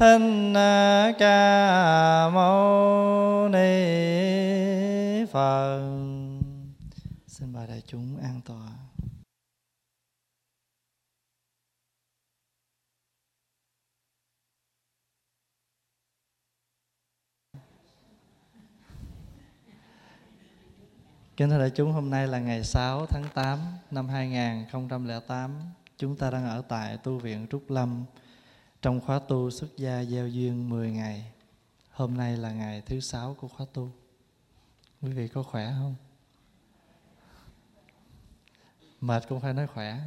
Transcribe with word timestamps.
Thích 0.00 1.14
Ca 1.18 2.30
Mâu 2.30 3.48
Ni 3.48 5.24
Phật. 5.32 5.80
Xin 7.26 7.52
mời 7.52 7.66
đại 7.66 7.82
chúng 7.86 8.16
an 8.22 8.40
tọa. 8.44 8.68
Kính 21.36 21.50
thưa 21.50 21.58
đại 21.58 21.70
chúng, 21.74 21.92
hôm 21.92 22.10
nay 22.10 22.26
là 22.26 22.38
ngày 22.38 22.64
6 22.64 23.06
tháng 23.06 23.24
8 23.34 23.58
năm 23.90 24.08
2008. 24.08 25.50
Chúng 25.96 26.16
ta 26.16 26.30
đang 26.30 26.44
ở 26.44 26.62
tại 26.68 26.96
tu 26.96 27.18
viện 27.18 27.46
Trúc 27.50 27.70
Lâm 27.70 28.04
trong 28.82 29.00
khóa 29.00 29.18
tu 29.18 29.50
xuất 29.50 29.76
gia 29.76 30.04
gieo 30.04 30.28
duyên 30.28 30.68
10 30.68 30.90
ngày. 30.90 31.32
Hôm 31.90 32.16
nay 32.16 32.36
là 32.36 32.52
ngày 32.52 32.80
thứ 32.80 33.00
sáu 33.00 33.34
của 33.34 33.48
khóa 33.48 33.66
tu. 33.72 33.90
Quý 35.02 35.12
vị 35.12 35.28
có 35.28 35.42
khỏe 35.42 35.74
không? 35.78 35.94
Mệt 39.00 39.22
cũng 39.28 39.40
phải 39.40 39.54
nói 39.54 39.66
khỏe. 39.66 39.98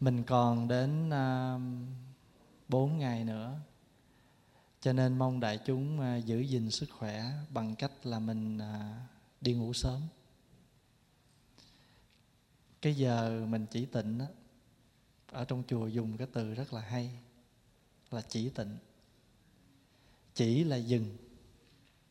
Mình 0.00 0.24
còn 0.24 0.68
đến 0.68 1.10
um, 1.10 1.82
uh, 1.82 2.68
4 2.68 2.98
ngày 2.98 3.24
nữa 3.24 3.58
cho 4.80 4.92
nên 4.92 5.18
mong 5.18 5.40
đại 5.40 5.58
chúng 5.66 6.00
uh, 6.00 6.24
giữ 6.24 6.40
gìn 6.40 6.70
sức 6.70 6.90
khỏe 6.98 7.24
bằng 7.50 7.76
cách 7.76 7.92
là 8.04 8.18
mình 8.18 8.56
uh, 8.58 8.96
đi 9.40 9.54
ngủ 9.54 9.72
sớm 9.72 10.00
cái 12.82 12.94
giờ 12.94 13.46
mình 13.48 13.66
chỉ 13.70 13.86
tịnh 13.86 14.18
á 14.18 14.26
ở 15.30 15.44
trong 15.44 15.62
chùa 15.68 15.86
dùng 15.86 16.16
cái 16.16 16.26
từ 16.32 16.54
rất 16.54 16.72
là 16.72 16.80
hay 16.80 17.10
là 18.10 18.22
chỉ 18.28 18.50
tịnh. 18.50 18.76
Chỉ 20.34 20.64
là 20.64 20.76
dừng 20.76 21.16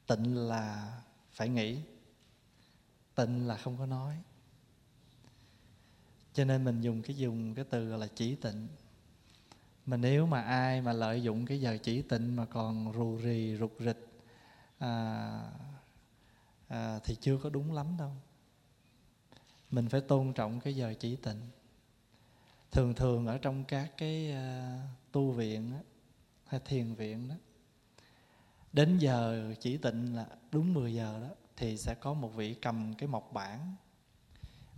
tịnh 0.07 0.37
là 0.37 0.97
phải 1.31 1.49
nghĩ 1.49 1.77
tịnh 3.15 3.47
là 3.47 3.57
không 3.57 3.77
có 3.77 3.85
nói. 3.85 4.17
Cho 6.33 6.45
nên 6.45 6.63
mình 6.63 6.81
dùng 6.81 7.01
cái 7.01 7.17
dùng 7.17 7.55
cái 7.55 7.65
từ 7.69 7.97
là 7.97 8.07
chỉ 8.15 8.35
tịnh. 8.35 8.67
Mà 9.85 9.97
nếu 9.97 10.25
mà 10.25 10.41
ai 10.41 10.81
mà 10.81 10.93
lợi 10.93 11.23
dụng 11.23 11.45
cái 11.45 11.61
giờ 11.61 11.77
chỉ 11.83 12.01
tịnh 12.01 12.35
mà 12.35 12.45
còn 12.45 12.93
rù 12.93 13.17
rì 13.17 13.57
rụt 13.57 13.71
rịch 13.79 14.07
à, 14.77 15.51
à, 16.67 16.99
thì 17.03 17.15
chưa 17.21 17.37
có 17.37 17.49
đúng 17.49 17.73
lắm 17.73 17.95
đâu 17.97 18.11
mình 19.71 19.89
phải 19.89 20.01
tôn 20.01 20.33
trọng 20.33 20.59
cái 20.59 20.75
giờ 20.75 20.93
chỉ 20.99 21.15
tịnh. 21.15 21.41
Thường 22.71 22.93
thường 22.93 23.27
ở 23.27 23.37
trong 23.37 23.63
các 23.63 23.91
cái 23.97 24.33
uh, 24.33 25.11
tu 25.11 25.31
viện 25.31 25.71
đó, 25.71 25.77
hay 26.45 26.61
thiền 26.65 26.93
viện 26.93 27.27
đó 27.27 27.35
đến 28.73 28.97
giờ 28.97 29.45
chỉ 29.59 29.77
tịnh 29.77 30.15
là 30.15 30.25
đúng 30.51 30.73
10 30.73 30.93
giờ 30.93 31.19
đó 31.21 31.35
thì 31.57 31.77
sẽ 31.77 31.95
có 31.99 32.13
một 32.13 32.35
vị 32.35 32.53
cầm 32.53 32.93
cái 32.97 33.07
mộc 33.07 33.33
bản. 33.33 33.75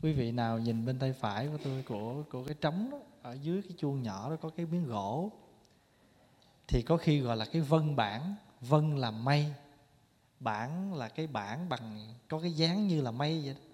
Quý 0.01 0.13
vị 0.13 0.31
nào 0.31 0.59
nhìn 0.59 0.85
bên 0.85 0.99
tay 0.99 1.13
phải 1.13 1.47
của 1.47 1.57
tôi 1.63 1.83
của 1.83 2.23
của 2.29 2.43
cái 2.43 2.55
trống 2.61 2.89
đó 2.91 2.97
ở 3.21 3.33
dưới 3.33 3.61
cái 3.61 3.71
chuông 3.77 4.03
nhỏ 4.03 4.29
đó 4.29 4.35
có 4.41 4.49
cái 4.49 4.65
miếng 4.65 4.87
gỗ 4.87 5.31
thì 6.67 6.81
có 6.81 6.97
khi 6.97 7.19
gọi 7.19 7.37
là 7.37 7.45
cái 7.45 7.61
vân 7.61 7.95
bản. 7.95 8.35
Vân 8.61 8.97
là 8.97 9.11
mây 9.11 9.53
bản 10.39 10.93
là 10.93 11.07
cái 11.07 11.27
bản 11.27 11.69
bằng 11.69 12.13
có 12.29 12.39
cái 12.39 12.51
dáng 12.51 12.87
như 12.87 13.01
là 13.01 13.11
mây 13.11 13.41
vậy 13.45 13.53
đó 13.53 13.72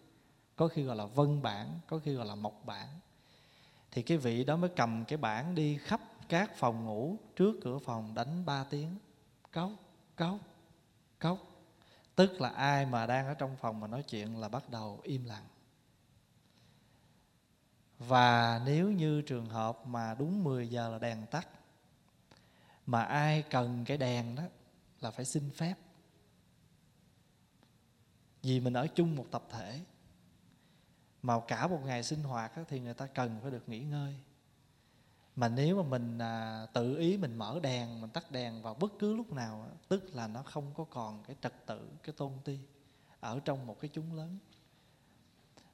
có 0.60 0.68
khi 0.68 0.84
gọi 0.84 0.96
là 0.96 1.06
vân 1.06 1.42
bản, 1.42 1.80
có 1.88 2.00
khi 2.00 2.14
gọi 2.14 2.26
là 2.26 2.36
mộc 2.36 2.66
bản. 2.66 2.88
Thì 3.92 4.02
cái 4.02 4.18
vị 4.18 4.44
đó 4.44 4.56
mới 4.56 4.70
cầm 4.76 5.06
cái 5.06 5.18
bản 5.18 5.56
đi 5.56 5.78
khắp 5.78 6.02
các 6.30 6.58
phòng 6.58 6.86
ngủ, 6.86 7.18
trước 7.36 7.56
cửa 7.64 7.78
phòng 7.80 8.16
đánh 8.16 8.46
ba 8.46 8.64
tiếng. 8.64 8.98
Cốc 9.52 9.72
cốc 10.16 10.38
cốc. 11.20 11.38
Tức 12.16 12.42
là 12.42 12.50
ai 12.50 12.86
mà 12.86 13.06
đang 13.06 13.28
ở 13.28 13.34
trong 13.34 13.58
phòng 13.58 13.80
mà 13.80 13.88
nói 13.88 14.04
chuyện 14.04 14.40
là 14.40 14.50
bắt 14.50 14.70
đầu 14.70 15.00
im 15.04 15.26
lặng. 15.26 15.46
Và 18.00 18.62
nếu 18.66 18.92
như 18.92 19.22
trường 19.22 19.50
hợp 19.50 19.88
mà 19.88 20.16
đúng 20.20 20.44
10 20.44 20.70
giờ 20.70 20.90
là 20.90 21.00
đèn 21.00 21.26
tắt, 21.32 21.48
mà 22.86 23.04
ai 23.04 23.42
cần 23.42 23.86
cái 23.86 23.98
đèn 23.98 24.36
đó 24.36 24.44
là 25.02 25.12
phải 25.12 25.26
xin 25.26 25.50
phép. 25.56 25.76
Vì 28.44 28.60
mình 28.60 28.74
ở 28.74 28.88
chung 28.88 29.16
một 29.16 29.26
tập 29.32 29.44
thể 29.50 29.82
mà 31.24 31.40
cả 31.48 31.68
một 31.68 31.80
ngày 31.86 32.04
sinh 32.04 32.24
hoạt 32.24 32.58
đó, 32.58 32.64
thì 32.68 32.80
người 32.80 32.94
ta 32.94 33.06
cần 33.06 33.40
phải 33.42 33.52
được 33.52 33.70
nghỉ 33.70 33.80
ngơi. 33.80 34.16
Mà 35.36 35.50
nếu 35.50 35.84
mà 35.84 35.90
mình 35.90 36.18
à, 36.18 36.66
tự 36.74 36.98
ý 36.98 37.18
mình 37.18 37.36
mở 37.36 37.60
đèn 37.64 38.02
mình 38.02 38.10
tắt 38.10 38.32
đèn 38.32 38.62
vào 38.62 38.74
bất 38.74 38.92
cứ 39.00 39.16
lúc 39.16 39.34
nào 39.34 39.70
tức 39.88 40.16
là 40.16 40.28
nó 40.28 40.44
không 40.44 40.74
có 40.74 40.84
còn 40.84 41.24
cái 41.28 41.36
trật 41.42 41.66
tự 41.66 41.90
cái 42.04 42.14
tôn 42.18 42.32
ti 42.46 42.60
ở 43.20 43.40
trong 43.46 43.68
một 43.68 43.80
cái 43.80 43.90
chúng 43.94 44.14
lớn. 44.14 44.38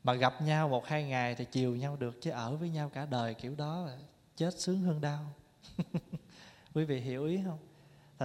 Mà 0.04 0.14
gặp 0.14 0.42
nhau 0.42 0.70
một 0.70 0.88
hai 0.88 1.04
ngày 1.04 1.36
thì 1.36 1.46
chiều 1.46 1.76
nhau 1.76 1.96
được 1.96 2.22
chứ 2.22 2.32
ở 2.32 2.56
với 2.56 2.70
nhau 2.70 2.90
cả 2.90 3.06
đời 3.06 3.34
kiểu 3.34 3.56
đó 3.56 3.82
là 3.86 3.98
chết 4.36 4.60
sướng 4.60 4.82
hơn 4.82 5.02
đau. 5.02 5.34
Quý 6.74 6.86
vị 6.86 7.00
hiểu 7.00 7.26
ý 7.26 7.40
không? 7.46 7.60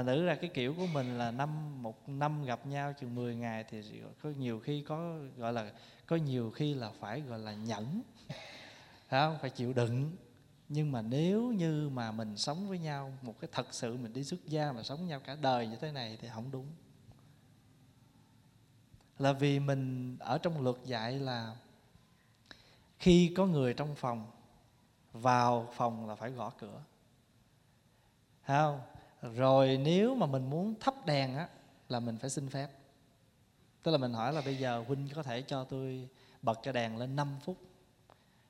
Thành 0.00 0.06
nữ 0.06 0.24
ra 0.24 0.34
cái 0.34 0.50
kiểu 0.54 0.74
của 0.74 0.86
mình 0.86 1.18
là 1.18 1.30
năm, 1.30 1.82
một 1.82 2.08
năm 2.08 2.44
gặp 2.44 2.66
nhau 2.66 2.92
chừng 3.00 3.14
10 3.14 3.34
ngày 3.34 3.64
thì 3.70 4.02
có 4.22 4.30
nhiều 4.30 4.60
khi 4.60 4.82
có, 4.82 5.18
gọi 5.36 5.52
là, 5.52 5.72
có 6.06 6.16
nhiều 6.16 6.50
khi 6.50 6.74
là 6.74 6.90
phải, 7.00 7.20
gọi 7.20 7.38
là, 7.38 7.54
nhẫn. 7.54 8.02
Phải 9.08 9.20
không? 9.20 9.38
Phải 9.40 9.50
chịu 9.50 9.72
đựng. 9.72 10.16
Nhưng 10.68 10.92
mà 10.92 11.02
nếu 11.02 11.42
như 11.52 11.88
mà 11.88 12.12
mình 12.12 12.36
sống 12.36 12.68
với 12.68 12.78
nhau, 12.78 13.12
một 13.22 13.34
cái 13.40 13.48
thật 13.52 13.66
sự 13.70 13.96
mình 13.96 14.12
đi 14.12 14.24
xuất 14.24 14.46
gia 14.46 14.72
mà 14.72 14.82
sống 14.82 14.98
với 14.98 15.06
nhau 15.06 15.20
cả 15.20 15.36
đời 15.42 15.66
như 15.66 15.76
thế 15.76 15.92
này 15.92 16.18
thì 16.20 16.28
không 16.34 16.50
đúng. 16.50 16.66
Là 19.18 19.32
vì 19.32 19.60
mình 19.60 20.16
ở 20.20 20.38
trong 20.38 20.62
luật 20.62 20.76
dạy 20.84 21.18
là 21.18 21.56
khi 22.98 23.34
có 23.36 23.46
người 23.46 23.74
trong 23.74 23.94
phòng, 23.94 24.30
vào 25.12 25.68
phòng 25.72 26.08
là 26.08 26.14
phải 26.14 26.30
gõ 26.30 26.50
cửa. 26.58 26.82
Thấy 28.46 28.58
không? 28.58 28.80
Rồi 29.22 29.81
nếu 29.84 30.14
mà 30.14 30.26
mình 30.26 30.50
muốn 30.50 30.75
thắp 30.81 31.06
đèn 31.06 31.36
á, 31.36 31.48
là 31.88 32.00
mình 32.00 32.16
phải 32.19 32.31
xin 32.31 32.48
phép. 32.48 32.70
Tức 33.82 33.91
là 33.91 33.98
mình 33.98 34.12
hỏi 34.12 34.32
là 34.32 34.41
bây 34.41 34.56
giờ 34.56 34.84
huynh 34.86 35.08
có 35.14 35.22
thể 35.22 35.42
cho 35.42 35.64
tôi 35.64 36.08
bật 36.42 36.58
cái 36.62 36.72
đèn 36.75 36.97
lên 36.97 37.16
5 37.16 37.38
phút 37.44 37.56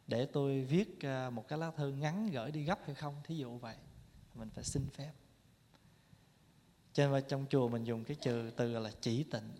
để 0.06 0.26
tôi 0.26 0.64
viết 0.64 1.00
à, 1.04 1.30
một 1.30 1.48
cái 1.48 1.58
lá 1.58 1.70
thư 1.70 1.90
ngắn 1.90 2.30
gửi 2.30 2.50
đi 2.50 2.64
gấp 2.64 2.78
hay 2.86 2.94
không? 2.94 3.14
Thí 3.24 3.36
dụ 3.36 3.58
vậy, 3.58 3.76
mình 4.34 4.48
phải 4.54 4.64
xin 4.64 4.86
phép. 4.94 5.12
Cho 6.92 7.08
nên 7.08 7.24
trong 7.28 7.46
chùa 7.50 7.68
mình 7.68 7.84
dùng 7.84 8.04
cái 8.04 8.16
từ 8.22 8.50
từ 8.50 8.78
là 8.78 8.90
chỉ 9.00 9.24
tịnh. 9.24 9.50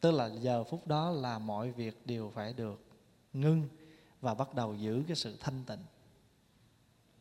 Tức 0.00 0.10
là 0.10 0.26
giờ 0.26 0.64
phút 0.64 0.86
đó 0.86 1.10
là 1.10 1.38
mọi 1.38 1.70
việc 1.70 2.06
đều 2.06 2.32
phải 2.34 2.52
được 2.52 2.84
ngưng 3.32 3.68
và 4.20 4.34
bắt 4.34 4.54
đầu 4.54 4.74
giữ 4.74 5.02
cái 5.06 5.16
sự 5.16 5.36
thanh 5.40 5.64
tịnh. 5.66 5.84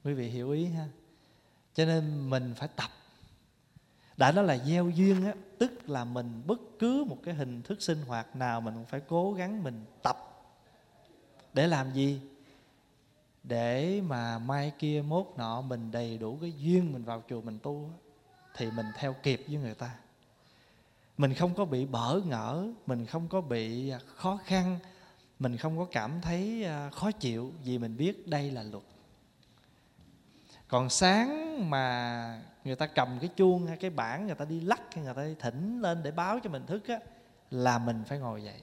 Quý 0.03 0.13
vị 0.13 0.29
hiểu 0.29 0.51
ý 0.51 0.65
ha? 0.65 0.87
Cho 1.73 1.85
nên 1.85 2.29
mình 2.29 2.53
phải 2.57 2.67
tập 2.67 2.91
đã 4.17 4.31
nói 4.31 4.45
là 4.45 4.57
gieo 4.57 4.89
duyên 4.89 5.25
á, 5.25 5.33
tức 5.57 5.89
là 5.89 6.05
mình 6.05 6.41
bất 6.47 6.59
cứ 6.79 7.03
một 7.03 7.17
cái 7.23 7.33
hình 7.33 7.61
thức 7.61 7.81
sinh 7.81 8.01
hoạt 8.01 8.35
nào 8.35 8.61
mình 8.61 8.73
cũng 8.73 8.85
phải 8.85 9.01
cố 9.07 9.33
gắng 9.33 9.63
mình 9.63 9.85
tập. 10.03 10.17
Để 11.53 11.67
làm 11.67 11.93
gì? 11.93 12.21
Để 13.43 14.01
mà 14.01 14.39
mai 14.39 14.73
kia 14.79 15.03
mốt 15.07 15.27
nọ 15.37 15.61
mình 15.61 15.91
đầy 15.91 16.17
đủ 16.17 16.37
cái 16.41 16.53
duyên 16.57 16.93
mình 16.93 17.03
vào 17.03 17.23
chùa 17.29 17.41
mình 17.41 17.59
tu 17.63 17.89
thì 18.55 18.71
mình 18.71 18.85
theo 18.95 19.15
kịp 19.23 19.43
với 19.47 19.57
người 19.57 19.73
ta. 19.73 19.95
Mình 21.17 21.33
không 21.33 21.55
có 21.55 21.65
bị 21.65 21.85
bỡ 21.85 22.21
ngỡ, 22.25 22.67
mình 22.85 23.05
không 23.05 23.27
có 23.27 23.41
bị 23.41 23.89
à, 23.89 23.99
khó 24.15 24.39
khăn, 24.45 24.79
mình 25.39 25.57
không 25.57 25.77
có 25.77 25.85
cảm 25.91 26.21
thấy 26.21 26.63
à, 26.63 26.89
khó 26.89 27.11
chịu 27.11 27.53
vì 27.63 27.77
mình 27.77 27.97
biết 27.97 28.27
đây 28.27 28.51
là 28.51 28.63
luật. 28.63 28.83
Còn 30.67 30.89
sáng 30.89 31.69
mà 31.69 32.43
người 32.63 32.75
ta 32.75 32.85
cầm 32.85 33.17
cái 33.21 33.29
chuông 33.35 33.67
hay 33.67 33.77
cái 33.77 33.89
bảng 33.89 34.25
người 34.25 34.35
ta 34.35 34.45
đi 34.45 34.59
lắc 34.59 34.81
hay 34.93 35.03
người 35.03 35.13
ta 35.13 35.23
đi 35.23 35.35
thỉnh 35.39 35.81
lên 35.81 36.03
để 36.03 36.11
báo 36.11 36.39
cho 36.43 36.49
mình 36.49 36.65
thức 36.65 36.87
á 36.87 36.99
là 37.51 37.77
mình 37.77 38.03
phải 38.07 38.19
ngồi 38.19 38.43
dậy. 38.43 38.61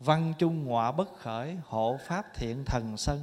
Văn 0.00 0.32
chung 0.38 0.64
ngọa 0.64 0.92
bất 0.92 1.16
khởi 1.18 1.56
hộ 1.64 1.98
pháp 2.06 2.34
thiện 2.34 2.64
thần 2.64 2.96
sân 2.96 3.20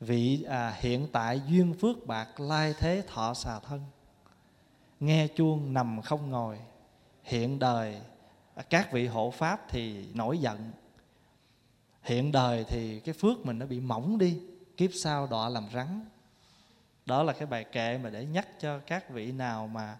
vị 0.00 0.42
à, 0.42 0.74
hiện 0.80 1.08
tại 1.12 1.40
duyên 1.46 1.74
phước 1.74 2.06
bạc 2.06 2.40
lai 2.40 2.74
thế 2.78 3.02
thọ 3.06 3.34
xà 3.34 3.60
thân. 3.60 3.80
Nghe 5.00 5.28
chuông 5.28 5.74
nằm 5.74 6.02
không 6.02 6.30
ngồi 6.30 6.58
hiện 7.22 7.58
đời 7.58 8.00
à, 8.54 8.62
các 8.70 8.92
vị 8.92 9.06
hộ 9.06 9.30
pháp 9.30 9.60
thì 9.68 10.08
nổi 10.14 10.38
giận. 10.38 10.70
Hiện 12.02 12.32
đời 12.32 12.64
thì 12.68 13.00
cái 13.00 13.14
phước 13.14 13.46
mình 13.46 13.58
nó 13.58 13.66
bị 13.66 13.80
mỏng 13.80 14.18
đi 14.18 14.40
kiếp 14.76 14.90
sau 14.94 15.26
đọa 15.26 15.48
làm 15.48 15.68
rắn 15.74 16.04
đó 17.06 17.22
là 17.22 17.32
cái 17.32 17.46
bài 17.46 17.64
kệ 17.64 17.98
mà 17.98 18.10
để 18.10 18.24
nhắc 18.24 18.48
cho 18.60 18.78
các 18.78 19.10
vị 19.10 19.32
nào 19.32 19.66
mà 19.66 19.96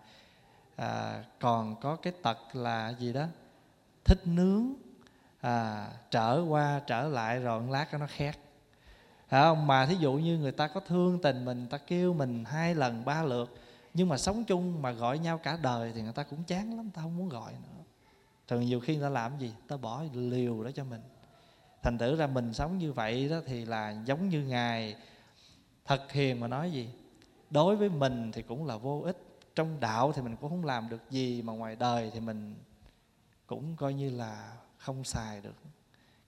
à, 0.76 1.24
còn 1.40 1.76
có 1.80 1.96
cái 1.96 2.12
tật 2.22 2.38
là 2.52 2.94
gì 2.98 3.12
đó 3.12 3.26
thích 4.04 4.26
nướng 4.26 4.74
à, 5.40 5.88
trở 6.10 6.44
qua 6.48 6.80
trở 6.86 7.08
lại 7.08 7.40
rồi 7.40 7.60
một 7.60 7.72
lát 7.72 7.94
nó 8.00 8.06
khét. 8.06 8.38
Không? 9.30 9.66
mà 9.66 9.86
thí 9.86 9.94
dụ 9.94 10.12
như 10.12 10.38
người 10.38 10.52
ta 10.52 10.68
có 10.68 10.80
thương 10.80 11.22
tình 11.22 11.44
mình 11.44 11.66
ta 11.70 11.78
kêu 11.78 12.14
mình 12.14 12.44
hai 12.44 12.74
lần 12.74 13.04
ba 13.04 13.22
lượt 13.22 13.54
nhưng 13.94 14.08
mà 14.08 14.18
sống 14.18 14.44
chung 14.44 14.82
mà 14.82 14.90
gọi 14.90 15.18
nhau 15.18 15.38
cả 15.38 15.58
đời 15.62 15.92
thì 15.94 16.02
người 16.02 16.12
ta 16.12 16.22
cũng 16.22 16.44
chán 16.44 16.76
lắm 16.76 16.90
ta 16.90 17.02
không 17.02 17.16
muốn 17.16 17.28
gọi 17.28 17.52
nữa. 17.52 17.84
Thường 18.48 18.60
nhiều 18.60 18.80
khi 18.80 18.96
người 18.96 19.04
ta 19.04 19.08
làm 19.08 19.38
gì? 19.38 19.52
Ta 19.68 19.76
bỏ 19.76 20.02
liều 20.14 20.64
đó 20.64 20.70
cho 20.74 20.84
mình. 20.84 21.00
Thành 21.82 21.98
thử 21.98 22.16
ra 22.16 22.26
mình 22.26 22.54
sống 22.54 22.78
như 22.78 22.92
vậy 22.92 23.28
đó 23.28 23.40
thì 23.46 23.64
là 23.64 23.94
giống 24.04 24.28
như 24.28 24.44
ngài 24.44 24.96
thật 25.84 26.12
hiền 26.12 26.40
mà 26.40 26.48
nói 26.48 26.72
gì? 26.72 26.88
Đối 27.50 27.76
với 27.76 27.88
mình 27.88 28.32
thì 28.32 28.42
cũng 28.42 28.66
là 28.66 28.76
vô 28.76 29.00
ích. 29.00 29.16
Trong 29.54 29.80
đạo 29.80 30.12
thì 30.12 30.22
mình 30.22 30.36
cũng 30.36 30.50
không 30.50 30.64
làm 30.64 30.88
được 30.88 31.10
gì, 31.10 31.42
mà 31.42 31.52
ngoài 31.52 31.76
đời 31.76 32.10
thì 32.14 32.20
mình 32.20 32.54
cũng 33.46 33.76
coi 33.76 33.94
như 33.94 34.10
là 34.10 34.56
không 34.78 35.04
xài 35.04 35.40
được. 35.40 35.54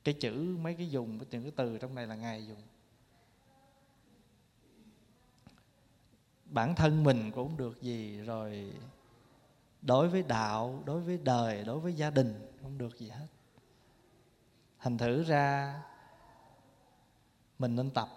Cái 0.04 0.14
chữ, 0.14 0.56
mấy 0.60 0.74
cái 0.74 0.90
dùng, 0.90 1.18
những 1.30 1.42
cái 1.42 1.52
từ 1.56 1.78
trong 1.78 1.94
này 1.94 2.06
là 2.06 2.14
ngài 2.14 2.46
dùng. 2.46 2.62
Bản 6.44 6.74
thân 6.74 7.04
mình 7.04 7.30
cũng 7.30 7.48
không 7.48 7.56
được 7.56 7.82
gì 7.82 8.20
rồi. 8.20 8.72
Đối 9.82 10.08
với 10.08 10.22
đạo, 10.22 10.82
đối 10.84 11.00
với 11.00 11.18
đời, 11.24 11.64
đối 11.64 11.80
với 11.80 11.94
gia 11.94 12.10
đình 12.10 12.52
không 12.62 12.78
được 12.78 12.98
gì 12.98 13.08
hết. 13.08 13.26
Thành 14.78 14.98
thử 14.98 15.22
ra, 15.22 15.74
mình 17.58 17.76
nên 17.76 17.90
tập 17.90 18.08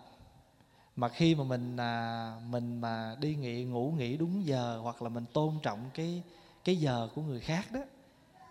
mà 0.99 1.09
khi 1.09 1.35
mà 1.35 1.43
mình 1.43 1.77
à, 1.77 2.33
mình 2.49 2.81
mà 2.81 3.15
đi 3.19 3.35
nghỉ 3.35 3.63
ngủ 3.63 3.93
nghỉ 3.97 4.17
đúng 4.17 4.45
giờ 4.45 4.79
hoặc 4.83 5.01
là 5.01 5.09
mình 5.09 5.25
tôn 5.33 5.59
trọng 5.61 5.89
cái 5.93 6.23
cái 6.63 6.75
giờ 6.75 7.09
của 7.15 7.21
người 7.21 7.39
khác 7.39 7.71
đó 7.71 7.79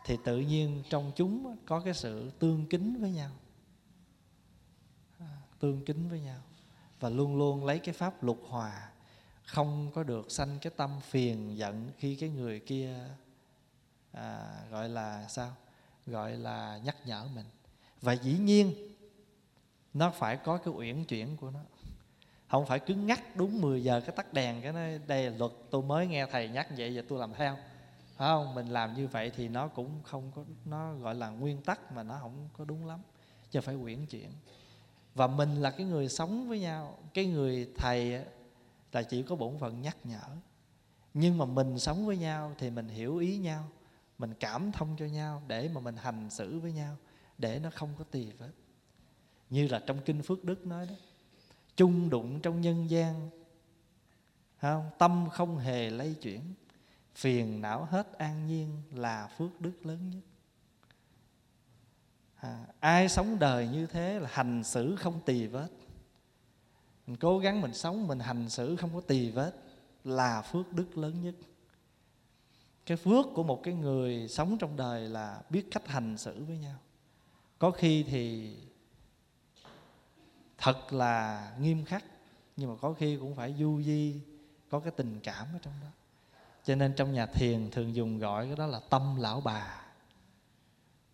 thì 0.04 0.16
tự 0.24 0.38
nhiên 0.38 0.82
trong 0.90 1.12
chúng 1.16 1.56
có 1.66 1.80
cái 1.80 1.94
sự 1.94 2.30
tương 2.38 2.66
kính 2.66 3.00
với 3.00 3.10
nhau. 3.10 3.30
À, 5.18 5.36
tương 5.60 5.84
kính 5.84 6.08
với 6.08 6.20
nhau. 6.20 6.40
Và 7.00 7.08
luôn 7.08 7.36
luôn 7.36 7.64
lấy 7.64 7.78
cái 7.78 7.94
pháp 7.94 8.22
lục 8.22 8.38
hòa. 8.48 8.90
Không 9.44 9.90
có 9.94 10.02
được 10.02 10.30
sanh 10.30 10.58
cái 10.62 10.72
tâm 10.76 11.00
phiền 11.00 11.58
giận 11.58 11.90
khi 11.98 12.16
cái 12.16 12.28
người 12.28 12.60
kia 12.60 12.94
à, 14.12 14.60
gọi 14.70 14.88
là 14.88 15.28
sao? 15.28 15.52
Gọi 16.06 16.36
là 16.36 16.80
nhắc 16.84 16.96
nhở 17.06 17.28
mình. 17.34 17.46
Và 18.02 18.12
dĩ 18.12 18.38
nhiên 18.38 18.74
nó 19.94 20.10
phải 20.10 20.36
có 20.36 20.56
cái 20.56 20.74
uyển 20.74 21.04
chuyển 21.04 21.36
của 21.36 21.50
nó 21.50 21.60
không 22.48 22.66
phải 22.66 22.80
cứ 22.80 22.94
ngắt 22.94 23.36
đúng 23.36 23.60
10 23.60 23.82
giờ 23.82 24.00
cái 24.00 24.16
tắt 24.16 24.32
đèn 24.32 24.62
cái 24.62 24.72
nói 24.72 25.00
đây 25.06 25.30
là 25.30 25.36
luật, 25.38 25.52
tôi 25.70 25.82
mới 25.82 26.06
nghe 26.06 26.26
thầy 26.26 26.48
nhắc 26.48 26.68
vậy 26.76 26.96
và 26.96 27.02
tôi 27.08 27.18
làm 27.18 27.34
theo. 27.34 27.56
Phải 28.16 28.28
không? 28.28 28.54
Mình 28.54 28.68
làm 28.68 28.94
như 28.94 29.08
vậy 29.08 29.32
thì 29.36 29.48
nó 29.48 29.68
cũng 29.68 29.90
không 30.04 30.32
có, 30.34 30.44
nó 30.64 30.94
gọi 30.94 31.14
là 31.14 31.28
nguyên 31.28 31.62
tắc 31.62 31.92
mà 31.92 32.02
nó 32.02 32.18
không 32.20 32.48
có 32.52 32.64
đúng 32.64 32.86
lắm, 32.86 33.00
chứ 33.50 33.60
phải 33.60 33.76
quyển 33.82 34.06
chuyển. 34.06 34.30
Và 35.14 35.26
mình 35.26 35.54
là 35.54 35.70
cái 35.70 35.86
người 35.86 36.08
sống 36.08 36.48
với 36.48 36.60
nhau, 36.60 36.98
cái 37.14 37.26
người 37.26 37.68
thầy 37.76 38.24
là 38.92 39.02
chỉ 39.02 39.22
có 39.22 39.36
bổn 39.36 39.58
phận 39.58 39.82
nhắc 39.82 39.96
nhở. 40.04 40.28
Nhưng 41.14 41.38
mà 41.38 41.44
mình 41.44 41.78
sống 41.78 42.06
với 42.06 42.16
nhau 42.16 42.52
thì 42.58 42.70
mình 42.70 42.88
hiểu 42.88 43.16
ý 43.16 43.38
nhau, 43.38 43.64
mình 44.18 44.34
cảm 44.40 44.72
thông 44.72 44.96
cho 44.98 45.04
nhau 45.04 45.42
để 45.46 45.70
mà 45.74 45.80
mình 45.80 45.96
hành 45.96 46.30
xử 46.30 46.58
với 46.58 46.72
nhau, 46.72 46.96
để 47.38 47.60
nó 47.62 47.70
không 47.74 47.94
có 47.98 48.04
tì 48.10 48.30
vết. 48.38 48.50
Như 49.50 49.68
là 49.68 49.82
trong 49.86 49.98
kinh 50.04 50.22
phước 50.22 50.44
đức 50.44 50.66
nói 50.66 50.86
đó 50.86 50.94
chung 51.78 52.10
đụng 52.10 52.40
trong 52.40 52.60
nhân 52.60 52.90
gian. 52.90 53.30
Không? 54.60 54.90
tâm 54.98 55.28
không 55.32 55.58
hề 55.58 55.90
lay 55.90 56.14
chuyển. 56.22 56.40
Phiền 57.14 57.60
não 57.60 57.84
hết 57.90 58.18
an 58.18 58.46
nhiên 58.46 58.82
là 58.92 59.26
phước 59.38 59.60
đức 59.60 59.86
lớn 59.86 60.10
nhất. 60.10 60.20
À, 62.36 62.66
ai 62.80 63.08
sống 63.08 63.38
đời 63.38 63.68
như 63.68 63.86
thế 63.86 64.20
là 64.20 64.28
hành 64.32 64.64
xử 64.64 64.96
không 64.96 65.20
tì 65.26 65.46
vết. 65.46 65.68
Mình 67.06 67.16
cố 67.16 67.38
gắng 67.38 67.60
mình 67.60 67.74
sống 67.74 68.06
mình 68.06 68.18
hành 68.18 68.48
xử 68.48 68.76
không 68.76 68.90
có 68.94 69.00
tì 69.00 69.30
vết 69.30 69.52
là 70.04 70.42
phước 70.42 70.72
đức 70.72 70.98
lớn 70.98 71.22
nhất. 71.22 71.34
Cái 72.86 72.96
phước 72.96 73.26
của 73.34 73.42
một 73.42 73.60
cái 73.62 73.74
người 73.74 74.28
sống 74.28 74.58
trong 74.58 74.76
đời 74.76 75.08
là 75.08 75.42
biết 75.50 75.66
cách 75.70 75.88
hành 75.88 76.18
xử 76.18 76.44
với 76.44 76.58
nhau. 76.58 76.78
Có 77.58 77.70
khi 77.70 78.02
thì 78.02 78.56
thật 80.58 80.92
là 80.92 81.52
nghiêm 81.60 81.84
khắc, 81.84 82.04
nhưng 82.56 82.70
mà 82.70 82.76
có 82.80 82.92
khi 82.92 83.16
cũng 83.16 83.34
phải 83.34 83.54
du 83.58 83.82
di, 83.82 84.20
có 84.70 84.80
cái 84.80 84.92
tình 84.96 85.20
cảm 85.22 85.46
ở 85.52 85.58
trong 85.62 85.74
đó. 85.82 85.88
Cho 86.64 86.74
nên 86.74 86.94
trong 86.96 87.12
nhà 87.12 87.26
thiền 87.26 87.70
thường 87.70 87.94
dùng 87.94 88.18
gọi 88.18 88.46
cái 88.46 88.56
đó 88.56 88.66
là 88.66 88.80
tâm 88.90 89.16
lão 89.16 89.40
bà. 89.40 89.84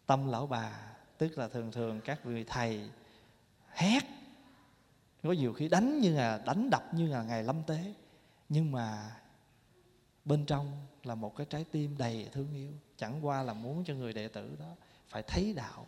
Tâm 0.07 0.29
lão 0.29 0.47
bà, 0.47 0.73
tức 1.19 1.39
là 1.39 1.49
thường 1.49 1.73
thường 1.73 2.01
các 2.05 2.25
vị 2.25 2.45
thầy 2.45 2.91
hét. 3.73 4.05
Có 5.23 5.33
nhiều 5.33 5.53
khi 5.53 5.69
đánh 5.69 6.01
như 6.01 6.15
là 6.15 6.43
đánh 6.47 6.71
đập 6.71 6.83
như 6.95 7.07
là 7.07 7.23
ngày 7.23 7.43
lâm 7.43 7.63
tế. 7.63 7.95
Nhưng 8.49 8.73
mà 8.73 9.17
bên 10.25 10.47
trong 10.47 10.87
là 11.05 11.15
một 11.15 11.37
cái 11.37 11.47
trái 11.51 11.65
tim 11.65 11.99
đầy 11.99 12.29
thương 12.33 12.55
yêu. 12.55 12.73
Chẳng 12.97 13.27
qua 13.27 13.43
là 13.43 13.53
muốn 13.53 13.85
cho 13.85 13.95
người 13.95 14.13
đệ 14.13 14.29
tử 14.29 14.57
đó 14.59 14.75
phải 15.09 15.23
thấy 15.23 15.53
đạo 15.53 15.87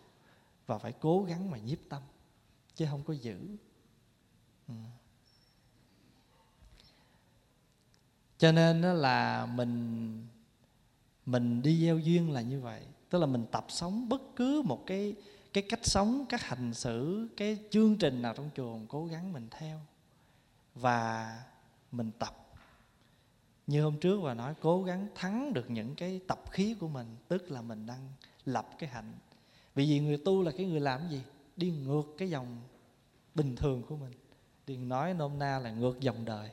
và 0.67 0.79
phải 0.79 0.93
cố 1.00 1.25
gắng 1.25 1.50
mà 1.50 1.59
nhiếp 1.59 1.79
tâm 1.88 2.02
chứ 2.76 2.87
không 2.90 3.02
có 3.05 3.14
giữ. 3.14 3.38
Ừ. 4.69 4.75
cho 8.38 8.52
nên 8.52 8.82
đó 8.82 8.93
là 8.93 9.46
mình 9.46 10.26
mình 11.26 11.62
đi 11.62 11.87
gieo 11.87 11.99
duyên 11.99 12.31
là 12.31 12.40
như 12.40 12.61
vậy. 12.61 12.82
Tức 13.11 13.19
là 13.19 13.26
mình 13.26 13.46
tập 13.52 13.64
sống 13.69 14.08
bất 14.08 14.23
cứ 14.37 14.62
một 14.62 14.82
cái 14.87 15.14
cái 15.52 15.64
cách 15.69 15.87
sống 15.87 16.25
các 16.28 16.43
hành 16.43 16.75
xử, 16.75 17.28
cái 17.37 17.58
chương 17.70 17.97
trình 17.97 18.23
nào 18.23 18.35
trong 18.37 18.50
trường 18.54 18.87
cố 18.88 19.06
gắng 19.06 19.33
mình 19.33 19.49
theo. 19.50 19.80
Và 20.75 21.33
mình 21.92 22.11
tập. 22.18 22.47
Như 23.66 23.83
hôm 23.83 24.00
trước 24.00 24.21
và 24.21 24.35
nói, 24.35 24.54
cố 24.61 24.83
gắng 24.83 25.06
thắng 25.14 25.52
được 25.52 25.71
những 25.71 25.95
cái 25.95 26.21
tập 26.28 26.42
khí 26.50 26.76
của 26.80 26.88
mình, 26.88 27.16
tức 27.28 27.50
là 27.50 27.62
mình 27.62 27.87
đang 27.87 28.12
lập 28.45 28.68
cái 28.78 28.90
hạnh. 28.90 29.12
Vì 29.75 29.87
vì 29.87 30.00
người 30.00 30.16
tu 30.25 30.42
là 30.42 30.50
cái 30.56 30.66
người 30.66 30.80
làm 30.80 31.09
gì? 31.11 31.21
Đi 31.56 31.70
ngược 31.70 32.02
cái 32.18 32.30
dòng 32.30 32.62
bình 33.34 33.56
thường 33.56 33.82
của 33.82 33.96
mình. 33.96 34.12
Đừng 34.66 34.88
nói 34.88 35.14
nôm 35.14 35.38
na 35.38 35.58
là 35.58 35.70
ngược 35.70 36.00
dòng 36.00 36.25
đời. 36.25 36.50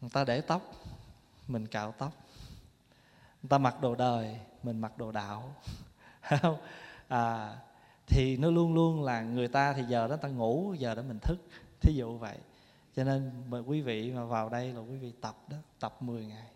Người 0.00 0.10
ta 0.10 0.24
để 0.24 0.40
tóc 0.40 0.62
mình 1.48 1.66
cạo 1.66 1.92
tóc. 1.92 2.12
Người 3.42 3.48
ta 3.48 3.58
mặc 3.58 3.80
đồ 3.80 3.94
đời 3.94 4.40
mình 4.62 4.78
mặc 4.78 4.98
đồ 4.98 5.12
đạo. 5.12 5.54
Không? 6.42 6.58
À, 7.08 7.56
thì 8.06 8.36
nó 8.36 8.50
luôn 8.50 8.74
luôn 8.74 9.04
là 9.04 9.22
người 9.22 9.48
ta 9.48 9.72
thì 9.72 9.82
giờ 9.84 10.08
đó 10.08 10.16
ta 10.16 10.28
ngủ 10.28 10.74
giờ 10.78 10.94
đó 10.94 11.02
mình 11.02 11.18
thức. 11.22 11.38
Thí 11.80 11.94
dụ 11.94 12.18
vậy. 12.18 12.38
Cho 12.96 13.04
nên 13.04 13.32
mà 13.50 13.58
quý 13.58 13.80
vị 13.80 14.12
mà 14.12 14.24
vào 14.24 14.48
đây 14.48 14.72
là 14.72 14.80
quý 14.80 14.96
vị 14.96 15.12
tập 15.20 15.36
đó 15.48 15.56
tập 15.80 16.02
10 16.02 16.26
ngày. 16.26 16.50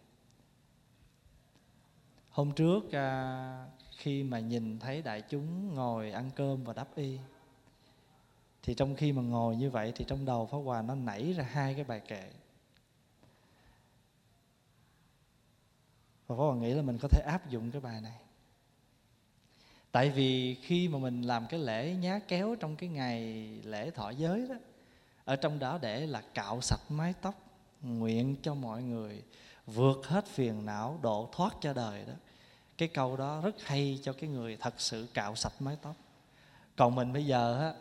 Hôm 2.30 2.52
trước 2.52 2.92
à, 2.92 3.66
khi 4.00 4.22
mà 4.22 4.38
nhìn 4.38 4.78
thấy 4.78 5.02
đại 5.02 5.22
chúng 5.22 5.74
ngồi 5.74 6.10
ăn 6.10 6.30
cơm 6.36 6.64
và 6.64 6.72
đắp 6.72 6.96
y, 6.96 7.18
thì 8.62 8.74
trong 8.74 8.96
khi 8.96 9.12
mà 9.12 9.22
ngồi 9.22 9.56
như 9.56 9.70
vậy 9.70 9.92
thì 9.96 10.04
trong 10.08 10.24
đầu 10.24 10.46
pháp 10.46 10.58
hòa 10.58 10.82
nó 10.82 10.94
nảy 10.94 11.32
ra 11.32 11.44
hai 11.50 11.74
cái 11.74 11.84
bài 11.84 12.00
kệ. 12.08 12.30
Và 16.26 16.36
pháp 16.36 16.42
hòa 16.42 16.54
nghĩ 16.54 16.74
là 16.74 16.82
mình 16.82 16.98
có 17.02 17.08
thể 17.08 17.22
áp 17.26 17.50
dụng 17.50 17.70
cái 17.70 17.80
bài 17.80 18.00
này. 18.00 18.18
Tại 19.92 20.10
vì 20.10 20.54
khi 20.54 20.88
mà 20.88 20.98
mình 20.98 21.22
làm 21.22 21.46
cái 21.46 21.60
lễ 21.60 21.94
nhá 21.94 22.20
kéo 22.28 22.56
trong 22.60 22.76
cái 22.76 22.88
ngày 22.88 23.22
lễ 23.64 23.90
thọ 23.90 24.10
giới 24.10 24.46
đó, 24.48 24.54
ở 25.24 25.36
trong 25.36 25.58
đó 25.58 25.78
để 25.82 26.06
là 26.06 26.22
cạo 26.34 26.60
sạch 26.60 26.80
mái 26.88 27.14
tóc, 27.22 27.34
nguyện 27.82 28.36
cho 28.42 28.54
mọi 28.54 28.82
người 28.82 29.22
vượt 29.66 30.06
hết 30.06 30.26
phiền 30.26 30.66
não, 30.66 30.98
độ 31.02 31.28
thoát 31.32 31.54
cho 31.60 31.72
đời 31.72 32.04
đó 32.04 32.14
cái 32.80 32.88
câu 32.88 33.16
đó 33.16 33.40
rất 33.40 33.54
hay 33.64 34.00
cho 34.02 34.12
cái 34.12 34.30
người 34.30 34.56
thật 34.56 34.74
sự 34.78 35.08
cạo 35.14 35.36
sạch 35.36 35.52
mái 35.60 35.76
tóc. 35.82 35.96
Còn 36.76 36.94
mình 36.94 37.12
bây 37.12 37.26
giờ 37.26 37.60
á, 37.60 37.74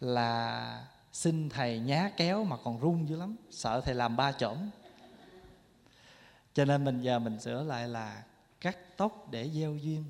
là 0.00 0.86
xin 1.12 1.48
thầy 1.48 1.78
nhá 1.78 2.10
kéo 2.16 2.44
mà 2.44 2.56
còn 2.64 2.80
run 2.80 3.08
dữ 3.08 3.16
lắm, 3.16 3.36
sợ 3.50 3.80
thầy 3.84 3.94
làm 3.94 4.16
ba 4.16 4.32
chổm. 4.32 4.56
Cho 6.54 6.64
nên 6.64 6.84
mình 6.84 7.00
giờ 7.00 7.18
mình 7.18 7.40
sửa 7.40 7.62
lại 7.62 7.88
là 7.88 8.24
cắt 8.60 8.96
tóc 8.96 9.30
để 9.30 9.50
gieo 9.50 9.74
duyên, 9.74 10.04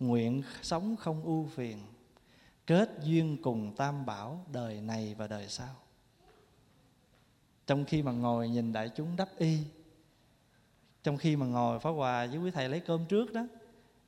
nguyện 0.00 0.42
sống 0.62 0.96
không 0.96 1.24
ưu 1.24 1.48
phiền, 1.54 1.78
kết 2.66 2.90
duyên 3.02 3.42
cùng 3.42 3.76
tam 3.76 4.06
bảo 4.06 4.44
đời 4.52 4.80
này 4.80 5.14
và 5.14 5.26
đời 5.26 5.48
sau. 5.48 5.74
Trong 7.66 7.84
khi 7.84 8.02
mà 8.02 8.12
ngồi 8.12 8.48
nhìn 8.48 8.72
đại 8.72 8.90
chúng 8.96 9.16
đắp 9.16 9.28
y 9.38 9.58
trong 11.02 11.16
khi 11.16 11.36
mà 11.36 11.46
ngồi 11.46 11.78
phá 11.78 11.90
hòa 11.90 12.26
với 12.26 12.38
quý 12.38 12.50
thầy 12.50 12.68
lấy 12.68 12.80
cơm 12.80 13.06
trước 13.06 13.32
đó, 13.32 13.46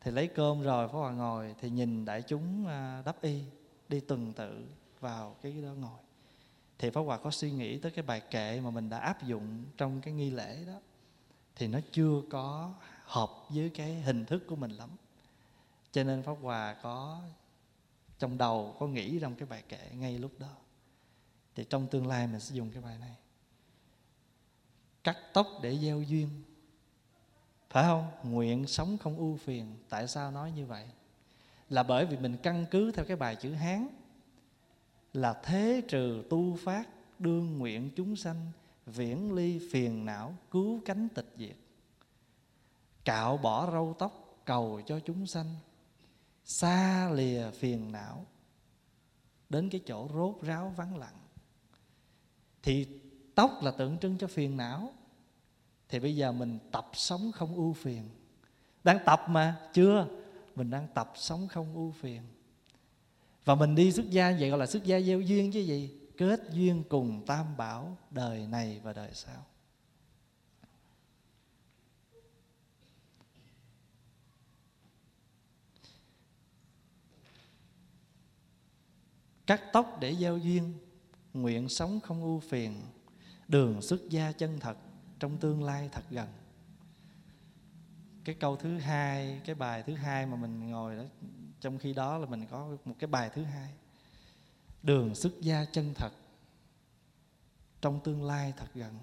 thì 0.00 0.10
lấy 0.10 0.26
cơm 0.26 0.62
rồi 0.62 0.88
phá 0.88 0.94
hòa 0.94 1.12
ngồi 1.12 1.54
thì 1.60 1.70
nhìn 1.70 2.04
đại 2.04 2.22
chúng 2.22 2.66
à, 2.66 3.02
đắp 3.04 3.22
y, 3.22 3.42
đi 3.88 4.00
tuần 4.00 4.32
tự 4.32 4.66
vào 5.00 5.36
cái 5.42 5.52
đó 5.62 5.68
ngồi. 5.68 5.98
Thì 6.78 6.90
Pháp 6.90 7.00
Hòa 7.00 7.18
có 7.18 7.30
suy 7.30 7.50
nghĩ 7.50 7.78
tới 7.78 7.92
cái 7.92 8.02
bài 8.02 8.20
kệ 8.30 8.60
mà 8.60 8.70
mình 8.70 8.88
đã 8.88 8.98
áp 8.98 9.22
dụng 9.22 9.64
trong 9.76 10.00
cái 10.00 10.14
nghi 10.14 10.30
lễ 10.30 10.64
đó, 10.66 10.80
thì 11.56 11.68
nó 11.68 11.78
chưa 11.92 12.22
có 12.30 12.74
hợp 13.04 13.30
với 13.48 13.70
cái 13.70 13.94
hình 13.94 14.24
thức 14.26 14.42
của 14.46 14.56
mình 14.56 14.70
lắm. 14.70 14.90
Cho 15.92 16.04
nên 16.04 16.22
Pháp 16.22 16.36
Hòa 16.42 16.76
có, 16.82 17.20
trong 18.18 18.38
đầu 18.38 18.76
có 18.78 18.86
nghĩ 18.86 19.18
trong 19.20 19.34
cái 19.34 19.48
bài 19.48 19.62
kệ 19.68 19.90
ngay 19.92 20.18
lúc 20.18 20.30
đó. 20.38 20.48
Thì 21.54 21.64
trong 21.70 21.86
tương 21.86 22.06
lai 22.06 22.26
mình 22.26 22.40
sẽ 22.40 22.54
dùng 22.54 22.70
cái 22.70 22.82
bài 22.82 22.98
này. 22.98 23.16
Cắt 25.04 25.16
tóc 25.32 25.46
để 25.62 25.78
gieo 25.78 26.02
duyên 26.02 26.28
phải 27.72 27.84
không? 27.84 28.10
Nguyện 28.22 28.66
sống 28.66 28.98
không 28.98 29.16
ưu 29.16 29.36
phiền. 29.36 29.76
Tại 29.88 30.08
sao 30.08 30.30
nói 30.30 30.52
như 30.52 30.66
vậy? 30.66 30.86
Là 31.68 31.82
bởi 31.82 32.06
vì 32.06 32.16
mình 32.16 32.36
căn 32.42 32.66
cứ 32.70 32.92
theo 32.92 33.04
cái 33.04 33.16
bài 33.16 33.36
chữ 33.36 33.52
hán 33.52 33.88
là 35.12 35.40
thế 35.44 35.82
trừ 35.88 36.24
tu 36.30 36.56
phát, 36.64 36.88
đương 37.18 37.58
nguyện 37.58 37.90
chúng 37.96 38.16
sanh, 38.16 38.52
viễn 38.86 39.34
ly 39.34 39.68
phiền 39.72 40.04
não, 40.04 40.34
cứu 40.50 40.80
cánh 40.84 41.08
tịch 41.08 41.34
diệt. 41.36 41.56
Cạo 43.04 43.36
bỏ 43.36 43.70
râu 43.72 43.94
tóc, 43.98 44.42
cầu 44.44 44.80
cho 44.86 45.00
chúng 45.00 45.26
sanh, 45.26 45.54
xa 46.44 47.10
lìa 47.10 47.50
phiền 47.50 47.92
não. 47.92 48.26
Đến 49.48 49.68
cái 49.70 49.80
chỗ 49.86 50.08
rốt 50.14 50.42
ráo 50.42 50.74
vắng 50.76 50.96
lặng. 50.96 51.18
Thì 52.62 52.86
tóc 53.34 53.50
là 53.62 53.70
tượng 53.70 53.98
trưng 53.98 54.18
cho 54.18 54.26
phiền 54.26 54.56
não 54.56 54.92
thì 55.92 56.00
bây 56.00 56.16
giờ 56.16 56.32
mình 56.32 56.58
tập 56.70 56.90
sống 56.92 57.32
không 57.32 57.54
ưu 57.54 57.72
phiền. 57.72 58.08
Đang 58.84 58.98
tập 59.06 59.24
mà, 59.28 59.56
chưa? 59.72 60.06
Mình 60.56 60.70
đang 60.70 60.88
tập 60.94 61.12
sống 61.14 61.48
không 61.48 61.74
ưu 61.74 61.92
phiền. 61.92 62.22
Và 63.44 63.54
mình 63.54 63.74
đi 63.74 63.92
xuất 63.92 64.10
gia, 64.10 64.36
vậy 64.40 64.50
gọi 64.50 64.58
là 64.58 64.66
xuất 64.66 64.84
gia 64.84 65.00
gieo 65.00 65.20
duyên 65.20 65.52
chứ 65.52 65.60
gì? 65.60 65.98
Kết 66.16 66.40
duyên 66.50 66.84
cùng 66.88 67.26
tam 67.26 67.56
bảo 67.56 67.98
đời 68.10 68.46
này 68.46 68.80
và 68.82 68.92
đời 68.92 69.10
sau. 69.14 69.46
Cắt 79.46 79.62
tóc 79.72 79.96
để 80.00 80.14
gieo 80.14 80.38
duyên, 80.38 80.74
nguyện 81.34 81.68
sống 81.68 82.00
không 82.00 82.22
ưu 82.22 82.40
phiền, 82.40 82.82
đường 83.48 83.82
xuất 83.82 84.08
gia 84.08 84.32
chân 84.32 84.60
thật 84.60 84.76
trong 85.22 85.38
tương 85.38 85.64
lai 85.64 85.88
thật 85.92 86.02
gần. 86.10 86.28
Cái 88.24 88.34
câu 88.34 88.56
thứ 88.56 88.78
hai, 88.78 89.40
cái 89.44 89.54
bài 89.54 89.82
thứ 89.82 89.94
hai 89.94 90.26
mà 90.26 90.36
mình 90.36 90.70
ngồi 90.70 90.96
đó, 90.96 91.04
trong 91.60 91.78
khi 91.78 91.92
đó 91.92 92.18
là 92.18 92.26
mình 92.26 92.46
có 92.50 92.76
một 92.84 92.94
cái 92.98 93.08
bài 93.08 93.30
thứ 93.34 93.44
hai. 93.44 93.72
Đường 94.82 95.14
xuất 95.14 95.40
gia 95.40 95.64
chân 95.64 95.94
thật, 95.94 96.12
trong 97.80 98.00
tương 98.04 98.24
lai 98.24 98.52
thật 98.56 98.66
gần. 98.74 98.98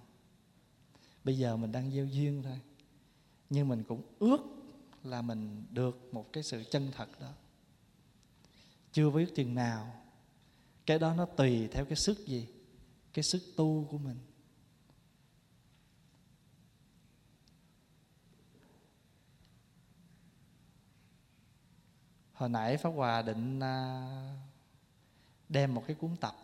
Bây 1.24 1.38
giờ 1.38 1.58
mình 1.58 1.72
đang 1.72 1.92
gieo 1.92 2.06
duyên 2.06 2.44
thôi, 2.44 2.60
nhưng 3.50 3.68
mình 3.68 3.84
cũng 3.84 4.02
ước 4.20 4.42
là 5.04 5.22
mình 5.22 5.66
được 5.72 6.10
một 6.12 6.34
cái 6.34 6.44
sự 6.44 6.64
chân 6.72 6.92
thật 6.96 7.10
đó. 7.22 7.32
Chưa 8.92 9.10
biết 9.10 9.36
chừng 9.36 9.56
nào, 9.56 9.96
cái 10.86 11.00
đó 11.00 11.14
nó 11.14 11.26
tùy 11.26 11.68
theo 11.68 11.86
cái 11.86 11.96
sức 11.96 12.28
gì, 12.28 12.48
cái 13.14 13.24
sức 13.24 13.42
tu 13.56 13.88
của 13.92 13.98
mình. 13.98 14.18
Hồi 22.40 22.50
nãy 22.50 22.78
pháp 22.78 22.90
hòa 22.90 23.22
định 23.22 23.60
à, 23.60 24.08
đem 25.50 25.74
một 25.76 25.84
cái 25.88 25.96
cuốn 25.96 26.16
tập 26.16 26.36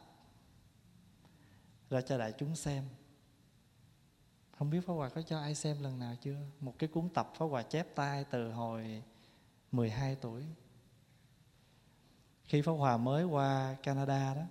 ra 1.89 2.01
cho 2.01 2.17
đại 2.17 2.33
chúng 2.37 2.55
xem. 2.55 2.83
Không 4.51 4.69
biết 4.69 4.79
Pháp 4.87 4.93
Hòa 4.93 5.09
có 5.09 5.21
cho 5.21 5.39
ai 5.39 5.55
xem 5.55 5.83
lần 5.83 5.99
nào 5.99 6.15
chưa? 6.21 6.37
Một 6.59 6.73
cái 6.79 6.89
cuốn 6.89 7.09
tập 7.09 7.33
Pháp 7.37 7.45
Hòa 7.45 7.63
chép 7.63 7.95
tay 7.95 8.23
từ 8.23 8.51
hồi 8.51 9.03
12 9.71 10.15
tuổi. 10.15 10.43
Khi 12.43 12.61
Pháp 12.61 12.71
Hòa 12.71 12.97
mới 12.97 13.23
qua 13.23 13.75
Canada 13.83 14.35
đó, 14.35 14.43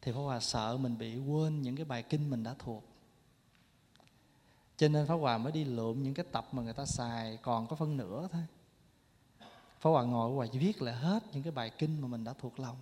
Thì 0.00 0.12
Pháp 0.12 0.20
Hòa 0.20 0.40
sợ 0.40 0.76
mình 0.76 0.98
bị 0.98 1.18
quên 1.18 1.62
những 1.62 1.76
cái 1.76 1.84
bài 1.84 2.02
kinh 2.02 2.30
mình 2.30 2.42
đã 2.42 2.54
thuộc. 2.58 2.84
Cho 4.76 4.88
nên 4.88 5.06
Pháp 5.06 5.14
Hòa 5.14 5.38
mới 5.38 5.52
đi 5.52 5.64
lượm 5.64 6.02
những 6.02 6.14
cái 6.14 6.26
tập 6.32 6.48
mà 6.52 6.62
người 6.62 6.72
ta 6.72 6.86
xài, 6.86 7.38
Còn 7.42 7.66
có 7.66 7.76
phân 7.76 7.96
nửa 7.96 8.28
thôi. 8.32 8.42
Pháp 9.84 9.90
Hoàng 9.90 10.10
ngồi 10.10 10.30
và 10.30 10.36
Hòa 10.36 10.46
viết 10.52 10.82
lại 10.82 10.94
hết 10.94 11.22
những 11.32 11.42
cái 11.42 11.52
bài 11.52 11.70
kinh 11.78 12.00
mà 12.00 12.08
mình 12.08 12.24
đã 12.24 12.32
thuộc 12.32 12.60
lòng. 12.60 12.76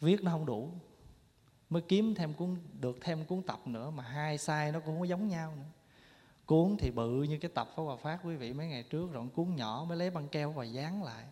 Viết 0.00 0.22
nó 0.22 0.30
không 0.30 0.46
đủ. 0.46 0.72
Mới 1.70 1.82
kiếm 1.82 2.14
thêm 2.14 2.34
cuốn, 2.34 2.56
được 2.80 2.98
thêm 3.00 3.24
cuốn 3.24 3.42
tập 3.42 3.66
nữa 3.66 3.90
Mà 3.90 4.02
hai 4.02 4.38
sai 4.38 4.72
nó 4.72 4.80
cũng 4.80 4.98
không 4.98 5.08
giống 5.08 5.28
nhau 5.28 5.54
nữa. 5.56 5.70
Cuốn 6.46 6.76
thì 6.78 6.90
bự 6.90 7.22
như 7.22 7.38
cái 7.38 7.50
tập 7.54 7.68
Pháp 7.76 7.82
Hòa 7.82 7.96
phát 7.96 8.18
quý 8.24 8.36
vị 8.36 8.52
mấy 8.52 8.66
ngày 8.66 8.82
trước, 8.82 9.12
Rồi 9.12 9.28
cuốn 9.34 9.56
nhỏ 9.56 9.84
mới 9.88 9.98
lấy 9.98 10.10
băng 10.10 10.28
keo 10.28 10.52
và 10.52 10.64
dán 10.64 11.02
lại. 11.02 11.24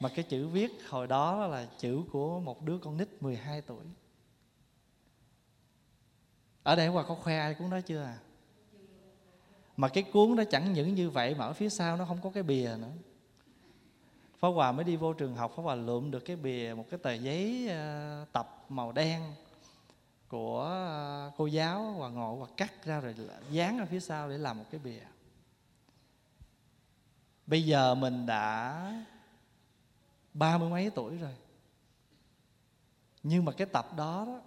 Mà 0.00 0.08
cái 0.08 0.24
chữ 0.28 0.48
viết 0.48 0.70
hồi 0.88 1.06
đó 1.06 1.46
là 1.46 1.68
chữ 1.78 2.04
của 2.12 2.40
một 2.40 2.62
đứa 2.62 2.78
con 2.78 2.96
nít 2.96 3.08
12 3.22 3.60
tuổi. 3.60 3.84
Ở 6.62 6.76
đây 6.76 6.88
Hòa 6.88 7.04
có 7.08 7.14
khoe 7.14 7.38
ai 7.38 7.54
cuốn 7.54 7.70
đó 7.70 7.80
chưa 7.80 8.02
à? 8.02 8.18
Mà 9.76 9.88
cái 9.88 10.02
cuốn 10.02 10.36
nó 10.36 10.44
chẳng 10.44 10.72
những 10.72 10.94
như 10.94 11.10
vậy 11.10 11.34
mà 11.34 11.44
ở 11.44 11.52
phía 11.52 11.68
sau 11.68 11.96
nó 11.96 12.04
không 12.04 12.18
có 12.22 12.30
cái 12.30 12.42
bìa 12.42 12.76
nữa. 12.78 12.92
Pháp 14.38 14.48
Hòa 14.48 14.72
mới 14.72 14.84
đi 14.84 14.96
vô 14.96 15.12
trường 15.12 15.36
học 15.36 15.52
Pháp 15.56 15.62
Hòa 15.62 15.74
lượm 15.74 16.10
được 16.10 16.20
cái 16.20 16.36
bìa 16.36 16.74
một 16.76 16.84
cái 16.90 16.98
tờ 17.02 17.12
giấy 17.12 17.68
à, 17.68 18.24
tập 18.32 18.64
màu 18.68 18.92
đen 18.92 19.34
của 20.28 20.64
à, 20.64 21.30
cô 21.36 21.46
giáo 21.46 21.92
Hòa 21.92 22.08
ngồi 22.08 22.36
và 22.36 22.46
cắt 22.56 22.84
ra 22.84 23.00
rồi 23.00 23.14
dán 23.50 23.78
ở 23.78 23.86
phía 23.86 24.00
sau 24.00 24.28
để 24.28 24.38
làm 24.38 24.58
một 24.58 24.64
cái 24.70 24.80
bìa. 24.84 25.02
Bây 27.46 27.64
giờ 27.64 27.94
mình 27.94 28.26
đã 28.26 29.04
ba 30.34 30.58
mươi 30.58 30.68
mấy 30.68 30.90
tuổi 30.90 31.16
rồi. 31.16 31.34
Nhưng 33.22 33.44
mà 33.44 33.52
cái 33.52 33.66
tập 33.66 33.96
đó, 33.96 34.24
đó 34.26 34.40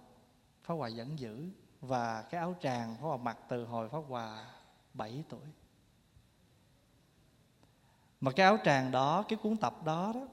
Pháp 0.64 0.74
Hòa 0.74 0.90
vẫn 0.96 1.18
giữ. 1.18 1.48
Và 1.80 2.22
cái 2.22 2.38
áo 2.38 2.56
tràng 2.62 2.96
Pháp 2.96 3.02
Hòa 3.02 3.16
mặc 3.16 3.38
từ 3.48 3.64
hồi 3.64 3.88
Pháp 3.88 4.02
Hòa 4.08 4.44
7 4.98 5.24
tuổi. 5.28 5.46
Mà 8.20 8.30
cái 8.32 8.46
áo 8.46 8.58
tràng 8.64 8.90
đó, 8.90 9.24
cái 9.28 9.38
cuốn 9.42 9.56
tập 9.56 9.84
đó 9.84 10.12
đó 10.14 10.28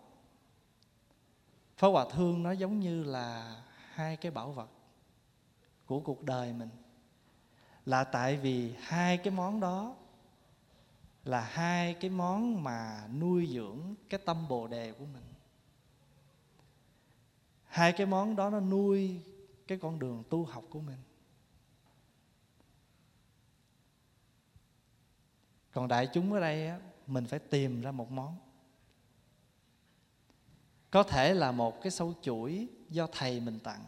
phó 1.78 1.92
Hòa 1.92 2.06
Thương 2.12 2.44
nó 2.44 2.52
giống 2.52 2.80
như 2.80 3.04
là 3.04 3.62
hai 3.92 4.18
cái 4.18 4.32
bảo 4.32 4.52
vật 4.52 4.70
của 5.86 6.00
cuộc 6.00 6.24
đời 6.24 6.54
mình. 6.54 6.70
Là 7.86 8.04
tại 8.04 8.38
vì 8.38 8.74
hai 8.80 9.18
cái 9.18 9.34
món 9.34 9.60
đó 9.60 9.96
là 11.24 11.42
hai 11.42 11.94
cái 11.94 12.10
món 12.10 12.64
mà 12.64 13.08
nuôi 13.20 13.50
dưỡng 13.54 13.96
cái 14.10 14.20
tâm 14.26 14.48
bồ 14.48 14.68
đề 14.68 14.92
của 14.92 15.06
mình. 15.06 15.24
Hai 17.66 17.94
cái 17.94 18.08
món 18.08 18.36
đó 18.36 18.50
nó 18.50 18.60
nuôi 18.60 19.22
cái 19.68 19.78
con 19.82 20.00
đường 20.00 20.24
tu 20.30 20.46
học 20.46 20.64
của 20.70 20.80
mình. 20.80 21.00
Còn 25.76 25.88
đại 25.88 26.08
chúng 26.08 26.34
ở 26.34 26.40
đây 26.40 26.68
á, 26.68 26.80
mình 27.08 27.26
phải 27.26 27.40
tìm 27.40 27.82
ra 27.82 27.92
một 27.92 28.12
món. 28.12 28.38
Có 30.92 31.04
thể 31.04 31.34
là 31.34 31.52
một 31.52 31.82
cái 31.82 31.92
sâu 31.92 32.14
chuỗi 32.22 32.68
do 32.90 33.08
thầy 33.12 33.40
mình 33.40 33.60
tặng. 33.60 33.86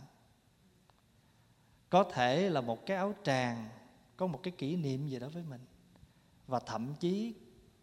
Có 1.90 2.04
thể 2.14 2.50
là 2.50 2.62
một 2.62 2.86
cái 2.86 2.98
áo 2.98 3.14
tràng 3.24 3.70
có 4.18 4.28
một 4.28 4.40
cái 4.44 4.54
kỷ 4.58 4.76
niệm 4.76 5.08
gì 5.08 5.20
đó 5.20 5.28
với 5.34 5.44
mình. 5.44 5.62
Và 6.48 6.60
thậm 6.60 6.96
chí 7.00 7.34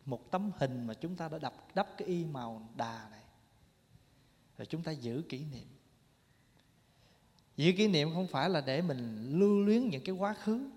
một 0.04 0.30
tấm 0.30 0.50
hình 0.58 0.86
mà 0.86 0.94
chúng 0.94 1.16
ta 1.16 1.28
đã 1.28 1.38
đập 1.38 1.54
đắp 1.74 1.88
cái 1.98 2.08
y 2.08 2.24
màu 2.24 2.68
đà 2.76 3.08
này. 3.10 3.24
Rồi 4.58 4.66
chúng 4.66 4.82
ta 4.82 4.92
giữ 4.92 5.22
kỷ 5.28 5.44
niệm. 5.44 5.68
Giữ 7.56 7.72
kỷ 7.76 7.88
niệm 7.88 8.14
không 8.14 8.26
phải 8.26 8.50
là 8.50 8.60
để 8.60 8.82
mình 8.82 9.30
lưu 9.38 9.62
luyến 9.62 9.88
những 9.88 10.04
cái 10.04 10.14
quá 10.14 10.34
khứ. 10.34 10.70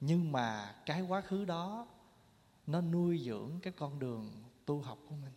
Nhưng 0.00 0.32
mà 0.32 0.74
cái 0.86 1.02
quá 1.02 1.20
khứ 1.20 1.44
đó 1.44 1.86
nó 2.66 2.80
nuôi 2.80 3.22
dưỡng 3.24 3.50
cái 3.62 3.72
con 3.72 3.98
đường 3.98 4.42
tu 4.66 4.80
học 4.80 4.98
của 5.08 5.14
mình. 5.14 5.32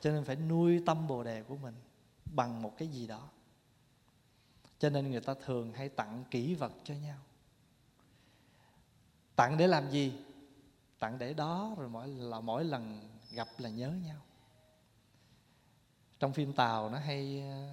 Cho 0.00 0.10
nên 0.10 0.24
phải 0.24 0.36
nuôi 0.36 0.82
tâm 0.86 1.06
bồ 1.06 1.24
đề 1.24 1.42
của 1.42 1.56
mình 1.56 1.74
bằng 2.34 2.62
một 2.62 2.74
cái 2.78 2.88
gì 2.88 3.06
đó. 3.06 3.28
Cho 4.78 4.90
nên 4.90 5.10
người 5.10 5.20
ta 5.20 5.34
thường 5.44 5.72
hay 5.72 5.88
tặng 5.88 6.24
kỷ 6.30 6.54
vật 6.54 6.72
cho 6.84 6.94
nhau. 6.94 7.18
Tặng 9.36 9.56
để 9.58 9.66
làm 9.66 9.90
gì? 9.90 10.12
Tặng 10.98 11.18
để 11.18 11.34
đó 11.34 11.74
rồi 11.78 11.88
mỗi, 11.88 12.08
là 12.08 12.40
mỗi 12.40 12.64
lần 12.64 13.00
gặp 13.30 13.48
là 13.58 13.70
nhớ 13.70 13.90
nhau. 13.90 14.20
Trong 16.18 16.32
phim 16.32 16.52
tàu 16.52 16.90
nó 16.90 16.98
hay 16.98 17.40
ờ, 17.50 17.68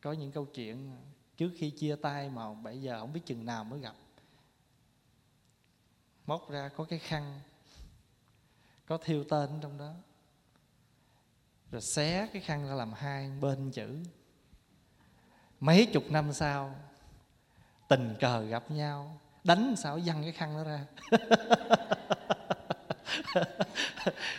có 0.00 0.12
những 0.12 0.32
câu 0.32 0.44
chuyện, 0.44 0.96
trước 1.36 1.50
khi 1.56 1.70
chia 1.70 1.96
tay 1.96 2.30
mà 2.30 2.54
bây 2.54 2.82
giờ 2.82 3.00
không 3.00 3.12
biết 3.12 3.26
chừng 3.26 3.44
nào 3.44 3.64
mới 3.64 3.80
gặp 3.80 3.94
móc 6.26 6.50
ra 6.50 6.68
có 6.76 6.84
cái 6.84 6.98
khăn 6.98 7.40
có 8.86 8.98
thiêu 8.98 9.24
tên 9.24 9.50
trong 9.62 9.78
đó. 9.78 9.92
Rồi 11.70 11.82
xé 11.82 12.28
cái 12.32 12.42
khăn 12.42 12.68
ra 12.68 12.74
làm 12.74 12.92
hai 12.92 13.30
bên 13.40 13.70
chữ. 13.70 14.02
Mấy 15.60 15.86
chục 15.86 16.04
năm 16.10 16.32
sau 16.32 16.74
tình 17.88 18.14
cờ 18.20 18.40
gặp 18.40 18.70
nhau 18.70 19.20
đánh 19.44 19.74
sao 19.76 20.00
văng 20.04 20.22
cái 20.22 20.32
khăn 20.32 20.56
đó 20.56 20.64
ra. 20.64 20.80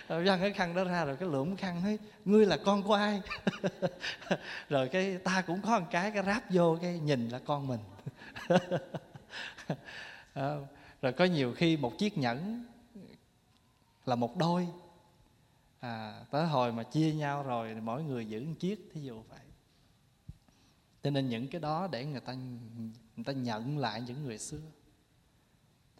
Văng 0.08 0.40
cái 0.40 0.54
khăn 0.54 0.76
đó 0.76 0.84
ra 0.84 1.06
rồi 1.06 1.16
cái 1.16 1.30
lượm 1.30 1.56
khăn 1.56 1.84
ấy, 1.84 2.00
ngươi 2.26 2.46
là 2.46 2.58
con 2.66 2.84
của 2.84 2.94
ai? 2.94 3.22
Rồi 4.70 4.90
cái 4.90 5.18
ta 5.18 5.44
cũng 5.48 5.62
có 5.62 5.80
một 5.80 5.86
cái 5.92 6.12
cái 6.12 6.24
ráp 6.24 6.44
vô 6.50 6.78
cái 6.82 7.00
nhìn 7.00 7.30
là 7.30 7.40
con 7.46 7.68
mình. 7.68 7.80
Ờ, 10.34 10.62
rồi 11.02 11.14
có 11.14 11.26
nhiều 11.26 11.54
khi 11.54 11.78
một 11.78 11.94
chiếc 11.98 12.18
nhẫn 12.18 12.66
là 14.06 14.16
một 14.16 14.38
đôi. 14.38 14.68
À, 15.80 16.26
tới 16.32 16.48
hồi 16.48 16.72
mà 16.72 16.84
chia 16.84 17.14
nhau 17.14 17.44
rồi 17.44 17.76
mỗi 17.76 18.04
người 18.04 18.26
giữ 18.26 18.44
một 18.44 18.56
chiếc 18.60 18.90
thí 18.94 19.02
dụ 19.02 19.22
vậy. 19.22 19.40
Cho 21.04 21.10
nên 21.10 21.30
những 21.30 21.48
cái 21.48 21.62
đó 21.62 21.88
để 21.92 22.06
người 22.06 22.20
ta 22.20 22.34
người 23.16 23.24
ta 23.26 23.34
nhận 23.34 23.78
lại 23.78 24.02
những 24.02 24.24
người 24.24 24.38
xưa. 24.38 24.62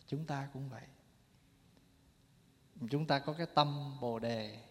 Chúng 0.08 0.26
ta 0.26 0.50
cũng 0.54 0.70
vậy. 0.70 0.84
Chúng 2.90 3.06
ta 3.08 3.20
có 3.20 3.34
cái 3.34 3.48
tâm 3.56 3.98
bồ 4.02 4.20
đề. 4.20 4.64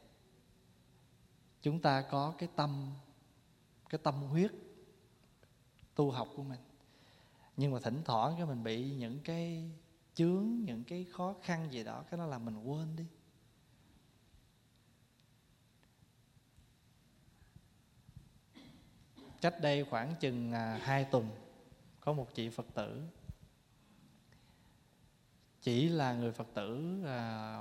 Chúng 1.62 1.80
ta 1.80 2.02
có 2.02 2.34
cái 2.38 2.48
tâm 2.56 2.92
cái 3.88 3.98
tâm 4.02 4.14
huyết 4.14 4.50
tu 5.94 6.10
học 6.10 6.28
của 6.36 6.42
mình. 6.42 6.60
Nhưng 7.56 7.72
mà 7.72 7.78
thỉnh 7.82 8.02
thoảng 8.04 8.34
cái 8.36 8.46
mình 8.46 8.64
bị 8.64 8.94
những 8.94 9.18
cái 9.24 9.70
chướng 10.16 10.64
những 10.64 10.84
cái 10.84 11.04
khó 11.04 11.34
khăn 11.42 11.72
gì 11.72 11.84
đó 11.84 12.04
cái 12.10 12.18
đó 12.18 12.26
là 12.26 12.38
mình 12.38 12.58
quên 12.58 12.96
đi. 12.96 13.04
Cách 19.40 19.54
đây 19.60 19.84
khoảng 19.84 20.14
chừng 20.20 20.52
à, 20.52 20.78
hai 20.82 21.04
tuần 21.04 21.30
có 22.00 22.12
một 22.12 22.34
chị 22.34 22.48
phật 22.48 22.66
tử 22.74 23.02
chỉ 25.60 25.88
là 25.88 26.14
người 26.14 26.32
phật 26.32 26.46
tử 26.54 27.02
à, 27.06 27.60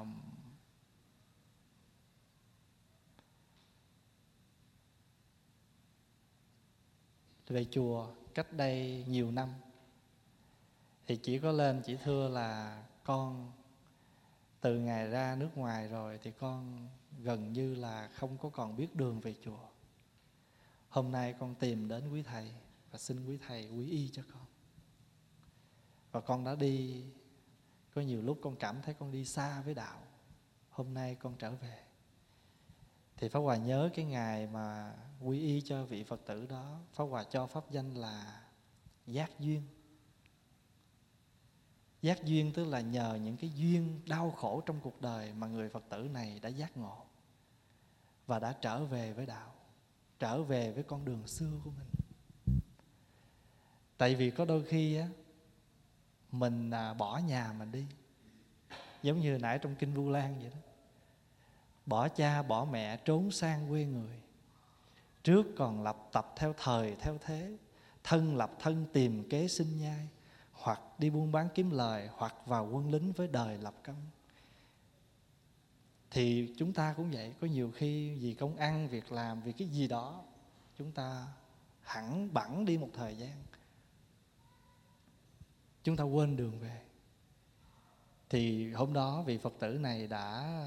về 7.47 7.65
chùa 7.71 8.07
cách 8.33 8.53
đây 8.53 9.05
nhiều 9.07 9.31
năm 9.31 9.49
thì 11.07 11.15
chỉ 11.15 11.39
có 11.39 11.51
lên, 11.51 11.81
chỉ 11.85 11.97
thưa 12.03 12.29
là 12.29 12.83
con, 13.03 13.51
từ 14.61 14.79
ngày 14.79 15.09
ra 15.09 15.35
nước 15.35 15.49
ngoài 15.55 15.87
rồi 15.87 16.19
thì 16.23 16.31
con 16.31 16.87
gần 17.19 17.53
như 17.53 17.75
là 17.75 18.07
không 18.07 18.37
có 18.37 18.49
còn 18.49 18.75
biết 18.75 18.95
đường 18.95 19.19
về 19.19 19.35
chùa. 19.45 19.67
Hôm 20.89 21.11
nay 21.11 21.35
con 21.39 21.55
tìm 21.55 21.87
đến 21.87 22.09
quý 22.13 22.23
thầy 22.23 22.51
và 22.91 22.97
xin 22.97 23.25
quý 23.25 23.37
thầy 23.47 23.69
quý 23.69 23.89
y 23.89 24.09
cho 24.13 24.23
con. 24.33 24.45
Và 26.11 26.21
con 26.21 26.43
đã 26.43 26.55
đi, 26.55 27.05
có 27.93 28.01
nhiều 28.01 28.21
lúc 28.21 28.39
con 28.41 28.55
cảm 28.55 28.81
thấy 28.81 28.93
con 28.93 29.11
đi 29.11 29.25
xa 29.25 29.61
với 29.61 29.73
đạo. 29.73 30.01
Hôm 30.69 30.93
nay 30.93 31.15
con 31.15 31.35
trở 31.37 31.51
về. 31.51 31.79
Thì 33.17 33.29
Pháp 33.29 33.39
Hòa 33.39 33.57
nhớ 33.57 33.89
cái 33.93 34.05
ngày 34.05 34.47
mà 34.47 34.95
quy 35.21 35.39
y 35.39 35.61
cho 35.61 35.85
vị 35.85 36.03
Phật 36.03 36.21
tử 36.25 36.45
đó, 36.45 36.79
Pháp 36.93 37.03
Hòa 37.03 37.23
cho 37.23 37.47
pháp 37.47 37.71
danh 37.71 37.93
là 37.93 38.43
giác 39.07 39.39
duyên. 39.39 39.61
Giác 42.05 42.25
duyên 42.25 42.53
tức 42.53 42.65
là 42.65 42.81
nhờ 42.81 43.19
những 43.23 43.37
cái 43.37 43.51
duyên 43.55 44.01
đau 44.07 44.31
khổ 44.31 44.61
trong 44.65 44.79
cuộc 44.83 45.01
đời 45.01 45.33
Mà 45.33 45.47
người 45.47 45.69
Phật 45.69 45.83
tử 45.89 46.09
này 46.13 46.39
đã 46.39 46.49
giác 46.49 46.77
ngộ 46.77 47.05
Và 48.27 48.39
đã 48.39 48.55
trở 48.61 48.85
về 48.85 49.13
với 49.13 49.25
đạo, 49.25 49.53
Trở 50.19 50.43
về 50.43 50.71
với 50.71 50.83
con 50.83 51.05
đường 51.05 51.27
xưa 51.27 51.51
của 51.63 51.69
mình. 51.69 51.87
Tại 53.97 54.15
vì 54.15 54.31
có 54.31 54.45
đôi 54.45 54.65
khi 54.65 54.95
á, 54.95 55.07
Mình 56.31 56.71
à, 56.71 56.93
bỏ 56.93 57.17
nhà 57.17 57.53
mình 57.53 57.71
đi, 57.71 57.85
Giống 59.03 59.19
như 59.19 59.37
nãy 59.37 59.59
trong 59.61 59.75
Kinh 59.75 59.93
Vu 59.93 60.09
Lan 60.09 60.39
vậy 60.39 60.49
đó. 60.49 60.57
Bỏ 61.85 62.07
cha, 62.07 62.41
bỏ 62.41 62.65
mẹ, 62.65 62.97
trốn 62.97 63.31
sang 63.31 63.69
quê 63.69 63.85
người. 63.85 64.19
Trước 65.23 65.45
còn 65.57 65.83
lập 65.83 66.09
tập 66.11 66.33
theo 66.37 66.53
thời, 66.57 66.95
theo 66.99 67.17
thế, 67.21 67.57
Thân 68.03 68.37
lập 68.37 68.51
thân 68.59 68.85
tìm 68.93 69.29
kế 69.29 69.47
sinh 69.47 69.79
nhai. 69.79 70.07
Hoặc 70.65 70.81
đi 70.97 71.09
buôn 71.09 71.31
bán 71.31 71.49
kiếm 71.55 71.71
lời 71.71 72.09
Hoặc 72.13 72.35
vào 72.45 72.69
quân 72.71 72.91
lính 72.91 73.11
với 73.11 73.27
đời 73.27 73.57
lập 73.57 73.73
công. 73.83 74.01
Thì 76.11 76.53
chúng 76.57 76.73
ta 76.73 76.93
cũng 76.97 77.11
vậy 77.11 77.33
Có 77.41 77.47
nhiều 77.47 77.71
khi 77.75 78.15
vì 78.15 78.33
công 78.33 78.57
ăn, 78.57 78.87
việc 78.87 79.11
làm, 79.11 79.41
vì 79.41 79.51
cái 79.51 79.67
gì 79.67 79.87
đó 79.87 80.23
Chúng 80.77 80.91
ta 80.91 81.27
hẳn 81.81 82.33
bẵng 82.33 82.65
đi 82.65 82.77
một 82.77 82.89
thời 82.93 83.17
gian. 83.17 83.43
Chúng 85.83 85.97
ta 85.97 86.03
quên 86.03 86.37
đường 86.37 86.59
về. 86.59 86.81
Thì 88.29 88.73
hôm 88.73 88.93
đó 88.93 89.21
vị 89.21 89.37
phật 89.37 89.53
tử 89.59 89.77
này 89.77 90.07
đã 90.07 90.57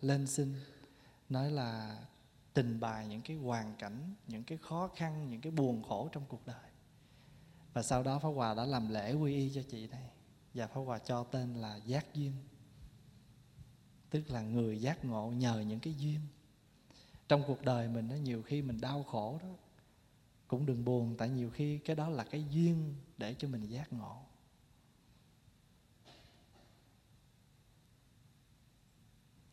lên 0.00 0.26
xin 0.26 0.54
nói 1.28 1.50
là 1.50 1.98
trình 2.54 2.80
bày 2.80 3.06
những 3.06 3.22
cái 3.22 3.36
hoàn 3.36 3.76
cảnh 3.76 4.14
những 4.26 4.44
cái 4.44 4.58
khó 4.58 4.90
khăn 4.96 5.30
những 5.30 5.40
cái 5.40 5.52
buồn 5.52 5.82
khổ 5.82 6.08
trong 6.12 6.24
cuộc 6.28 6.46
đời 6.46 6.67
và 7.72 7.82
sau 7.82 8.02
đó 8.02 8.18
pháp 8.18 8.28
hòa 8.28 8.54
đã 8.54 8.64
làm 8.64 8.88
lễ 8.88 9.14
quy 9.14 9.34
y 9.34 9.50
cho 9.54 9.62
chị 9.62 9.86
này 9.86 10.10
và 10.54 10.66
pháp 10.66 10.80
hòa 10.80 10.98
cho 10.98 11.24
tên 11.24 11.54
là 11.54 11.76
giác 11.76 12.14
duyên. 12.14 12.32
Tức 14.10 14.30
là 14.30 14.40
người 14.40 14.80
giác 14.80 15.04
ngộ 15.04 15.30
nhờ 15.30 15.60
những 15.60 15.80
cái 15.80 15.94
duyên. 15.94 16.20
Trong 17.28 17.42
cuộc 17.46 17.62
đời 17.62 17.88
mình 17.88 18.08
nó 18.08 18.14
nhiều 18.14 18.42
khi 18.42 18.62
mình 18.62 18.80
đau 18.80 19.02
khổ 19.02 19.38
đó, 19.42 19.48
cũng 20.46 20.66
đừng 20.66 20.84
buồn, 20.84 21.14
tại 21.18 21.28
nhiều 21.28 21.50
khi 21.50 21.78
cái 21.78 21.96
đó 21.96 22.08
là 22.08 22.24
cái 22.24 22.44
duyên 22.50 22.94
để 23.18 23.34
cho 23.38 23.48
mình 23.48 23.66
giác 23.66 23.92
ngộ. 23.92 24.22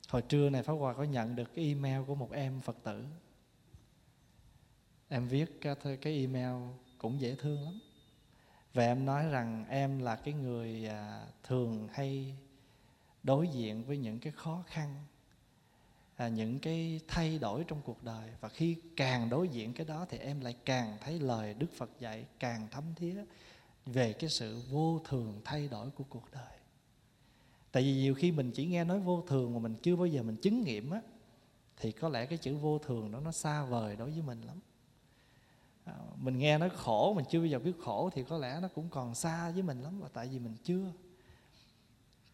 Hồi 0.10 0.22
trưa 0.22 0.50
này 0.50 0.64
pháp 0.64 0.74
hòa 0.74 0.94
có 0.94 1.04
nhận 1.04 1.36
được 1.36 1.56
cái 1.56 1.66
email 1.66 2.04
của 2.08 2.16
một 2.16 2.32
em 2.32 2.62
phật 2.62 2.78
tử. 2.84 3.06
Em 5.08 5.28
viết 5.28 5.60
cái 6.02 6.20
email 6.20 6.56
cũng 6.98 7.22
dễ 7.22 7.36
thương 7.36 7.64
lắm 7.64 7.80
và 8.76 8.84
em 8.84 9.06
nói 9.06 9.30
rằng 9.30 9.66
em 9.70 10.00
là 10.00 10.16
cái 10.16 10.34
người 10.34 10.88
à, 10.88 11.28
thường 11.44 11.88
hay 11.92 12.36
đối 13.24 13.48
diện 13.48 13.84
với 13.84 13.98
những 13.98 14.20
cái 14.20 14.34
khó 14.36 14.64
khăn 14.68 14.96
à, 16.16 16.28
những 16.28 16.60
cái 16.60 17.00
thay 17.08 17.40
đổi 17.40 17.64
trong 17.64 17.82
cuộc 17.86 18.04
đời. 18.04 18.30
Và 18.42 18.50
khi 18.50 18.78
càng 18.96 19.30
đối 19.30 19.48
diện 19.48 19.74
cái 19.74 19.86
đó 19.86 20.06
thì 20.10 20.18
em 20.18 20.42
lại 20.42 20.56
càng 20.66 20.98
thấy 21.02 21.20
lời 21.20 21.54
đức 21.54 21.68
phật 21.78 21.90
dạy 22.00 22.26
càng 22.40 22.68
thấm 22.72 22.84
thía 22.96 23.24
về 23.86 24.14
cái 24.14 24.30
sự 24.30 24.62
vô 24.70 25.00
thường 25.10 25.42
thay 25.46 25.68
đổi 25.68 25.90
của 25.90 26.04
cuộc 26.10 26.32
đời. 26.32 26.58
Tại 27.72 27.84
vì 27.84 27.94
nhiều 27.94 28.16
khi 28.16 28.32
mình 28.32 28.52
chỉ 28.52 28.66
nghe 28.66 28.84
nói 28.84 29.00
vô 29.00 29.24
thường 29.28 29.54
mà 29.54 29.60
mình 29.60 29.76
chưa 29.82 29.96
bao 29.96 30.08
giờ 30.08 30.24
mình 30.24 30.36
chứng 30.36 30.64
nghiệm 30.64 30.90
á 30.90 31.02
thì 31.78 31.92
có 31.92 32.10
lẽ 32.10 32.26
cái 32.26 32.38
chữ 32.38 32.56
vô 32.56 32.80
thường 32.80 33.12
đó 33.12 33.20
nó 33.20 33.32
xa 33.32 33.66
vời 33.66 33.96
đối 33.96 34.12
với 34.12 34.22
mình 34.22 34.42
lắm 34.42 34.60
à, 35.86 35.94
mình 36.16 36.38
nghe 36.38 36.58
nó 36.58 36.70
khổ 36.70 37.14
mình 37.14 37.26
chưa 37.30 37.40
bao 37.40 37.48
giờ 37.48 37.60
biết 37.60 37.74
khổ 37.84 38.10
thì 38.14 38.24
có 38.24 38.38
lẽ 38.38 38.60
nó 38.62 38.68
cũng 38.68 38.90
còn 38.90 39.16
xa 39.16 39.52
với 39.52 39.62
mình 39.64 39.82
lắm 39.82 40.02
là 40.02 40.08
tại 40.14 40.28
vì 40.28 40.40
mình 40.40 40.56
chưa. 40.64 40.92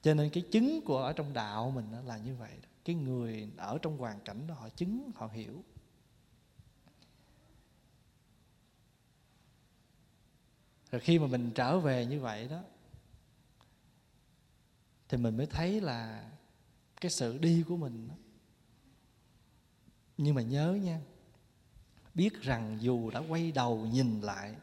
Cho 0.01 0.13
nên 0.13 0.29
cái 0.29 0.43
chứng 0.51 0.81
của 0.85 0.97
ở 0.97 1.13
trong 1.13 1.33
đạo 1.33 1.71
mình 1.71 1.85
là 2.05 2.17
như 2.17 2.35
vậy 2.35 2.57
cái 2.85 2.95
người 2.95 3.49
ở 3.57 3.77
trong 3.81 3.97
hoàn 3.97 4.19
cảnh 4.19 4.47
đó 4.47 4.53
họ 4.53 4.69
chứng 4.69 5.11
họ 5.15 5.27
hiểu. 5.27 5.63
Rồi 10.91 11.01
khi 11.01 11.19
mà 11.19 11.27
mình 11.27 11.51
trở 11.55 11.79
về 11.79 12.05
như 12.05 12.19
vậy 12.19 12.47
đó 12.47 12.61
thì 15.09 15.17
mình 15.17 15.37
mới 15.37 15.45
thấy 15.45 15.81
là 15.81 16.29
cái 17.01 17.11
sự 17.11 17.37
đi 17.37 17.63
của 17.67 17.77
mình 17.77 18.09
nhưng 20.17 20.35
mà 20.35 20.41
nhớ 20.41 20.73
nha 20.83 21.01
biết 22.13 22.41
rằng 22.41 22.77
dù 22.81 23.11
đã 23.11 23.21
quay 23.29 23.51
đầu 23.51 23.85
nhìn 23.85 24.21
lại, 24.21 24.55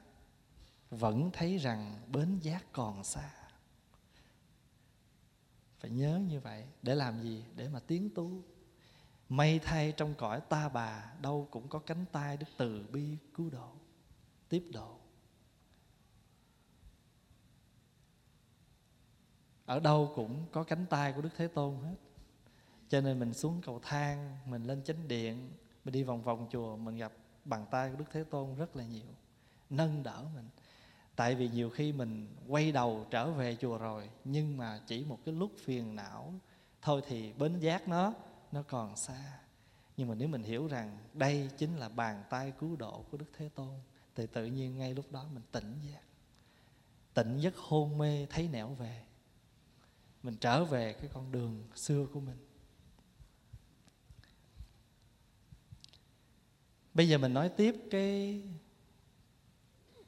vẫn 0.91 1.31
thấy 1.33 1.59
rằng 1.59 2.01
bến 2.13 2.39
giác 2.39 2.65
còn 2.73 3.05
xa. 3.05 3.31
Phải 5.79 5.91
nhớ 5.91 6.21
như 6.29 6.41
vậy, 6.41 6.65
để 6.83 6.95
làm 6.95 7.23
gì? 7.23 7.45
Để 7.57 7.69
mà 7.69 7.81
tiến 7.81 8.11
tu 8.15 8.43
may 9.29 9.59
thay 9.59 9.93
trong 9.93 10.15
cõi 10.15 10.41
ta 10.49 10.69
bà, 10.69 11.13
đâu 11.23 11.49
cũng 11.51 11.69
có 11.69 11.79
cánh 11.79 12.05
tay 12.13 12.37
đức 12.37 12.47
từ 12.57 12.87
bi 12.93 13.17
cứu 13.35 13.51
độ, 13.51 13.73
tiếp 14.49 14.71
độ. 14.73 14.99
Ở 19.67 19.81
đâu 19.81 20.13
cũng 20.17 20.47
có 20.53 20.65
cánh 20.65 20.87
tay 20.87 21.13
của 21.13 21.21
đức 21.21 21.31
thế 21.37 21.49
tôn 21.49 21.77
hết. 21.83 21.95
Cho 22.89 23.01
nên 23.01 23.19
mình 23.19 23.35
xuống 23.35 23.61
cầu 23.63 23.81
thang, 23.83 24.39
mình 24.47 24.65
lên 24.65 24.83
chánh 24.85 25.09
điện, 25.09 25.51
mình 25.85 25.93
đi 25.93 26.03
vòng 26.03 26.23
vòng 26.23 26.49
chùa, 26.51 26.77
mình 26.77 26.97
gặp 26.97 27.13
bàn 27.49 27.67
tay 27.71 27.91
của 27.91 27.97
đức 27.97 28.05
thế 28.13 28.25
tôn 28.25 28.55
rất 28.55 28.77
là 28.77 28.85
nhiều, 28.85 29.09
nâng 29.71 30.03
đỡ 30.03 30.25
mình. 30.35 30.49
Tại 31.17 31.35
vì 31.35 31.49
nhiều 31.49 31.71
khi 31.71 31.93
mình 31.93 32.29
quay 32.49 32.73
đầu 32.73 33.07
trở 33.11 33.31
về 33.31 33.57
chùa 33.61 33.79
rồi, 33.79 34.11
nhưng 34.25 34.57
mà 34.57 34.81
chỉ 34.87 35.05
một 35.05 35.19
cái 35.25 35.35
lúc 35.35 35.53
phiền 35.65 35.97
não 35.97 36.35
thôi 36.83 37.03
thì 37.09 37.33
bến 37.33 37.59
giác 37.59 37.89
nó 37.89 38.15
nó 38.53 38.63
còn 38.63 38.97
xa. 38.97 39.39
Nhưng 39.97 40.09
mà 40.09 40.15
nếu 40.15 40.29
mình 40.29 40.43
hiểu 40.43 40.67
rằng 40.67 40.99
đây 41.15 41.51
chính 41.59 41.77
là 41.77 41.89
bàn 41.89 42.25
tay 42.31 42.53
cứu 42.61 42.77
độ 42.77 43.05
của 43.11 43.17
đức 43.19 43.27
thế 43.37 43.49
tôn, 43.55 43.75
thì 44.15 44.27
tự 44.27 44.47
nhiên 44.47 44.79
ngay 44.79 44.95
lúc 44.95 45.13
đó 45.13 45.27
mình 45.35 45.43
tỉnh 45.53 45.81
giác. 45.89 46.01
Tỉnh 47.15 47.39
giấc 47.39 47.57
hôn 47.57 47.99
mê, 47.99 48.27
thấy 48.31 48.49
nẻo 48.49 48.69
về. 48.69 49.03
Mình 50.23 50.37
trở 50.37 50.65
về 50.65 50.93
cái 50.93 51.11
con 51.13 51.33
đường 51.33 51.65
xưa 51.75 52.07
của 52.13 52.21
mình. 52.21 52.48
Bây 56.99 57.09
giờ 57.09 57.19
mình 57.19 57.35
nói 57.35 57.49
tiếp 57.49 57.77
cái 57.91 58.43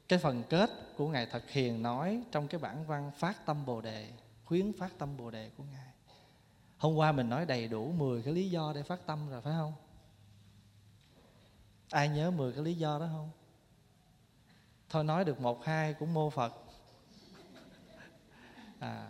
cái 0.07 0.19
phần 0.19 0.43
kết 0.49 0.69
của 0.97 1.07
ngài 1.07 1.25
thật 1.25 1.49
hiền 1.49 1.81
nói 1.81 2.21
trong 2.31 2.47
cái 2.47 2.59
bản 2.59 2.85
văn 2.85 3.11
phát 3.17 3.45
tâm 3.45 3.65
bồ 3.65 3.81
đề 3.81 4.11
khuyến 4.45 4.73
phát 4.73 4.91
tâm 4.97 5.17
bồ 5.17 5.31
đề 5.31 5.51
của 5.57 5.63
ngài. 5.71 5.87
Hôm 6.77 6.95
qua 6.95 7.11
mình 7.11 7.29
nói 7.29 7.45
đầy 7.45 7.67
đủ 7.67 7.91
10 7.91 8.21
cái 8.21 8.33
lý 8.33 8.49
do 8.49 8.71
để 8.75 8.83
phát 8.83 8.99
tâm 9.05 9.29
rồi 9.29 9.41
phải 9.41 9.53
không? 9.57 9.73
Ai 11.91 12.09
nhớ 12.09 12.31
10 12.31 12.53
cái 12.53 12.63
lý 12.63 12.75
do 12.75 12.99
đó 12.99 13.07
không? 13.11 13.29
Thôi 14.89 15.03
nói 15.03 15.25
được 15.25 15.41
một 15.41 15.65
hai 15.65 15.93
cũng 15.93 16.13
mô 16.13 16.29
phật. 16.29 16.53
À, 18.79 19.07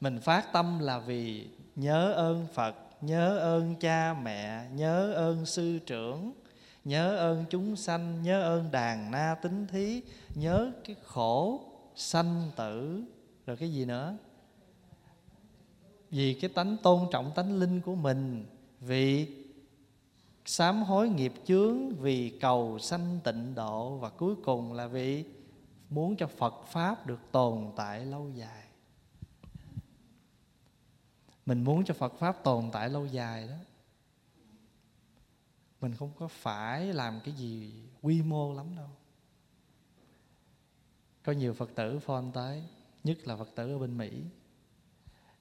mình 0.00 0.20
phát 0.20 0.52
tâm 0.52 0.78
là 0.78 0.98
vì 0.98 1.48
nhớ 1.76 2.12
ơn 2.12 2.46
phật 2.54 2.74
nhớ 3.00 3.38
ơn 3.38 3.76
cha 3.76 4.14
mẹ 4.22 4.68
nhớ 4.70 5.12
ơn 5.12 5.46
sư 5.46 5.78
trưởng 5.86 6.32
nhớ 6.84 7.16
ơn 7.16 7.44
chúng 7.50 7.76
sanh, 7.76 8.22
nhớ 8.22 8.42
ơn 8.42 8.70
đàn 8.70 9.10
na 9.10 9.36
tính 9.42 9.66
thí, 9.66 10.02
nhớ 10.34 10.72
cái 10.84 10.96
khổ 11.04 11.60
sanh 11.94 12.50
tử. 12.56 13.04
Rồi 13.46 13.56
cái 13.56 13.72
gì 13.72 13.84
nữa? 13.84 14.16
Vì 16.10 16.34
cái 16.40 16.50
tánh 16.54 16.76
tôn 16.82 17.08
trọng 17.12 17.32
tánh 17.34 17.58
linh 17.58 17.80
của 17.80 17.94
mình, 17.94 18.46
vì 18.80 19.28
sám 20.44 20.82
hối 20.82 21.08
nghiệp 21.08 21.32
chướng, 21.44 21.94
vì 21.94 22.38
cầu 22.40 22.78
sanh 22.78 23.18
tịnh 23.24 23.54
độ, 23.54 23.96
và 23.96 24.08
cuối 24.08 24.34
cùng 24.44 24.72
là 24.72 24.86
vì 24.86 25.24
muốn 25.90 26.16
cho 26.16 26.26
phật 26.26 26.64
pháp 26.66 27.06
được 27.06 27.20
tồn 27.32 27.66
tại 27.76 28.04
lâu 28.04 28.30
dài. 28.34 28.64
Mình 31.46 31.64
muốn 31.64 31.84
cho 31.84 31.94
phật 31.94 32.14
pháp 32.18 32.44
tồn 32.44 32.64
tại 32.72 32.88
lâu 32.88 33.06
dài 33.06 33.48
đó 33.48 33.56
mình 35.84 35.94
không 35.94 36.12
có 36.18 36.28
phải 36.28 36.92
làm 36.92 37.20
cái 37.24 37.34
gì 37.34 37.72
quy 38.02 38.22
mô 38.22 38.54
lắm 38.54 38.76
đâu. 38.76 38.88
Có 41.22 41.32
nhiều 41.32 41.54
phật 41.54 41.70
tử 41.74 41.98
phone 41.98 42.24
tới 42.34 42.64
nhất 43.04 43.18
là 43.24 43.36
phật 43.36 43.48
tử 43.54 43.72
ở 43.72 43.78
bên 43.78 43.98
mỹ. 43.98 44.24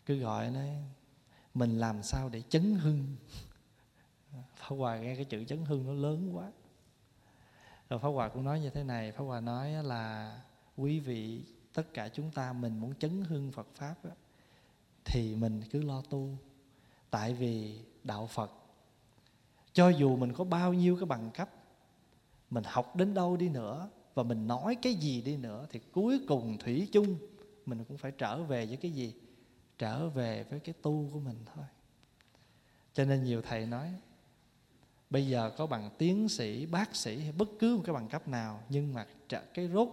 Cứ 0.06 0.18
gọi 0.18 0.52
nói 0.52 0.70
mình 1.54 1.80
làm 1.80 2.04
sao 2.04 2.30
để 2.30 2.42
chấn 2.50 2.76
hưng? 2.76 3.16
Pháp 4.56 4.76
Hòa 4.76 4.98
nghe 4.98 5.16
cái 5.16 5.26
chữ 5.26 5.46
chấn 5.46 5.66
hưng 5.66 5.86
nó 5.86 5.94
lớn 5.94 6.36
quá. 6.36 6.52
Rồi 7.90 8.00
Pháp 8.00 8.10
Hòa 8.10 8.30
cũng 8.30 8.44
nói 8.44 8.60
như 8.60 8.70
thế 8.70 8.84
này 8.84 9.12
Pháp 9.12 9.24
Hòa 9.24 9.40
nói 9.40 9.84
là 9.84 10.38
Quý 10.78 11.00
vị 11.00 11.44
tất 11.74 11.94
cả 11.94 12.10
chúng 12.10 12.32
ta 12.32 12.54
Mình 12.54 12.80
muốn 12.80 12.96
chấn 12.96 13.22
hưng 13.22 13.52
Phật 13.52 13.68
Pháp 13.76 13.96
đó, 14.06 14.12
Thì 15.06 15.36
mình 15.36 15.62
cứ 15.72 15.82
lo 15.82 16.02
tu. 16.02 16.38
Tại 17.10 17.34
vì 17.34 17.80
Đạo 18.04 18.28
Phật 18.28 18.63
cho 19.74 19.90
dù 19.90 20.16
mình 20.16 20.34
có 20.34 20.44
bao 20.44 20.74
nhiêu 20.74 20.96
cái 20.96 21.06
bằng 21.06 21.32
cấp, 21.32 21.50
mình 22.50 22.64
học 22.68 22.96
đến 22.96 23.14
đâu 23.14 23.38
đi 23.38 23.50
nữa 23.50 23.90
và 24.14 24.24
mình 24.24 24.48
nói 24.48 24.78
cái 24.82 24.94
gì 24.94 25.22
đi 25.22 25.38
nữa 25.38 25.68
thì 25.70 25.80
cuối 25.92 26.22
cùng 26.28 26.58
thủy 26.58 26.90
chung 26.92 27.18
mình 27.66 27.84
cũng 27.84 27.98
phải 27.98 28.12
trở 28.12 28.44
về 28.44 28.66
với 28.66 28.78
cái 28.78 28.92
gì? 28.92 29.14
Trở 29.78 30.10
về 30.10 30.44
với 30.44 30.60
cái 30.60 30.76
tu 30.82 31.10
của 31.14 31.20
mình 31.20 31.38
thôi. 31.56 31.66
Cho 32.94 33.06
nên 33.06 33.24
nhiều 33.24 33.42
thầy 33.42 33.66
nói, 33.66 33.94
bây 35.10 35.28
giờ 35.28 35.52
có 35.58 35.68
bằng 35.68 35.90
tiến 35.98 36.30
sĩ, 36.30 36.66
bác 36.66 36.96
sĩ 36.96 37.20
hay 37.20 37.32
bất 37.32 37.50
cứ 37.60 37.76
một 37.78 37.84
cái 37.86 37.94
bằng 37.94 38.08
cấp 38.08 38.28
nào, 38.28 38.64
nhưng 38.70 38.94
mà 38.94 39.08
cái 39.54 39.68
rốt, 39.68 39.90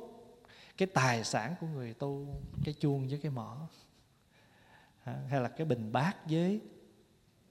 cái 0.76 0.88
tài 0.94 1.24
sản 1.24 1.54
của 1.60 1.66
người 1.66 1.94
tu, 1.94 2.26
cái 2.64 2.74
chuông 2.74 3.08
với 3.08 3.18
cái 3.18 3.32
mỏ 3.32 3.68
hay 5.04 5.40
là 5.40 5.48
cái 5.48 5.66
bình 5.66 5.92
bát 5.92 6.16
với 6.30 6.60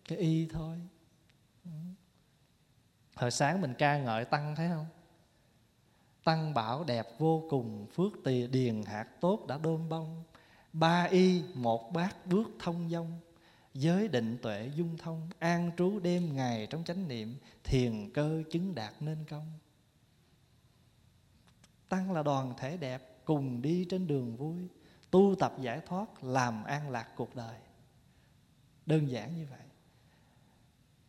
cái 0.08 0.18
y 0.18 0.48
thôi. 0.48 0.78
Hồi 3.20 3.32
sáng 3.32 3.62
mình 3.62 3.74
ca 3.74 3.98
ngợi 3.98 4.26
Tăng, 4.26 4.56
thấy 4.56 4.70
không? 4.70 4.86
Tăng 6.24 6.54
bảo 6.54 6.84
đẹp 6.84 7.08
vô 7.18 7.44
cùng, 7.50 7.88
Phước 7.94 8.12
tì, 8.24 8.48
điền 8.48 8.84
hạt 8.84 9.06
tốt 9.22 9.46
đã 9.48 9.58
đôn 9.58 9.90
bông. 9.90 10.24
Ba 10.74 11.04
y, 11.04 11.44
một 11.54 11.94
bát 11.94 12.26
bước 12.26 12.50
thông 12.60 12.90
dông. 12.90 13.20
Giới 13.74 14.08
định 14.08 14.38
tuệ 14.42 14.72
dung 14.76 14.98
thông, 14.98 15.30
An 15.40 15.72
trú 15.78 16.00
đêm 16.00 16.36
ngày 16.36 16.68
trong 16.70 16.84
chánh 16.84 17.08
niệm, 17.08 17.36
Thiền 17.64 18.12
cơ 18.14 18.44
chứng 18.52 18.76
đạt 18.76 18.94
nên 19.00 19.26
công. 19.30 19.52
Tăng 21.90 22.12
là 22.12 22.24
đoàn 22.24 22.54
thể 22.58 22.78
đẹp, 22.78 23.16
Cùng 23.26 23.62
đi 23.62 23.86
trên 23.90 24.08
đường 24.08 24.36
vui, 24.36 24.68
Tu 25.12 25.36
tập 25.40 25.54
giải 25.62 25.82
thoát, 25.86 26.24
Làm 26.24 26.64
an 26.64 26.90
lạc 26.90 27.08
cuộc 27.16 27.36
đời. 27.36 27.56
Đơn 28.86 29.10
giản 29.10 29.36
như 29.36 29.48
vậy 29.52 29.69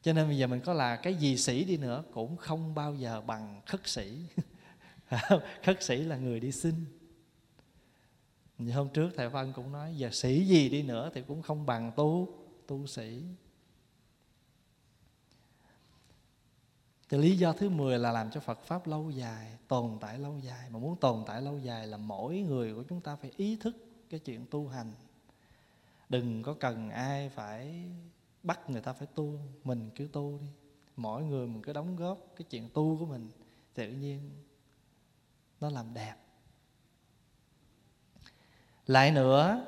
cho 0.02 0.12
nên 0.12 0.26
bây 0.28 0.38
giờ 0.38 0.46
mình 0.46 0.60
có 0.60 0.72
là 0.72 0.96
cái 0.96 1.14
gì 1.14 1.36
sĩ 1.36 1.64
đi 1.64 1.76
nữa 1.76 2.04
cũng 2.12 2.36
không 2.36 2.74
bao 2.74 2.94
giờ 2.94 3.20
bằng 3.20 3.60
khất 3.66 3.80
sĩ 3.84 4.18
khất 5.62 5.82
sĩ 5.82 5.96
là 5.96 6.16
người 6.16 6.40
đi 6.40 6.52
xin 6.52 6.74
như 8.58 8.72
hôm 8.72 8.88
trước 8.88 9.10
thầy 9.16 9.28
văn 9.28 9.52
cũng 9.56 9.72
nói 9.72 9.96
giờ 9.96 10.10
sĩ 10.12 10.44
gì 10.44 10.68
đi 10.68 10.82
nữa 10.82 11.10
thì 11.14 11.22
cũng 11.28 11.42
không 11.42 11.66
bằng 11.66 11.92
tu 11.96 12.28
tu 12.66 12.86
sĩ 12.86 13.22
thì 17.10 17.18
lý 17.18 17.36
do 17.36 17.52
thứ 17.52 17.68
10 17.68 17.98
là 17.98 18.12
làm 18.12 18.30
cho 18.30 18.40
Phật 18.40 18.60
Pháp 18.62 18.86
lâu 18.86 19.10
dài, 19.10 19.56
tồn 19.68 19.98
tại 20.00 20.18
lâu 20.18 20.38
dài. 20.38 20.70
Mà 20.70 20.78
muốn 20.78 20.96
tồn 20.96 21.24
tại 21.26 21.42
lâu 21.42 21.58
dài 21.58 21.86
là 21.86 21.96
mỗi 21.96 22.38
người 22.38 22.74
của 22.74 22.82
chúng 22.88 23.00
ta 23.00 23.16
phải 23.16 23.32
ý 23.36 23.56
thức 23.56 23.76
cái 24.10 24.20
chuyện 24.20 24.46
tu 24.50 24.68
hành. 24.68 24.92
Đừng 26.08 26.42
có 26.42 26.54
cần 26.60 26.90
ai 26.90 27.28
phải 27.28 27.84
bắt 28.42 28.70
người 28.70 28.80
ta 28.80 28.92
phải 28.92 29.08
tu 29.14 29.38
mình 29.64 29.90
cứ 29.94 30.08
tu 30.12 30.38
đi. 30.40 30.48
Mỗi 30.96 31.22
người 31.22 31.46
mình 31.46 31.62
cứ 31.62 31.72
đóng 31.72 31.96
góp 31.96 32.18
cái 32.36 32.46
chuyện 32.50 32.68
tu 32.74 32.96
của 32.98 33.06
mình 33.06 33.30
tự 33.74 33.88
nhiên 33.88 34.30
nó 35.60 35.70
làm 35.70 35.94
đẹp. 35.94 36.14
Lại 38.86 39.10
nữa 39.12 39.66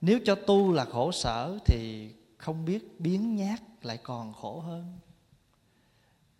nếu 0.00 0.20
cho 0.24 0.34
tu 0.34 0.72
là 0.72 0.84
khổ 0.84 1.12
sở 1.12 1.58
thì 1.66 2.10
không 2.38 2.64
biết 2.64 3.00
biến 3.00 3.36
nhát 3.36 3.60
lại 3.82 3.96
còn 3.96 4.32
khổ 4.32 4.60
hơn. 4.60 4.98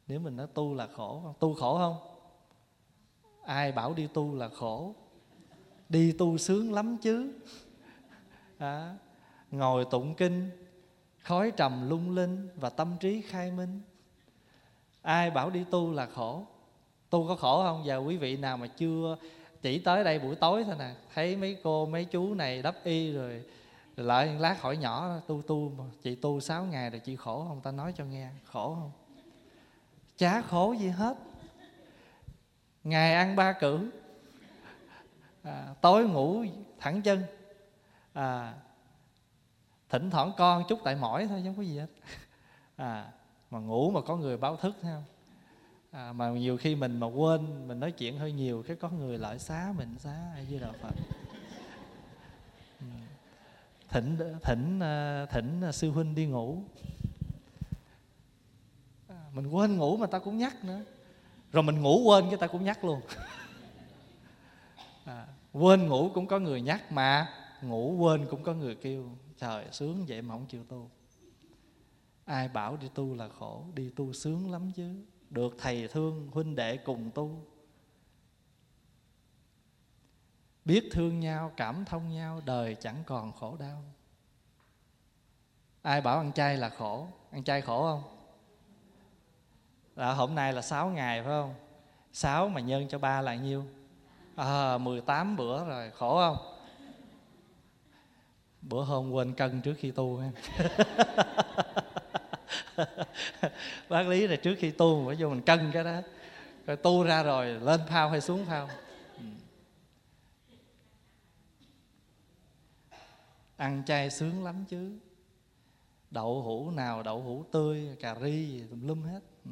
Nếu 0.06 0.20
mình 0.20 0.36
nói 0.36 0.46
tu 0.54 0.74
là 0.74 0.88
khổ 0.96 1.20
không? 1.24 1.34
Tu 1.40 1.54
khổ 1.54 1.78
không? 1.78 1.96
Ai 3.42 3.72
bảo 3.72 3.94
đi 3.94 4.06
tu 4.14 4.34
là 4.34 4.48
khổ? 4.48 4.94
Đi 5.88 6.12
tu 6.12 6.38
sướng 6.38 6.72
lắm 6.72 6.96
chứ. 7.02 7.32
À, 8.58 8.96
ngồi 9.50 9.84
tụng 9.90 10.14
kinh 10.14 10.50
khói 11.22 11.50
trầm 11.50 11.88
lung 11.88 12.14
linh 12.14 12.48
và 12.56 12.70
tâm 12.70 12.96
trí 13.00 13.22
khai 13.22 13.50
minh. 13.50 13.80
Ai 15.02 15.30
bảo 15.30 15.50
đi 15.50 15.64
tu 15.70 15.92
là 15.92 16.06
khổ. 16.06 16.46
Tu 17.10 17.28
có 17.28 17.36
khổ 17.36 17.62
không? 17.62 17.86
Giờ 17.86 17.98
quý 17.98 18.16
vị 18.16 18.36
nào 18.36 18.56
mà 18.56 18.66
chưa 18.66 19.16
chỉ 19.62 19.78
tới 19.78 20.04
đây 20.04 20.18
buổi 20.18 20.34
tối 20.34 20.64
thôi 20.64 20.76
nè. 20.78 20.94
Thấy 21.14 21.36
mấy 21.36 21.56
cô 21.62 21.86
mấy 21.86 22.04
chú 22.04 22.34
này 22.34 22.62
đắp 22.62 22.74
y 22.84 23.12
rồi, 23.12 23.44
rồi 23.96 24.06
lại 24.06 24.26
lát 24.38 24.62
hỏi 24.62 24.76
nhỏ 24.76 25.20
tu 25.26 25.42
tu 25.42 25.72
mà 25.78 25.84
chị 26.02 26.14
tu 26.14 26.40
6 26.40 26.64
ngày 26.64 26.90
rồi 26.90 27.00
chị 27.00 27.16
khổ 27.16 27.44
không? 27.48 27.60
Ta 27.60 27.70
nói 27.70 27.92
cho 27.96 28.04
nghe 28.04 28.28
khổ 28.44 28.74
không? 28.74 28.90
Chả 30.18 30.42
khổ 30.42 30.72
gì 30.72 30.88
hết. 30.88 31.16
Ngày 32.84 33.14
ăn 33.14 33.36
ba 33.36 33.52
cử. 33.52 33.90
À, 35.42 35.74
tối 35.80 36.08
ngủ 36.08 36.44
thẳng 36.78 37.02
chân. 37.02 37.22
À, 38.12 38.54
thỉnh 39.90 40.10
thoảng 40.10 40.32
con 40.36 40.64
chút 40.68 40.80
tại 40.84 40.96
mỏi 40.96 41.26
thôi 41.26 41.42
không 41.44 41.54
có 41.56 41.62
gì 41.62 41.78
hết. 41.78 41.88
À 42.76 43.10
mà 43.50 43.58
ngủ 43.58 43.90
mà 43.90 44.00
có 44.00 44.16
người 44.16 44.36
báo 44.36 44.56
thức 44.56 44.76
thấy 44.82 44.92
không? 44.92 45.04
À, 45.90 46.12
mà 46.12 46.28
nhiều 46.30 46.56
khi 46.56 46.74
mình 46.74 47.00
mà 47.00 47.06
quên 47.06 47.68
mình 47.68 47.80
nói 47.80 47.92
chuyện 47.92 48.18
hơi 48.18 48.32
nhiều 48.32 48.62
cái 48.66 48.76
có 48.76 48.88
người 48.88 49.18
lại 49.18 49.38
xá 49.38 49.72
mình 49.76 49.98
xá 49.98 50.14
ai 50.34 50.46
với 50.50 50.58
đạo 50.58 50.72
phật. 50.82 50.94
Ừ. 52.80 52.86
Thỉnh 53.88 54.18
thỉnh 54.42 54.80
ờ, 54.80 55.26
thỉnh 55.30 55.60
ờ, 55.62 55.72
sư 55.72 55.90
huynh 55.90 56.14
đi 56.14 56.26
ngủ. 56.26 56.62
À, 59.08 59.24
mình 59.34 59.46
quên 59.46 59.76
ngủ 59.76 59.96
mà 59.96 60.06
ta 60.06 60.18
cũng 60.18 60.38
nhắc 60.38 60.64
nữa. 60.64 60.80
Rồi 61.52 61.62
mình 61.62 61.82
ngủ 61.82 62.02
quên 62.04 62.24
cái 62.30 62.36
ta 62.36 62.46
cũng 62.46 62.64
nhắc 62.64 62.84
luôn. 62.84 63.00
À, 65.04 65.26
quên 65.52 65.86
ngủ 65.86 66.10
cũng 66.14 66.26
có 66.26 66.38
người 66.38 66.60
nhắc 66.60 66.92
mà 66.92 67.28
ngủ 67.62 67.96
quên 67.98 68.26
cũng 68.30 68.42
có 68.42 68.54
người 68.54 68.74
kêu 68.74 69.10
trời 69.40 69.66
sướng 69.72 70.04
vậy 70.08 70.22
mà 70.22 70.34
không 70.34 70.46
chịu 70.46 70.64
tu. 70.64 70.90
Ai 72.24 72.48
bảo 72.48 72.76
đi 72.76 72.88
tu 72.94 73.14
là 73.14 73.28
khổ 73.28 73.64
đi 73.74 73.90
tu 73.96 74.12
sướng 74.12 74.52
lắm 74.52 74.72
chứ. 74.72 75.04
Được 75.30 75.54
thầy 75.58 75.88
thương 75.88 76.28
huynh 76.32 76.56
đệ 76.56 76.76
cùng 76.76 77.10
tu. 77.14 77.44
Biết 80.64 80.88
thương 80.92 81.20
nhau 81.20 81.52
cảm 81.56 81.84
thông 81.84 82.08
nhau 82.08 82.42
đời 82.44 82.74
chẳng 82.80 83.02
còn 83.06 83.32
khổ 83.32 83.56
đau. 83.56 83.84
Ai 85.82 86.00
bảo 86.00 86.16
ăn 86.18 86.32
chay 86.32 86.56
là 86.56 86.68
khổ? 86.68 87.06
Ăn 87.30 87.44
chay 87.44 87.60
khổ 87.60 87.82
không? 87.82 88.16
Là 89.96 90.12
hôm 90.12 90.34
nay 90.34 90.52
là 90.52 90.62
6 90.62 90.88
ngày 90.88 91.22
phải 91.22 91.30
không? 91.30 91.54
6 92.12 92.48
mà 92.48 92.60
nhân 92.60 92.88
cho 92.88 92.98
ba 92.98 93.20
là 93.20 93.34
nhiêu? 93.34 93.64
À, 94.36 94.78
18 94.78 95.36
bữa 95.36 95.64
rồi 95.64 95.90
khổ 95.90 96.16
không? 96.16 96.49
Bữa 98.62 98.82
hôm 98.82 99.12
quên 99.12 99.34
cân 99.34 99.60
trước 99.60 99.74
khi 99.78 99.90
tu 99.90 100.22
bác 103.88 104.08
lý 104.08 104.26
là 104.26 104.36
trước 104.36 104.54
khi 104.58 104.70
tu 104.70 105.06
phải 105.06 105.16
vô 105.18 105.28
mình 105.28 105.42
cân 105.42 105.70
cái 105.72 105.84
đó. 105.84 106.00
Rồi 106.66 106.76
tu 106.76 107.02
ra 107.02 107.22
rồi, 107.22 107.46
lên 107.46 107.80
phao 107.88 108.10
hay 108.10 108.20
xuống 108.20 108.44
phao. 108.44 108.68
Ừ. 109.16 109.24
Ăn 113.56 113.82
chay 113.86 114.10
sướng 114.10 114.44
lắm 114.44 114.64
chứ. 114.68 114.98
Đậu 116.10 116.42
hũ 116.42 116.70
nào 116.70 117.02
đậu 117.02 117.22
hũ 117.22 117.44
tươi, 117.52 117.96
cà 118.00 118.14
ri 118.22 118.46
gì, 118.46 118.64
tùm 118.70 118.86
lum 118.86 119.02
hết. 119.02 119.20
Ừ 119.44 119.50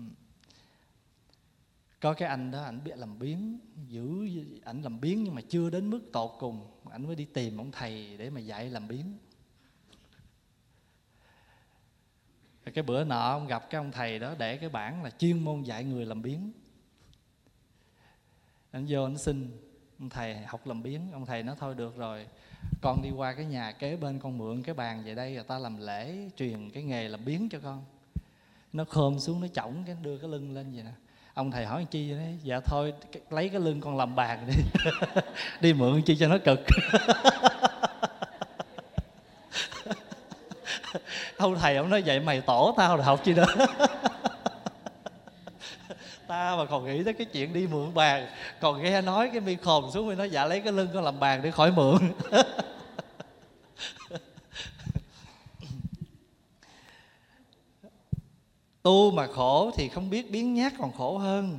có 2.01 2.15
cái 2.15 2.29
anh 2.29 2.51
đó, 2.51 2.63
ảnh 2.63 2.85
bị 2.85 2.93
làm 2.97 3.19
biến 3.19 3.59
giữ 3.89 4.29
ảnh 4.65 4.83
làm 4.83 5.01
biến 5.01 5.25
nhưng 5.25 5.35
mà 5.35 5.43
chưa 5.49 5.71
đến 5.71 5.91
mức 5.91 6.01
tột 6.13 6.31
cùng. 6.39 6.67
Ảnh 6.91 7.07
mới 7.07 7.17
đi 7.17 7.25
tìm 7.25 7.59
ông 7.61 7.73
thầy 7.73 8.17
để 8.17 8.31
mà 8.31 8.41
dạy 8.41 8.71
làm 8.71 8.89
biến 8.89 9.19
cái 12.75 12.83
bữa 12.83 13.05
nọ 13.05 13.31
ông 13.31 13.47
gặp 13.47 13.71
cái 13.71 13.79
ông 13.79 13.93
thầy 13.93 14.19
đó 14.19 14.35
để 14.39 14.57
cái 14.57 14.69
bản 14.69 15.03
là 15.03 15.11
chuyên 15.11 15.45
môn 15.45 15.63
dạy 15.63 15.85
người 15.85 16.07
làm 16.07 16.23
biến 16.23 16.53
anh 18.71 18.87
vô 18.89 19.05
anh 19.05 19.19
xin, 19.19 19.51
ông 19.99 20.09
thầy, 20.09 20.37
học 20.37 20.67
làm 20.67 20.83
biến 20.83 21.13
ông 21.13 21.27
thầy 21.27 21.43
nói, 21.43 21.57
thôi 21.59 21.75
được 21.75 21.97
rồi, 21.97 22.27
con 22.83 23.03
đi 23.03 23.11
qua 23.11 23.33
cái 23.33 23.45
nhà 23.45 23.73
kế 23.73 23.97
bên 23.97 24.19
con 24.19 24.39
mượn 24.39 24.63
cái 24.63 24.75
bàn 24.75 25.03
về 25.05 25.15
đây 25.15 25.33
người 25.33 25.45
ta 25.45 25.59
làm 25.59 25.77
lễ 25.77 26.31
truyền 26.37 26.71
cái 26.71 26.83
nghề 26.83 27.09
làm 27.09 27.25
biến 27.25 27.49
cho 27.49 27.61
con. 27.63 27.85
Nó 28.73 28.85
khom 28.85 29.19
xuống, 29.19 29.41
nó 29.41 29.47
chỏng 29.49 29.85
cái, 29.87 29.97
đưa 30.03 30.19
cái 30.19 30.31
lưng 30.31 30.55
lên 30.55 30.73
vậy 30.73 30.83
nè 30.83 30.93
ông 31.39 31.51
thầy 31.51 31.67
hỏi 31.67 31.87
chi 31.91 32.11
vậy 32.11 32.19
đấy? 32.19 32.35
Dạ 32.43 32.61
thôi 32.61 32.93
lấy 33.31 33.49
cái 33.49 33.61
lưng 33.61 33.81
con 33.81 33.97
làm 33.97 34.17
bàn 34.17 34.39
đi. 34.47 34.55
Đi 35.61 35.73
mượn 35.73 36.03
chi 36.03 36.17
cho 36.21 36.29
nó 36.29 36.39
cực. 36.45 36.61
Ông 41.37 41.59
thầy 41.59 41.77
ông 41.77 41.91
nói 41.91 42.03
vậy 42.07 42.21
mày 42.21 42.41
tổ 42.41 42.75
tao 42.77 42.97
rồi 42.97 43.05
học 43.05 43.21
chi 43.25 43.35
đó. 43.35 43.45
Ta 46.27 46.57
mà 46.57 46.65
còn 46.65 46.85
nghĩ 46.85 47.05
tới 47.05 47.15
cái 47.15 47.27
chuyện 47.33 47.53
đi 47.53 47.67
mượn 47.67 47.95
bàn. 47.95 48.27
Còn 48.61 48.83
nghe 48.83 49.01
nói 49.01 49.31
cái 49.33 49.41
mi 49.41 49.57
khồn 49.57 49.91
xuống 49.91 50.07
mới 50.07 50.17
nói 50.17 50.31
dạ 50.31 50.45
lấy 50.45 50.61
cái 50.61 50.73
lưng 50.73 50.89
con 50.95 51.05
làm 51.05 51.21
bàn 51.21 51.41
để 51.43 51.51
khỏi 51.51 51.73
mượn. 51.73 51.99
Tu 58.83 59.11
mà 59.11 59.27
khổ 59.27 59.71
thì 59.75 59.89
không 59.89 60.11
biết 60.11 60.31
biến 60.31 60.55
nhát 60.55 60.73
còn 60.79 60.93
khổ 60.93 61.19
hơn. 61.19 61.59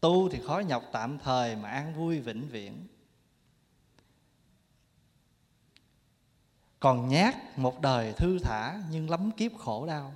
Tu 0.00 0.28
thì 0.28 0.40
khó 0.46 0.58
nhọc 0.58 0.82
tạm 0.92 1.18
thời 1.18 1.56
mà 1.56 1.70
an 1.70 1.94
vui 1.94 2.20
vĩnh 2.20 2.48
viễn. 2.48 2.86
Còn 6.80 7.08
nhát 7.08 7.58
một 7.58 7.80
đời 7.80 8.12
thư 8.12 8.38
thả 8.38 8.82
nhưng 8.90 9.10
lắm 9.10 9.30
kiếp 9.30 9.58
khổ 9.58 9.86
đau. 9.86 10.14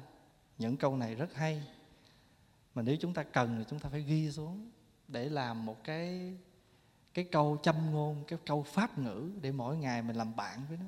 Những 0.59 0.77
câu 0.77 0.97
này 0.97 1.15
rất 1.15 1.35
hay. 1.35 1.63
Mà 2.75 2.83
nếu 2.83 2.97
chúng 3.01 3.15
ta 3.15 3.23
cần 3.23 3.57
thì 3.59 3.65
chúng 3.71 3.79
ta 3.79 3.89
phải 3.89 4.03
ghi 4.03 4.31
xuống 4.31 4.71
để 5.09 5.29
làm 5.29 5.67
một 5.67 5.85
cái 5.85 6.35
cái 7.15 7.25
câu 7.25 7.59
châm 7.63 7.93
ngôn, 7.93 8.25
cái 8.27 8.39
câu 8.47 8.63
pháp 8.63 8.99
ngữ 8.99 9.31
để 9.41 9.53
mỗi 9.53 9.77
ngày 9.77 10.03
mình 10.03 10.17
làm 10.17 10.37
bạn 10.37 10.61
với 10.69 10.79
nó. 10.79 10.87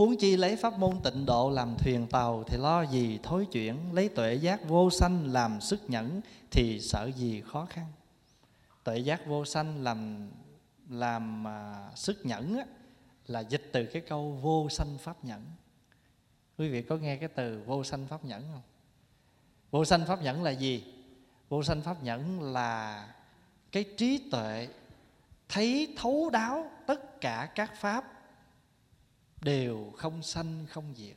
Huống 0.00 0.16
chi 0.16 0.36
lấy 0.36 0.56
pháp 0.56 0.78
môn 0.78 1.00
tịnh 1.04 1.26
độ 1.26 1.50
làm 1.50 1.76
thuyền 1.78 2.06
tàu 2.06 2.44
Thì 2.46 2.56
lo 2.56 2.82
gì? 2.82 3.18
Thối 3.22 3.46
chuyển 3.52 3.94
Lấy 3.94 4.08
tuệ 4.08 4.34
giác 4.34 4.68
vô 4.68 4.90
sanh 4.90 5.32
làm 5.32 5.60
sức 5.60 5.90
nhẫn 5.90 6.20
Thì 6.50 6.80
sợ 6.80 7.10
gì 7.16 7.42
khó 7.46 7.66
khăn? 7.70 7.86
Tuệ 8.84 8.98
giác 8.98 9.26
vô 9.26 9.44
sanh 9.44 9.82
làm 9.82 10.30
làm 10.88 11.46
à, 11.46 11.88
sức 11.94 12.26
nhẫn 12.26 12.58
á, 12.58 12.64
là 13.26 13.40
dịch 13.40 13.70
từ 13.72 13.86
cái 13.86 14.02
câu 14.08 14.38
vô 14.42 14.68
sanh 14.68 14.98
pháp 14.98 15.24
nhẫn. 15.24 15.42
Quý 16.58 16.68
vị 16.68 16.82
có 16.82 16.96
nghe 16.96 17.16
cái 17.16 17.28
từ 17.28 17.62
vô 17.66 17.84
sanh 17.84 18.06
pháp 18.06 18.24
nhẫn 18.24 18.42
không? 18.52 18.62
Vô 19.70 19.84
sanh 19.84 20.06
pháp 20.06 20.22
nhẫn 20.22 20.42
là 20.42 20.50
gì? 20.50 20.84
Vô 21.48 21.62
sanh 21.62 21.82
pháp 21.82 22.02
nhẫn 22.02 22.52
là 22.52 23.08
cái 23.72 23.84
trí 23.96 24.28
tuệ 24.30 24.68
thấy 25.48 25.94
thấu 25.96 26.30
đáo 26.32 26.70
tất 26.86 27.20
cả 27.20 27.52
các 27.54 27.76
pháp 27.76 28.19
đều 29.40 29.92
không 29.96 30.22
sanh, 30.22 30.66
không 30.70 30.94
diệt. 30.96 31.16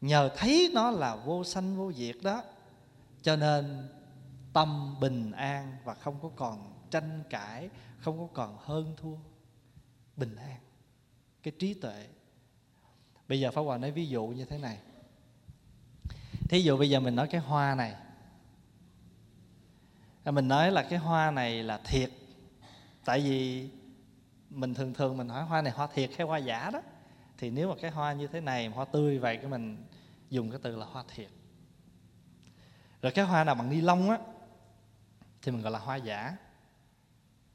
Nhờ 0.00 0.30
thấy 0.36 0.70
nó 0.74 0.90
là 0.90 1.16
vô 1.16 1.44
sanh, 1.44 1.76
vô 1.76 1.92
diệt 1.92 2.16
đó, 2.22 2.42
cho 3.22 3.36
nên 3.36 3.88
tâm 4.52 5.00
bình 5.00 5.32
an 5.32 5.76
và 5.84 5.94
không 5.94 6.18
có 6.22 6.30
còn 6.36 6.72
tranh 6.90 7.22
cãi, 7.30 7.70
không 7.98 8.18
có 8.18 8.28
còn 8.34 8.58
hơn 8.60 8.94
thua. 8.96 9.16
Bình 10.16 10.36
an, 10.36 10.56
cái 11.42 11.52
trí 11.58 11.74
tuệ. 11.74 12.06
Bây 13.28 13.40
giờ 13.40 13.50
pháp 13.50 13.62
hòa 13.62 13.78
nói 13.78 13.90
ví 13.90 14.06
dụ 14.06 14.26
như 14.26 14.44
thế 14.44 14.58
này. 14.58 14.78
Thí 16.48 16.60
dụ 16.60 16.76
bây 16.76 16.90
giờ 16.90 17.00
mình 17.00 17.16
nói 17.16 17.28
cái 17.28 17.40
hoa 17.40 17.74
này. 17.74 17.94
Mình 20.24 20.48
nói 20.48 20.72
là 20.72 20.82
cái 20.82 20.98
hoa 20.98 21.30
này 21.30 21.62
là 21.62 21.78
thiệt. 21.84 22.10
Tại 23.04 23.20
vì 23.20 23.68
mình 24.50 24.74
thường 24.74 24.94
thường 24.94 25.16
mình 25.16 25.28
hỏi 25.28 25.44
hoa 25.44 25.62
này 25.62 25.72
hoa 25.72 25.86
thiệt 25.86 26.10
hay 26.16 26.26
hoa 26.26 26.38
giả 26.38 26.70
đó? 26.70 26.82
Thì 27.38 27.50
nếu 27.50 27.68
mà 27.68 27.74
cái 27.80 27.90
hoa 27.90 28.12
như 28.12 28.26
thế 28.26 28.40
này, 28.40 28.66
hoa 28.66 28.84
tươi 28.84 29.18
vậy 29.18 29.36
cái 29.36 29.46
mình 29.46 29.84
dùng 30.30 30.50
cái 30.50 30.60
từ 30.62 30.76
là 30.76 30.86
hoa 30.86 31.04
thiệt. 31.14 31.28
Rồi 33.02 33.12
cái 33.12 33.24
hoa 33.24 33.44
nào 33.44 33.54
bằng 33.54 33.70
ni 33.70 33.80
lông 33.80 34.10
á, 34.10 34.18
thì 35.42 35.52
mình 35.52 35.62
gọi 35.62 35.72
là 35.72 35.78
hoa 35.78 35.96
giả. 35.96 36.36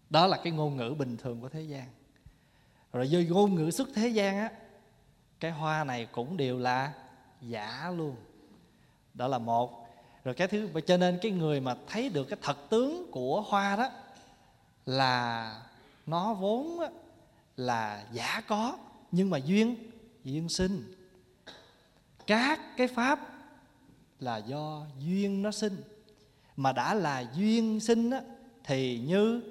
Đó 0.10 0.28
là 0.28 0.40
cái 0.44 0.54
ngôn 0.54 0.78
ngữ 0.78 0.96
bình 0.98 1.18
thường 1.18 1.42
của 1.42 1.50
thế 1.50 1.62
gian. 1.62 1.88
Rồi 2.94 3.08
với 3.12 3.26
ngôn 3.26 3.56
ngữ 3.56 3.72
xuất 3.72 3.90
thế 3.96 4.08
gian 4.08 4.38
á, 4.38 4.52
cái 5.40 5.52
hoa 5.52 5.84
này 5.84 6.06
cũng 6.06 6.38
đều 6.38 6.60
là 6.60 6.94
giả 7.42 7.92
luôn. 7.98 8.16
Đó 9.14 9.28
là 9.28 9.38
một. 9.38 9.88
Rồi 10.24 10.36
cái 10.36 10.48
thứ, 10.48 10.70
cho 10.88 10.98
nên 10.98 11.20
cái 11.22 11.32
người 11.32 11.62
mà 11.62 11.76
thấy 11.88 12.10
được 12.10 12.24
cái 12.24 12.40
thật 12.42 12.58
tướng 12.70 13.12
của 13.12 13.42
hoa 13.42 13.76
đó 13.76 13.92
là 14.86 15.62
nó 16.06 16.34
vốn 16.34 16.80
là 17.58 18.06
giả 18.12 18.42
có 18.48 18.78
nhưng 19.12 19.30
mà 19.30 19.38
duyên 19.38 19.76
duyên 20.24 20.50
sinh. 20.50 20.94
Các 22.28 22.78
cái 22.78 22.88
pháp 22.88 23.20
là 24.20 24.38
do 24.38 24.86
duyên 25.00 25.42
nó 25.42 25.52
sinh. 25.52 25.84
Mà 26.56 26.72
đã 26.72 26.94
là 26.94 27.26
duyên 27.36 27.80
sinh 27.80 28.12
á, 28.12 28.22
thì 28.64 29.00
như 29.00 29.42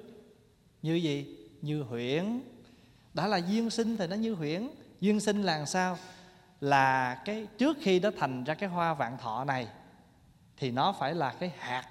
như 0.81 0.95
gì? 0.95 1.37
Như 1.61 1.83
huyễn. 1.83 2.41
Đã 3.13 3.27
là 3.27 3.37
duyên 3.37 3.69
sinh 3.69 3.97
thì 3.97 4.07
nó 4.07 4.15
như 4.15 4.33
huyễn. 4.33 4.69
Duyên 5.01 5.19
sinh 5.19 5.43
là 5.43 5.65
sao? 5.65 5.97
Là 6.61 7.15
cái 7.25 7.47
trước 7.57 7.77
khi 7.81 7.99
nó 7.99 8.09
thành 8.17 8.43
ra 8.43 8.53
cái 8.53 8.69
hoa 8.69 8.93
vạn 8.93 9.17
thọ 9.17 9.43
này 9.43 9.67
thì 10.57 10.71
nó 10.71 10.95
phải 10.99 11.15
là 11.15 11.33
cái 11.39 11.51
hạt. 11.57 11.89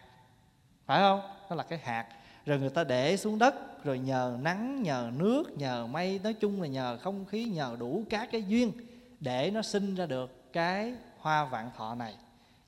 Phải 0.86 1.00
không? 1.00 1.20
Nó 1.50 1.56
là 1.56 1.62
cái 1.62 1.78
hạt. 1.78 2.06
Rồi 2.46 2.58
người 2.58 2.70
ta 2.70 2.84
để 2.84 3.16
xuống 3.16 3.38
đất 3.38 3.54
rồi 3.84 3.98
nhờ 3.98 4.38
nắng, 4.42 4.82
nhờ 4.82 5.10
nước, 5.16 5.58
nhờ 5.58 5.86
mây, 5.86 6.20
nói 6.22 6.34
chung 6.34 6.62
là 6.62 6.68
nhờ 6.68 6.98
không 7.02 7.24
khí, 7.24 7.44
nhờ 7.44 7.76
đủ 7.78 8.04
các 8.10 8.28
cái 8.32 8.42
duyên 8.42 8.72
để 9.20 9.50
nó 9.50 9.62
sinh 9.62 9.94
ra 9.94 10.06
được 10.06 10.52
cái 10.52 10.94
hoa 11.18 11.44
vạn 11.44 11.70
thọ 11.76 11.94
này. 11.94 12.14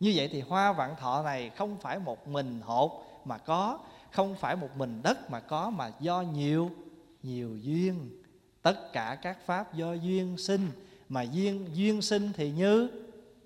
Như 0.01 0.13
vậy 0.17 0.29
thì 0.33 0.41
hoa 0.41 0.73
vạn 0.73 0.97
thọ 0.97 1.23
này 1.23 1.51
không 1.51 1.77
phải 1.81 1.99
một 1.99 2.29
mình 2.29 2.61
hột 2.65 3.23
mà 3.25 3.39
có, 3.39 3.79
không 4.11 4.37
phải 4.37 4.57
một 4.57 4.77
mình 4.77 5.01
đất 5.03 5.31
mà 5.31 5.41
có, 5.41 5.71
mà 5.71 5.93
do 6.01 6.21
nhiều 6.23 6.71
nhiều 7.23 7.59
duyên. 7.63 8.23
Tất 8.63 8.93
cả 8.93 9.19
các 9.23 9.39
pháp 9.47 9.75
do 9.75 9.93
duyên 9.93 10.39
sinh, 10.39 10.71
mà 11.09 11.23
duyên 11.23 11.69
duyên 11.75 12.03
sinh 12.03 12.33
thì 12.35 12.51
như 12.51 12.89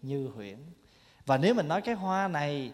như 0.03 0.29
huyễn. 0.35 0.57
Và 1.27 1.37
nếu 1.37 1.55
mình 1.55 1.69
nói 1.69 1.81
cái 1.81 1.95
hoa 1.95 2.29
này, 2.29 2.73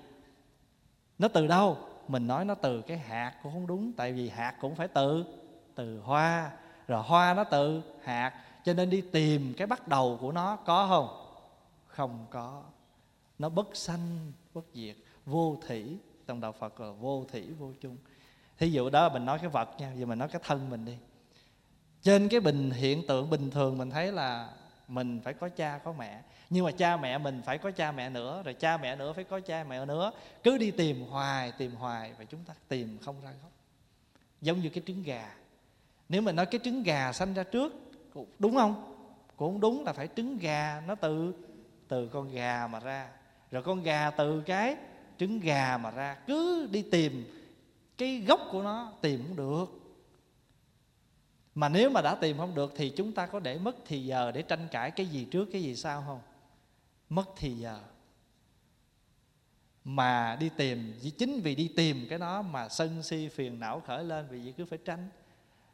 nó 1.19 1.29
từ 1.29 1.47
đâu? 1.47 1.79
Mình 2.09 2.27
nói 2.27 2.45
nó 2.45 2.55
từ 2.55 2.83
cái 2.83 2.99
hạt 2.99 3.35
cũng 3.43 3.53
không 3.53 3.67
đúng, 3.67 3.93
tại 3.93 4.13
vì 4.13 4.29
hạt 4.29 4.55
cũng 4.61 4.75
phải 4.75 4.89
từ 4.89 5.25
từ 5.75 6.01
hoa. 6.01 6.51
Rồi 6.89 7.03
hoa 7.03 7.35
nó 7.35 7.45
từ 7.45 7.83
hạt, 8.03 8.33
cho 8.65 8.75
nên 8.75 8.91
đi 8.91 9.01
tìm 9.01 9.55
cái 9.57 9.67
bắt 9.67 9.89
đầu 9.89 10.19
của 10.21 10.33
nó 10.33 10.57
có 10.57 10.87
không? 10.89 11.09
Không 11.87 12.27
có. 12.31 12.63
Nó 13.39 13.49
bất 13.49 13.77
sanh, 13.77 14.33
bất 14.55 14.65
diệt, 14.75 14.97
vô 15.27 15.57
thủy 15.67 15.99
trong 16.27 16.41
đạo 16.41 16.53
phật 16.53 16.81
là 16.81 16.91
vô 16.91 17.25
thủy 17.33 17.49
vô 17.59 17.73
chung. 17.81 17.97
Thí 18.59 18.71
dụ 18.71 18.91
đó, 18.91 19.09
mình 19.09 19.25
nói 19.25 19.39
cái 19.39 19.49
vật 19.49 19.69
nha, 19.79 19.93
giờ 19.93 20.07
mình 20.07 20.19
nói 20.19 20.29
cái 20.29 20.41
thân 20.45 20.71
mình 20.71 20.85
đi. 20.85 20.97
Trên 22.03 22.29
cái 22.29 22.41
bình 22.41 22.71
hiện 22.71 23.07
tượng 23.07 23.31
bình 23.31 23.51
thường, 23.51 23.79
mình 23.79 23.91
thấy 23.91 24.13
là 24.13 24.49
mình 24.89 25.21
phải 25.25 25.35
có 25.35 25.49
cha, 25.49 25.79
có 25.79 25.93
mẹ 25.93 26.23
nhưng 26.53 26.65
mà 26.65 26.71
cha 26.71 26.97
mẹ 26.97 27.19
mình 27.19 27.43
phải 27.45 27.59
có 27.59 27.71
cha 27.71 27.93
mẹ 27.93 28.11
nữa, 28.11 28.43
rồi 28.45 28.55
cha 28.55 28.77
mẹ 28.77 28.97
nữa 28.97 29.13
phải 29.13 29.25
có 29.25 29.41
cha 29.41 29.65
mẹ 29.65 29.87
nữa. 29.87 30.13
Cứ 30.43 30.59
đi 30.59 30.71
tìm 30.71 31.07
hoài 31.07 31.53
tìm 31.53 31.75
hoài 31.75 32.13
và 32.19 32.25
chúng 32.25 32.45
ta 32.45 32.55
tìm 32.69 32.99
không 33.03 33.17
ra 33.25 33.31
gốc. 33.43 33.53
Giống 34.41 34.61
như 34.61 34.69
cái 34.69 34.83
trứng 34.87 35.03
gà. 35.03 35.35
Nếu 36.09 36.23
mình 36.23 36.37
nói 36.37 36.47
cái 36.47 36.61
trứng 36.65 36.83
gà 36.83 37.13
sanh 37.13 37.35
ra 37.35 37.43
trước 37.43 37.73
đúng 38.39 38.55
không? 38.55 38.97
Cũng 39.37 39.61
đúng 39.61 39.85
là 39.85 39.93
phải 39.93 40.09
trứng 40.17 40.39
gà 40.39 40.83
nó 40.87 40.95
từ 40.95 41.35
từ 41.89 42.09
con 42.09 42.33
gà 42.33 42.69
mà 42.73 42.81
ra. 42.81 43.09
Rồi 43.51 43.63
con 43.63 43.83
gà 43.83 44.11
từ 44.11 44.41
cái 44.41 44.77
trứng 45.19 45.41
gà 45.41 45.79
mà 45.79 45.91
ra. 45.91 46.17
Cứ 46.27 46.69
đi 46.73 46.83
tìm 46.83 47.25
cái 47.99 48.25
gốc 48.27 48.41
của 48.51 48.63
nó, 48.63 48.93
tìm 49.01 49.25
cũng 49.27 49.37
được. 49.37 49.67
Mà 51.55 51.69
nếu 51.69 51.91
mà 51.91 52.01
đã 52.01 52.15
tìm 52.15 52.39
không 52.39 52.55
được 52.55 52.73
thì 52.77 52.91
chúng 52.91 53.13
ta 53.13 53.27
có 53.27 53.41
để 53.41 53.59
mất 53.59 53.77
thì 53.87 54.05
giờ 54.05 54.33
để 54.33 54.43
tranh 54.43 54.69
cãi 54.71 54.91
cái 54.91 55.07
gì 55.07 55.25
trước, 55.31 55.49
cái 55.53 55.63
gì 55.63 55.77
sau 55.77 56.05
không? 56.07 56.21
Mất 57.15 57.29
thì 57.37 57.55
giờ 57.55 57.81
mà 59.85 60.37
đi 60.41 60.51
tìm 60.57 60.95
chính 61.19 61.41
vì 61.41 61.55
đi 61.55 61.73
tìm 61.77 62.07
cái 62.11 62.19
đó 62.19 62.43
mà 62.43 62.69
sân 62.69 63.03
si 63.03 63.29
phiền 63.29 63.61
não 63.61 63.83
khởi 63.87 64.05
lên 64.05 64.27
vì 64.31 64.39
vậy 64.39 64.55
cứ 64.57 64.65
phải 64.65 64.79
tránh. 64.85 65.09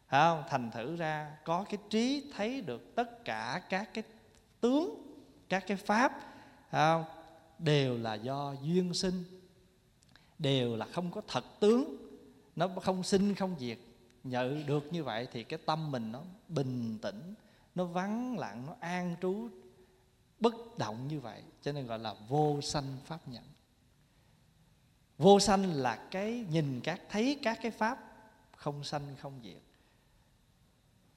không 0.07 0.43
thành 0.49 0.71
thử 0.71 0.97
ra 0.97 1.37
có 1.45 1.65
cái 1.71 1.79
trí 1.91 2.33
thấy 2.37 2.61
được 2.61 2.95
tất 2.95 3.25
cả 3.25 3.63
các 3.69 3.91
cái 3.95 4.05
tướng, 4.61 5.03
các 5.49 5.65
cái 5.67 5.77
pháp 5.77 6.13
không? 6.71 7.05
đều 7.59 7.99
là 7.99 8.15
do 8.15 8.55
duyên 8.63 8.95
sinh, 8.95 9.25
đều 10.39 10.77
là 10.77 10.87
không 10.93 11.11
có 11.11 11.21
thật 11.29 11.45
tướng 11.61 11.97
nó 12.57 12.69
không 12.83 13.03
sinh, 13.03 13.35
không 13.35 13.57
diệt 13.59 13.79
nhận 14.25 14.67
được 14.67 14.93
như 14.93 15.05
vậy 15.05 15.29
thì 15.33 15.45
cái 15.45 15.59
tâm 15.67 15.91
mình 15.91 16.13
nó 16.13 16.23
bình 16.49 16.99
tĩnh, 17.03 17.35
nó 17.75 17.85
vắng 17.85 18.39
lặng, 18.39 18.67
nó 18.67 18.75
an 18.81 19.17
trú 19.23 19.49
bất 20.41 20.79
động 20.79 21.09
như 21.09 21.21
vậy 21.21 21.43
cho 21.63 21.73
nên 21.73 21.87
gọi 21.87 21.99
là 21.99 22.15
vô 22.29 22.61
sanh 22.61 22.97
pháp 23.05 23.29
nhẫn. 23.29 23.45
Vô 25.19 25.41
sanh 25.41 25.73
là 25.73 26.09
cái 26.11 26.47
nhìn 26.51 26.81
các 26.85 27.01
thấy 27.09 27.39
các 27.43 27.59
cái 27.63 27.71
pháp 27.71 27.99
không 28.57 28.85
sanh 28.85 29.17
không 29.21 29.41
diệt. 29.45 29.63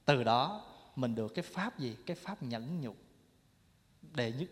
Từ 0.04 0.24
đó 0.24 0.64
mình 0.96 1.14
được 1.14 1.34
cái 1.34 1.42
pháp 1.42 1.78
gì? 1.78 1.96
Cái 2.06 2.16
pháp 2.16 2.42
nhẫn 2.42 2.80
nhục 2.80 2.96
đệ 4.00 4.32
nhất. 4.32 4.48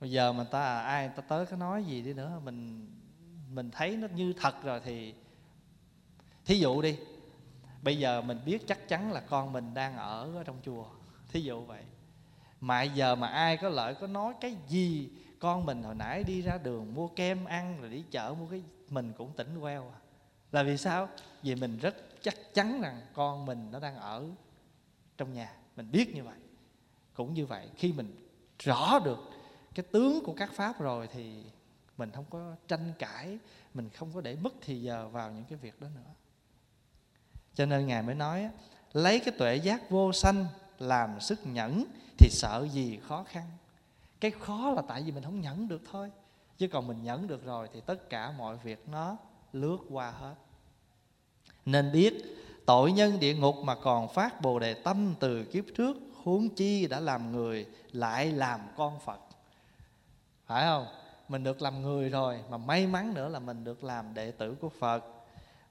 Bây 0.00 0.10
giờ 0.10 0.32
mà 0.32 0.44
ta 0.44 0.80
ai 0.80 1.08
ta 1.08 1.22
tới 1.22 1.46
có 1.46 1.56
nói 1.56 1.84
gì 1.84 2.02
đi 2.02 2.12
nữa 2.12 2.40
mình 2.44 2.88
mình 3.50 3.70
thấy 3.70 3.96
nó 3.96 4.08
như 4.08 4.32
thật 4.32 4.62
rồi 4.62 4.80
thì 4.84 5.14
thí 6.44 6.58
dụ 6.58 6.82
đi. 6.82 6.98
Bây 7.82 7.98
giờ 7.98 8.22
mình 8.22 8.40
biết 8.44 8.66
chắc 8.66 8.88
chắn 8.88 9.12
là 9.12 9.20
con 9.20 9.52
mình 9.52 9.74
đang 9.74 9.96
ở, 9.96 10.36
ở 10.36 10.44
trong 10.44 10.60
chùa 10.64 10.86
thí 11.28 11.40
dụ 11.40 11.64
vậy 11.64 11.82
mà 12.60 12.82
giờ 12.82 13.14
mà 13.14 13.28
ai 13.28 13.56
có 13.56 13.68
lợi 13.68 13.94
có 13.94 14.06
nói 14.06 14.34
cái 14.40 14.56
gì? 14.68 15.10
Con 15.38 15.66
mình 15.66 15.82
hồi 15.82 15.94
nãy 15.94 16.24
đi 16.24 16.42
ra 16.42 16.58
đường 16.58 16.94
mua 16.94 17.08
kem 17.08 17.44
ăn 17.44 17.80
rồi 17.80 17.90
đi 17.90 18.04
chợ 18.10 18.34
mua 18.40 18.46
cái, 18.46 18.62
mình 18.88 19.12
cũng 19.18 19.32
tỉnh 19.36 19.60
queo 19.60 19.82
à. 19.82 19.98
Là 20.52 20.62
vì 20.62 20.76
sao? 20.76 21.08
Vì 21.42 21.54
mình 21.54 21.78
rất 21.78 21.94
chắc 22.22 22.54
chắn 22.54 22.80
rằng 22.80 23.00
con 23.14 23.46
mình 23.46 23.70
nó 23.70 23.80
đang 23.80 23.96
ở 23.96 24.24
trong 25.16 25.32
nhà. 25.32 25.52
Mình 25.76 25.90
biết 25.92 26.14
như 26.14 26.24
vậy. 26.24 26.38
Cũng 27.14 27.34
như 27.34 27.46
vậy, 27.46 27.68
khi 27.76 27.92
mình 27.92 28.28
rõ 28.58 28.98
được 29.04 29.18
cái 29.74 29.86
tướng 29.92 30.24
của 30.24 30.34
các 30.34 30.52
pháp 30.52 30.80
rồi 30.80 31.08
thì 31.12 31.44
mình 31.96 32.10
không 32.10 32.24
có 32.30 32.54
tranh 32.68 32.92
cãi, 32.98 33.38
mình 33.74 33.90
không 33.90 34.12
có 34.14 34.20
để 34.20 34.36
mất 34.36 34.52
thì 34.60 34.82
giờ 34.82 35.08
vào 35.08 35.30
những 35.30 35.44
cái 35.44 35.58
việc 35.58 35.80
đó 35.80 35.88
nữa. 35.94 36.10
Cho 37.54 37.66
nên 37.66 37.86
ngài 37.86 38.02
mới 38.02 38.14
nói 38.14 38.50
lấy 38.92 39.20
cái 39.20 39.34
tuệ 39.38 39.56
giác 39.56 39.90
vô 39.90 40.12
sanh 40.12 40.46
làm 40.78 41.20
sức 41.20 41.46
nhẫn 41.46 41.84
thì 42.18 42.28
sợ 42.30 42.66
gì 42.72 42.98
khó 43.08 43.24
khăn? 43.28 43.44
Cái 44.20 44.30
khó 44.30 44.70
là 44.70 44.82
tại 44.88 45.02
vì 45.02 45.12
mình 45.12 45.22
không 45.22 45.40
nhẫn 45.40 45.68
được 45.68 45.82
thôi. 45.92 46.10
Chứ 46.58 46.68
còn 46.68 46.86
mình 46.86 47.02
nhẫn 47.02 47.26
được 47.26 47.44
rồi 47.44 47.68
thì 47.72 47.80
tất 47.80 48.10
cả 48.10 48.32
mọi 48.38 48.56
việc 48.56 48.88
nó 48.88 49.16
lướt 49.52 49.78
qua 49.90 50.10
hết. 50.10 50.34
Nên 51.66 51.92
biết, 51.92 52.14
tội 52.66 52.92
nhân 52.92 53.20
địa 53.20 53.34
ngục 53.34 53.56
mà 53.64 53.74
còn 53.74 54.08
phát 54.08 54.40
bồ 54.40 54.58
đề 54.58 54.74
tâm 54.74 55.14
từ 55.20 55.44
kiếp 55.44 55.64
trước, 55.76 55.96
huống 56.22 56.48
chi 56.48 56.86
đã 56.86 57.00
làm 57.00 57.32
người, 57.32 57.66
lại 57.92 58.32
làm 58.32 58.60
con 58.76 59.00
phật. 59.00 59.20
Phải 60.46 60.64
không? 60.66 60.86
Mình 61.28 61.44
được 61.44 61.62
làm 61.62 61.82
người 61.82 62.08
rồi, 62.08 62.40
mà 62.50 62.56
may 62.56 62.86
mắn 62.86 63.14
nữa 63.14 63.28
là 63.28 63.38
mình 63.38 63.64
được 63.64 63.84
làm 63.84 64.14
đệ 64.14 64.30
tử 64.30 64.56
của 64.60 64.68
phật. 64.68 65.04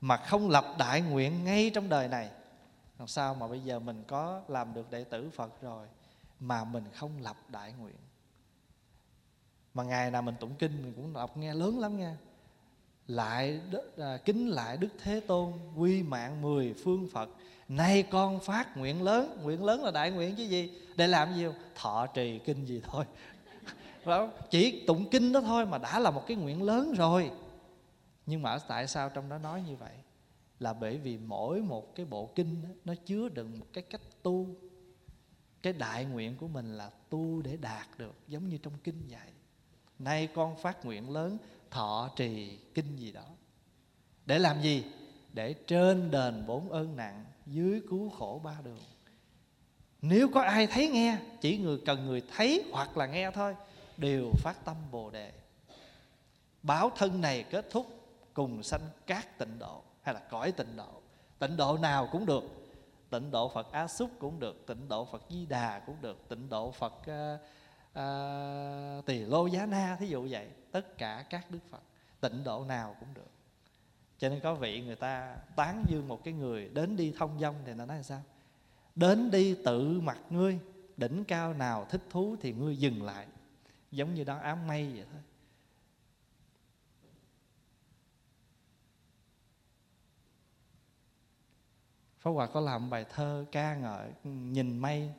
Mà 0.01 0.17
không 0.17 0.49
lập 0.49 0.65
đại 0.77 1.01
nguyện 1.01 1.43
ngay 1.43 1.71
trong 1.73 1.89
đời 1.89 2.07
này. 2.07 2.29
Làm 2.99 3.07
sao 3.07 3.35
mà 3.35 3.47
bây 3.47 3.59
giờ 3.59 3.79
mình 3.79 4.03
có 4.07 4.41
làm 4.47 4.73
được 4.73 4.91
đệ 4.91 5.03
tử 5.03 5.29
phật 5.35 5.61
rồi? 5.61 5.87
Mà 6.39 6.63
mình 6.63 6.83
không 6.93 7.21
lập 7.21 7.37
đại 7.49 7.73
nguyện. 7.79 7.95
Mà 9.73 9.83
ngày 9.83 10.11
nào 10.11 10.21
mình 10.21 10.35
tụng 10.39 10.55
kinh 10.59 10.81
mình 10.83 10.93
cũng 10.95 11.13
đọc 11.13 11.37
nghe 11.37 11.53
lớn 11.53 11.79
lắm 11.79 11.97
nha 11.97 12.17
lại 13.07 13.59
à, 13.97 14.17
kính 14.25 14.49
lại 14.49 14.77
đức 14.77 14.87
thế 15.03 15.19
tôn 15.19 15.53
quy 15.75 16.03
mạng 16.03 16.41
mười 16.41 16.73
phương 16.83 17.07
phật. 17.13 17.29
Nay 17.67 18.03
con 18.03 18.39
phát 18.39 18.77
nguyện 18.77 19.03
lớn 19.03 19.39
nguyện 19.43 19.63
lớn 19.63 19.83
là 19.83 19.91
đại 19.91 20.11
nguyện 20.11 20.35
chứ 20.35 20.43
gì? 20.43 20.71
Để 20.95 21.07
làm 21.07 21.35
gì 21.35 21.45
không? 21.45 21.55
Thọ 21.75 22.07
trì 22.07 22.39
kinh 22.39 22.65
gì 22.65 22.81
thôi. 22.83 23.05
Đó, 24.05 24.29
chỉ 24.49 24.83
tụng 24.87 25.09
kinh 25.09 25.31
đó 25.33 25.41
thôi 25.41 25.65
mà 25.65 25.77
đã 25.77 25.99
là 25.99 26.11
một 26.11 26.27
cái 26.27 26.37
nguyện 26.37 26.63
lớn 26.63 26.93
rồi. 26.93 27.31
Nhưng 28.25 28.41
mà 28.41 28.57
tại 28.67 28.87
sao 28.87 29.09
trong 29.09 29.29
đó 29.29 29.37
nói 29.37 29.63
như 29.67 29.75
vậy? 29.75 29.93
Là 30.59 30.73
bởi 30.73 30.97
vì 30.97 31.17
mỗi 31.17 31.61
một 31.61 31.95
cái 31.95 32.05
bộ 32.05 32.29
kinh 32.35 32.61
đó, 32.63 32.69
nó 32.85 32.93
chứa 33.05 33.29
đựng 33.29 33.59
một 33.59 33.65
cái 33.73 33.83
cách 33.89 34.01
tu 34.23 34.47
cái 35.61 35.73
đại 35.73 36.05
nguyện 36.05 36.37
của 36.37 36.47
mình 36.47 36.77
là 36.77 36.91
tu 37.09 37.41
để 37.41 37.57
đạt 37.61 37.87
được, 37.97 38.15
giống 38.27 38.49
như 38.49 38.57
trong 38.57 38.73
kinh 38.83 39.07
vậy. 39.09 39.29
Nay 39.99 40.27
con 40.35 40.57
phát 40.57 40.85
nguyện 40.85 41.09
lớn, 41.09 41.37
thọ 41.71 42.09
trì 42.15 42.57
kinh 42.73 42.95
gì 42.95 43.11
đó. 43.11 43.25
Để 44.25 44.39
làm 44.39 44.61
gì? 44.61 44.83
Để 45.33 45.53
trên 45.53 46.11
đền 46.11 46.43
bốn 46.47 46.69
ơn 46.69 46.95
nặng, 46.95 47.25
dưới 47.45 47.81
cứu 47.89 48.09
khổ 48.09 48.41
ba 48.43 48.55
đường. 48.63 48.79
Nếu 50.01 50.29
có 50.33 50.41
ai 50.41 50.67
thấy 50.67 50.89
nghe, 50.89 51.17
chỉ 51.41 51.57
người 51.57 51.81
cần 51.85 52.05
người 52.05 52.21
thấy 52.35 52.63
hoặc 52.71 52.97
là 52.97 53.05
nghe 53.05 53.31
thôi, 53.31 53.55
đều 53.97 54.31
phát 54.37 54.65
tâm 54.65 54.75
bồ 54.91 55.09
đề. 55.09 55.31
Báo 56.63 56.91
thân 56.95 57.21
này 57.21 57.43
kết 57.43 57.69
thúc, 57.71 57.87
cùng 58.33 58.63
sanh 58.63 58.81
các 59.07 59.37
tịnh 59.37 59.59
độ, 59.59 59.83
hay 60.01 60.13
là 60.13 60.19
cõi 60.19 60.51
tịnh 60.51 60.75
độ. 60.75 61.01
Tịnh 61.39 61.57
độ 61.57 61.77
nào 61.77 62.09
cũng 62.11 62.25
được 62.25 62.43
tịnh 63.09 63.31
độ 63.31 63.49
phật 63.49 63.71
a 63.71 63.87
xúc 63.87 64.11
cũng 64.19 64.39
được 64.39 64.65
tịnh 64.67 64.87
độ 64.87 65.05
phật 65.05 65.23
di 65.29 65.45
đà 65.45 65.79
cũng 65.79 65.95
được 66.01 66.29
tịnh 66.29 66.49
độ 66.49 66.71
phật 66.71 66.93
uh, 66.93 67.39
uh, 67.99 69.05
tỳ 69.05 69.19
lô 69.19 69.47
giá 69.47 69.65
na 69.65 69.97
thí 69.99 70.07
dụ 70.07 70.27
vậy. 70.29 70.47
Tất 70.71 70.97
cả 70.97 71.25
các 71.29 71.51
đức 71.51 71.59
phật 71.69 71.81
tịnh 72.19 72.43
độ 72.43 72.65
nào 72.65 72.95
cũng 72.99 73.13
được. 73.13 73.31
Cho 74.17 74.29
nên 74.29 74.39
có 74.39 74.53
vị 74.55 74.81
người 74.81 74.95
ta 74.95 75.35
tán 75.55 75.83
dương 75.87 76.07
một 76.07 76.23
cái 76.23 76.33
người 76.33 76.69
đến 76.69 76.95
đi 76.95 77.13
thông 77.17 77.39
dong 77.39 77.55
thì 77.65 77.73
nó 77.73 77.85
nói 77.85 77.97
là 77.97 78.03
sao? 78.03 78.21
Đến 78.95 79.31
đi 79.31 79.57
tự 79.65 79.99
mặt 79.99 80.17
ngươi 80.29 80.59
đỉnh 80.97 81.23
cao 81.23 81.53
nào 81.53 81.85
thích 81.89 82.01
thú 82.09 82.35
thì 82.41 82.53
ngươi 82.53 82.77
dừng 82.77 83.03
lại. 83.03 83.27
Giống 83.91 84.13
như 84.13 84.23
đó 84.23 84.37
ám 84.37 84.67
mây 84.67 84.91
vậy 84.95 85.05
thôi. 85.11 85.21
Pháp 92.19 92.31
Hòa 92.31 92.47
có 92.47 92.59
làm 92.59 92.89
bài 92.89 93.05
thơ 93.09 93.45
ca 93.51 93.75
ngợi 93.75 94.11
nhìn 94.23 94.77
mây. 94.77 95.13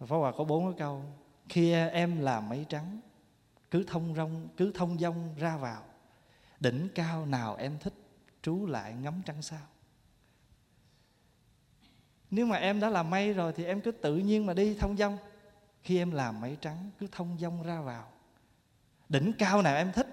Pháp 0.00 0.16
Hòa 0.16 0.32
có 0.32 0.44
bốn 0.44 0.64
cái 0.64 0.78
câu 0.78 1.02
Khi 1.48 1.72
em 1.72 2.20
là 2.20 2.40
mây 2.40 2.66
trắng 2.68 3.00
Cứ 3.70 3.84
thông 3.86 4.14
rong, 4.14 4.48
cứ 4.56 4.72
thông 4.74 4.98
dong 4.98 5.34
ra 5.38 5.56
vào. 5.56 5.82
Đỉnh 6.60 6.88
cao 6.94 7.26
nào 7.26 7.56
em 7.56 7.78
thích 7.78 7.94
Trú 8.42 8.66
lại 8.66 8.94
ngắm 8.94 9.22
trăng 9.24 9.42
sao. 9.42 9.66
Nếu 12.30 12.46
mà 12.46 12.56
em 12.56 12.80
đã 12.80 12.90
là 12.90 13.02
mây 13.02 13.32
rồi 13.32 13.52
Thì 13.52 13.64
em 13.64 13.80
cứ 13.80 13.90
tự 13.90 14.16
nhiên 14.16 14.46
mà 14.46 14.54
đi 14.54 14.74
thông 14.74 14.96
dong. 14.96 15.18
Khi 15.82 15.98
em 15.98 16.10
làm 16.10 16.40
mây 16.40 16.56
trắng 16.60 16.90
Cứ 16.98 17.06
thông 17.12 17.38
dong 17.40 17.62
ra 17.62 17.80
vào. 17.80 18.08
Đỉnh 19.08 19.32
cao 19.38 19.62
nào 19.62 19.76
em 19.76 19.92
thích 19.92 20.06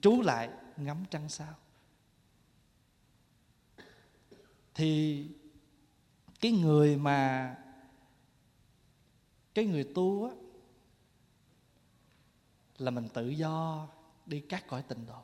Trú 0.00 0.22
lại 0.22 0.50
ngắm 0.76 1.04
trăng 1.10 1.28
sao. 1.28 1.54
Thì 4.76 5.24
cái 6.40 6.52
người 6.52 6.96
mà, 6.96 7.54
cái 9.54 9.64
người 9.66 9.84
tu 9.94 10.24
á, 10.24 10.30
là 12.78 12.90
mình 12.90 13.08
tự 13.14 13.28
do 13.28 13.88
đi 14.26 14.40
các 14.40 14.64
cõi 14.68 14.82
tịnh 14.82 15.06
độ. 15.06 15.22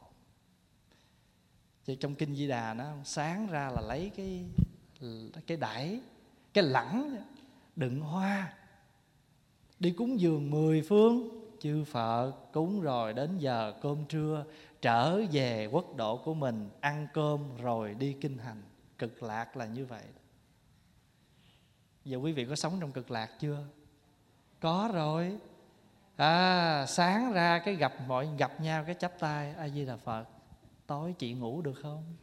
Thì 1.84 1.96
trong 1.96 2.14
kinh 2.14 2.34
di 2.34 2.48
đà 2.48 2.74
nó 2.74 2.94
sáng 3.04 3.46
ra 3.46 3.70
là 3.70 3.80
lấy 3.80 4.10
cái 4.16 4.44
cái 5.46 5.56
đải 5.56 6.00
cái 6.52 6.64
lẳng, 6.64 7.16
đựng 7.76 8.00
hoa, 8.00 8.54
đi 9.78 9.90
cúng 9.90 10.20
dường 10.20 10.50
mười 10.50 10.82
phương, 10.82 11.28
chư 11.60 11.84
Phật 11.84 12.32
cúng 12.52 12.80
rồi 12.80 13.12
đến 13.12 13.38
giờ 13.38 13.74
cơm 13.82 14.04
trưa, 14.08 14.44
trở 14.82 15.22
về 15.32 15.66
quốc 15.66 15.96
độ 15.96 16.16
của 16.16 16.34
mình, 16.34 16.68
ăn 16.80 17.06
cơm 17.14 17.56
rồi 17.56 17.94
đi 17.94 18.16
kinh 18.20 18.38
hành 18.38 18.62
cực 19.02 19.22
lạc 19.22 19.56
là 19.56 19.66
như 19.66 19.86
vậy. 19.86 20.04
Giờ 22.04 22.16
quý 22.16 22.32
vị 22.32 22.46
có 22.48 22.56
sống 22.56 22.78
trong 22.80 22.92
cực 22.92 23.10
lạc 23.10 23.30
chưa? 23.40 23.64
Có 24.60 24.90
rồi. 24.94 25.38
À 26.16 26.86
sáng 26.88 27.32
ra 27.32 27.62
cái 27.64 27.74
gặp 27.74 27.92
mọi, 28.06 28.28
gặp 28.38 28.60
nhau 28.60 28.84
cái 28.84 28.94
chắp 28.94 29.18
tay, 29.18 29.54
a 29.54 29.68
di 29.68 29.86
đà 29.86 29.96
phật. 29.96 30.24
Tối 30.86 31.14
chị 31.18 31.32
ngủ 31.32 31.62
được 31.62 31.74
không? 31.82 32.16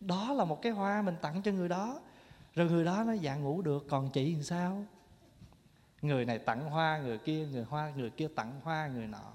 Đó 0.00 0.32
là 0.32 0.44
một 0.44 0.62
cái 0.62 0.72
hoa 0.72 1.02
mình 1.02 1.16
tặng 1.22 1.42
cho 1.42 1.52
người 1.52 1.68
đó. 1.68 2.00
Rồi 2.54 2.70
người 2.70 2.84
đó 2.84 3.04
nó 3.06 3.12
dạ 3.12 3.36
ngủ 3.36 3.62
được, 3.62 3.86
còn 3.88 4.10
chị 4.10 4.34
làm 4.34 4.42
sao? 4.42 4.84
Người 6.02 6.24
này 6.24 6.38
tặng 6.38 6.70
hoa, 6.70 6.98
người 6.98 7.18
kia, 7.18 7.46
người 7.46 7.64
hoa, 7.64 7.92
người 7.96 8.10
kia 8.10 8.28
tặng 8.36 8.60
hoa, 8.62 8.86
người 8.86 9.06
nọ 9.06 9.32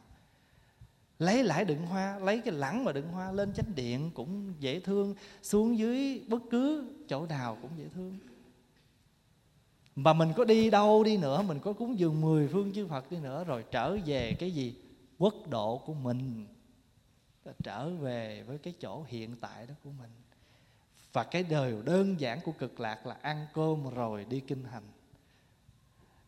lấy 1.20 1.44
lại 1.44 1.66
đựng 1.66 1.86
hoa, 1.86 2.20
lấy 2.20 2.42
cái 2.46 2.54
lẳng 2.54 2.84
mà 2.84 2.92
đựng 2.92 3.08
hoa 3.08 3.32
lên 3.32 3.54
chánh 3.54 3.76
điện 3.76 4.12
cũng 4.14 4.54
dễ 4.60 4.80
thương. 4.80 5.16
Xuống 5.42 5.78
dưới 5.78 6.24
bất 6.28 6.42
cứ 6.52 6.94
chỗ 7.10 7.26
nào 7.26 7.58
cũng 7.62 7.72
dễ 7.78 7.86
thương. 7.94 8.18
Mà 9.96 10.14
mình 10.14 10.34
có 10.36 10.46
đi 10.46 10.70
đâu 10.70 11.04
đi 11.04 11.18
nữa, 11.18 11.42
mình 11.42 11.60
có 11.60 11.74
cúng 11.74 12.00
dường 12.00 12.22
mười 12.22 12.48
phương 12.48 12.74
chư 12.74 12.88
Phật 12.88 13.12
đi 13.12 13.18
nữa 13.18 13.44
rồi 13.44 13.66
trở 13.72 13.98
về 14.06 14.36
cái 14.40 14.52
gì? 14.52 14.76
Quốc 15.18 15.34
độ 15.50 15.78
của 15.78 15.94
mình. 15.94 16.48
Trở 17.64 17.90
về 17.90 18.44
với 18.48 18.58
cái 18.58 18.74
chỗ 18.82 19.04
hiện 19.08 19.36
tại 19.42 19.68
đó 19.68 19.74
của 19.84 19.92
mình. 20.00 20.10
Và 21.14 21.24
cái 21.24 21.44
đời 21.44 21.74
đơn 21.86 22.20
giản 22.20 22.40
của 22.42 22.52
cực 22.52 22.80
lạc 22.80 23.06
là 23.06 23.18
ăn 23.22 23.46
cơm 23.54 23.90
rồi 23.96 24.26
đi 24.30 24.40
kinh 24.40 24.64
hành 24.64 24.84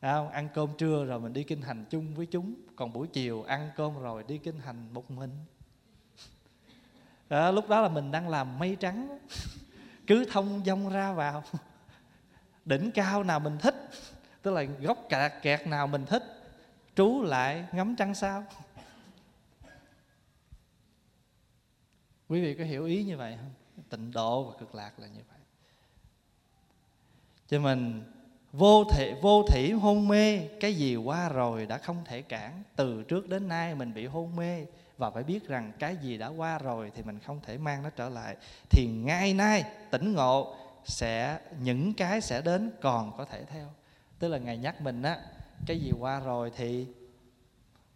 không? 0.02 0.30
ăn 0.30 0.50
cơm 0.54 0.70
trưa 0.78 1.06
rồi 1.06 1.20
mình 1.20 1.34
đi 1.34 1.44
kinh 1.44 1.62
hành 1.62 1.86
chung 1.90 2.16
với 2.16 2.26
chúng. 2.26 2.56
Còn 2.76 2.94
buổi 2.94 3.08
chiều 3.08 3.44
ăn 3.44 3.72
cơm 3.76 4.02
rồi 4.02 4.24
đi 4.28 4.38
kinh 4.38 4.60
hành 4.60 4.94
một 4.94 5.12
mình. 5.12 5.32
Đó, 7.30 7.52
lúc 7.52 7.70
đó 7.70 7.82
là 7.82 7.90
mình 7.90 8.12
đang 8.12 8.30
làm 8.30 8.60
mây 8.60 8.78
trắng. 8.80 9.20
Cứ 10.08 10.26
thông 10.32 10.62
dong 10.66 10.90
ra 10.90 11.14
vào. 11.14 11.44
Đỉnh 12.66 12.92
cao 12.92 13.24
nào 13.24 13.40
mình 13.40 13.58
thích. 13.58 13.90
Tức 14.42 14.52
là 14.52 14.64
góc 14.64 14.98
kẹt 15.10 15.32
kẹt 15.42 15.68
nào 15.68 15.88
mình 15.88 16.06
thích. 16.06 16.24
Trú 16.96 17.22
lại 17.22 17.66
ngắm 17.72 17.96
trăng 17.96 18.16
sao. 18.16 18.46
Quý 22.28 22.42
vị 22.42 22.56
có 22.56 22.64
hiểu 22.64 22.86
ý 22.86 23.04
như 23.04 23.18
vậy 23.18 23.38
không? 23.38 23.52
Tịnh 23.90 24.12
độ 24.12 24.44
và 24.44 24.58
cực 24.60 24.76
lạc 24.76 25.00
là 25.00 25.08
như 25.08 25.22
vậy. 25.30 25.40
Cho 27.48 27.60
mình 27.60 28.04
vô 28.54 28.84
thể, 28.84 29.16
vô 29.22 29.44
thủy 29.44 29.72
hôn 29.72 30.08
mê, 30.08 30.48
cái 30.60 30.74
gì 30.74 30.96
qua 30.96 31.30
rồi 31.30 31.66
đã 31.66 31.78
không 31.78 31.98
thể 32.06 32.22
cản. 32.22 32.64
Từ 32.76 33.04
trước 33.04 33.30
đến 33.30 33.48
nay 33.48 33.76
mình 33.76 33.94
bị 33.94 34.06
hôn 34.06 34.36
mê, 34.36 34.66
và 34.98 35.12
phải 35.12 35.24
biết 35.24 35.48
rằng 35.48 35.72
cái 35.80 35.98
gì 35.98 36.18
đã 36.18 36.28
qua 36.28 36.58
rồi 36.58 36.92
thì 36.96 37.04
mình 37.04 37.20
không 37.20 37.40
thể 37.46 37.58
mang 37.58 37.84
nó 37.84 37.90
trở 37.90 38.10
lại. 38.10 38.36
Thì 38.70 38.88
ngay 38.88 39.34
nay, 39.34 39.64
tỉnh 39.92 40.14
ngộ, 40.14 40.56
sẽ, 40.86 41.40
những 41.60 41.94
cái 41.94 42.22
sẽ 42.22 42.42
đến 42.42 42.72
còn 42.82 43.18
có 43.18 43.26
thể 43.26 43.44
theo. 43.46 43.68
Tức 44.20 44.28
là 44.28 44.38
ngài 44.38 44.58
nhắc 44.58 44.82
mình 44.82 45.02
á, 45.02 45.18
cái 45.66 45.80
gì 45.80 45.92
qua 46.00 46.20
rồi 46.20 46.52
thì 46.56 46.86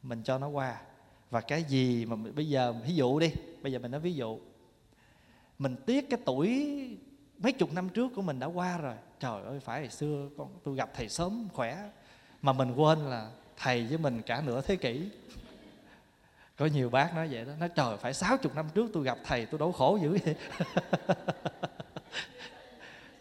mình 0.04 0.22
cho 0.24 0.38
nó 0.38 0.48
qua. 0.48 0.82
Và 1.30 1.42
cái 1.42 1.64
gì 1.64 2.06
mà 2.06 2.16
bây 2.36 2.50
giờ, 2.50 2.74
ví 2.88 2.96
dụ 2.96 3.20
đi, 3.20 3.32
bây 3.62 3.72
giờ 3.72 3.80
mình 3.80 3.92
nói 3.92 4.02
ví 4.02 4.14
dụ. 4.14 4.40
Mình 5.60 5.76
tiếc 5.86 6.10
cái 6.10 6.20
tuổi 6.26 6.98
mấy 7.40 7.52
chục 7.52 7.74
năm 7.74 7.90
trước 7.90 8.12
của 8.16 8.22
mình 8.22 8.40
đã 8.40 8.48
qua 8.48 8.78
rồi. 8.78 8.96
Trời 9.20 9.44
ơi 9.44 9.60
phải 9.60 9.80
hồi 9.80 9.90
xưa 9.90 10.30
con 10.38 10.48
tôi 10.64 10.76
gặp 10.76 10.90
thầy 10.94 11.10
sớm 11.10 11.48
khỏe. 11.54 11.78
Mà 12.42 12.54
mình 12.54 12.74
quên 12.76 13.00
là 13.00 13.30
thầy 13.58 13.86
với 13.86 13.98
mình 13.98 14.22
cả 14.22 14.42
nửa 14.46 14.62
thế 14.62 14.76
kỷ. 14.76 15.10
Có 16.58 16.66
nhiều 16.66 16.90
bác 16.90 17.16
nói 17.16 17.28
vậy 17.32 17.46
đó. 17.46 17.52
Nói 17.60 17.70
trời 17.70 17.98
phải 17.98 18.14
sáu 18.14 18.38
chục 18.38 18.56
năm 18.56 18.66
trước 18.74 18.90
tôi 18.94 19.04
gặp 19.04 19.18
thầy 19.24 19.46
tôi 19.46 19.60
đau 19.60 19.72
khổ 19.72 20.00
dữ 20.02 20.18
vậy. 20.26 20.36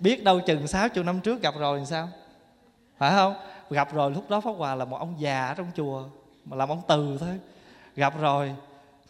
Biết 0.00 0.24
đâu 0.24 0.40
chừng 0.40 0.66
sáu 0.66 0.88
chục 0.88 1.04
năm 1.04 1.20
trước 1.20 1.42
gặp 1.42 1.54
rồi 1.58 1.78
thì 1.80 1.86
sao? 1.86 2.08
Phải 2.98 3.10
không? 3.10 3.34
Gặp 3.70 3.94
rồi 3.94 4.10
lúc 4.10 4.30
đó 4.30 4.40
pháp 4.40 4.50
hòa 4.50 4.74
là 4.74 4.84
một 4.84 4.98
ông 4.98 5.14
già 5.18 5.46
ở 5.46 5.54
trong 5.54 5.70
chùa 5.76 6.08
mà 6.44 6.56
làm 6.56 6.68
ông 6.68 6.82
từ 6.88 7.16
thôi. 7.20 7.40
Gặp 7.96 8.20
rồi 8.20 8.54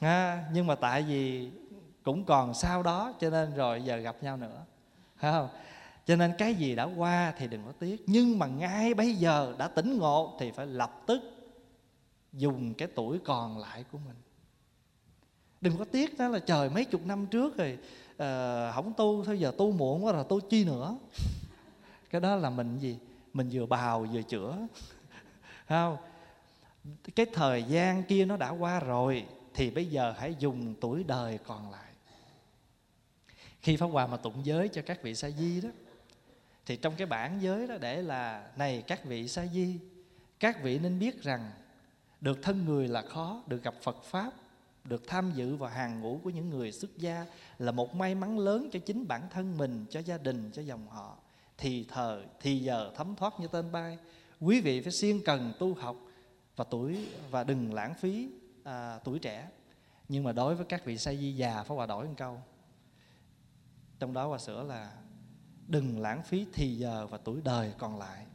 ha, 0.01 0.45
nhưng 0.53 0.67
mà 0.67 0.75
tại 0.75 1.03
vì 1.03 1.51
cũng 2.03 2.25
còn 2.25 2.55
sau 2.55 2.83
đó 2.83 3.13
cho 3.21 3.31
nên 3.31 3.55
rồi 3.55 3.83
giờ 3.83 3.97
gặp 3.97 4.17
nhau 4.21 4.37
nữa 4.37 4.65
không? 5.17 5.49
Cho 6.07 6.17
nên 6.17 6.33
cái 6.39 6.55
gì 6.55 6.75
đã 6.75 6.85
qua 6.85 7.35
thì 7.39 7.49
đừng 7.49 7.63
có 7.67 7.73
tiếc. 7.79 8.05
Nhưng 8.07 8.39
mà 8.39 8.47
ngay 8.47 8.95
bây 8.95 9.15
giờ 9.15 9.55
đã 9.59 9.69
tỉnh 9.69 9.99
ngộ 9.99 10.37
thì 10.41 10.51
phải 10.51 10.67
lập 10.67 11.03
tức 11.07 11.23
dùng 12.33 12.75
cái 12.75 12.89
tuổi 12.95 13.19
còn 13.25 13.59
lại 13.59 13.85
của 13.93 13.99
mình. 13.99 14.17
Đừng 15.61 15.77
có 15.79 15.85
tiếc 15.85 16.19
đó 16.19 16.29
là 16.29 16.39
trời 16.39 16.71
mấy 16.71 16.85
chục 16.85 17.07
năm 17.07 17.27
trước 17.27 17.57
rồi 17.57 17.79
ờ, 18.17 18.69
uh, 18.69 18.75
không 18.75 18.93
tu 18.97 19.25
thôi 19.25 19.41
giờ 19.41 19.53
tu 19.59 19.73
muộn 19.73 20.05
quá 20.05 20.13
rồi 20.13 20.25
tu 20.29 20.41
chi 20.41 20.65
nữa. 20.65 20.97
Cái 22.11 22.21
đó 22.21 22.37
là 22.37 22.51
mình 22.51 22.79
gì? 22.79 22.99
Mình 23.33 23.49
vừa 23.53 23.67
bào 23.67 24.07
vừa 24.13 24.23
chữa. 24.23 24.57
Không? 25.69 25.97
Cái 27.17 27.27
thời 27.33 27.63
gian 27.63 28.03
kia 28.03 28.25
nó 28.25 28.37
đã 28.37 28.51
qua 28.51 28.81
rồi 28.81 29.27
thì 29.55 29.71
bây 29.71 29.87
giờ 29.87 30.15
hãy 30.19 30.35
dùng 30.39 30.75
tuổi 30.81 31.05
đời 31.05 31.39
còn 31.47 31.71
lại 31.71 31.84
khi 33.65 33.77
pháp 33.77 33.87
hòa 33.87 34.07
mà 34.07 34.17
tụng 34.17 34.47
giới 34.47 34.69
cho 34.69 34.83
các 34.83 35.03
vị 35.03 35.15
sa 35.15 35.31
di 35.31 35.61
đó 35.61 35.69
thì 36.67 36.77
trong 36.77 36.95
cái 36.97 37.07
bản 37.07 37.39
giới 37.43 37.67
đó 37.67 37.75
để 37.81 38.03
là 38.03 38.49
này 38.57 38.83
các 38.87 39.05
vị 39.05 39.29
sa 39.29 39.47
di 39.47 39.79
các 40.41 40.63
vị 40.63 40.79
nên 40.79 40.99
biết 40.99 41.23
rằng 41.23 41.51
được 42.21 42.43
thân 42.43 42.65
người 42.65 42.89
là 42.89 43.03
khó 43.03 43.43
được 43.47 43.63
gặp 43.63 43.75
phật 43.83 44.05
pháp 44.05 44.33
được 44.85 45.09
tham 45.09 45.33
dự 45.35 45.57
vào 45.57 45.71
hàng 45.71 46.01
ngũ 46.01 46.21
của 46.25 46.31
những 46.31 46.51
người 46.51 46.73
xuất 46.73 46.99
gia 46.99 47.27
là 47.59 47.73
một 47.73 47.95
may 47.95 48.15
mắn 48.15 48.39
lớn 48.39 48.69
cho 48.73 48.79
chính 48.79 49.09
bản 49.09 49.23
thân 49.31 49.59
mình 49.59 49.87
cho 49.91 50.01
gia 50.01 50.19
đình 50.19 50.51
cho 50.53 50.63
dòng 50.63 50.89
họ. 50.89 51.17
Thì 51.59 51.87
thời 51.89 52.23
thì 52.41 52.59
giờ 52.59 52.91
thấm 52.97 53.15
thoát 53.17 53.41
như 53.41 53.47
tên 53.47 53.73
bay 53.73 53.99
quý 54.41 54.61
vị 54.61 54.81
phải 54.81 54.93
siêng 54.93 55.25
cần 55.25 55.53
tu 55.59 55.75
học 55.75 55.97
và 56.57 56.65
tuổi 56.71 57.09
và 57.31 57.45
đừng 57.45 57.75
lãng 57.75 57.95
phí 57.95 58.29
à, 58.65 58.99
tuổi 59.05 59.19
trẻ. 59.19 59.49
Nhưng 60.09 60.25
mà 60.25 60.33
đối 60.33 60.55
với 60.55 60.67
các 60.67 60.85
vị 60.85 60.99
sa 60.99 61.15
di 61.15 61.33
già 61.33 61.63
phải 61.63 61.77
hòa 61.77 61.87
đổi 61.87 62.07
một 62.07 62.15
câu 62.17 62.39
trong 63.99 64.13
đó 64.13 64.27
hòa 64.27 64.39
sửa 64.39 64.63
là 64.63 64.93
đừng 65.67 66.01
lãng 66.01 66.23
phí 66.23 66.47
thì 66.53 66.77
giờ 66.77 67.07
và 67.07 67.19
tuổi 67.19 67.41
đời 67.45 67.75
còn 67.79 67.99
lại. 67.99 68.27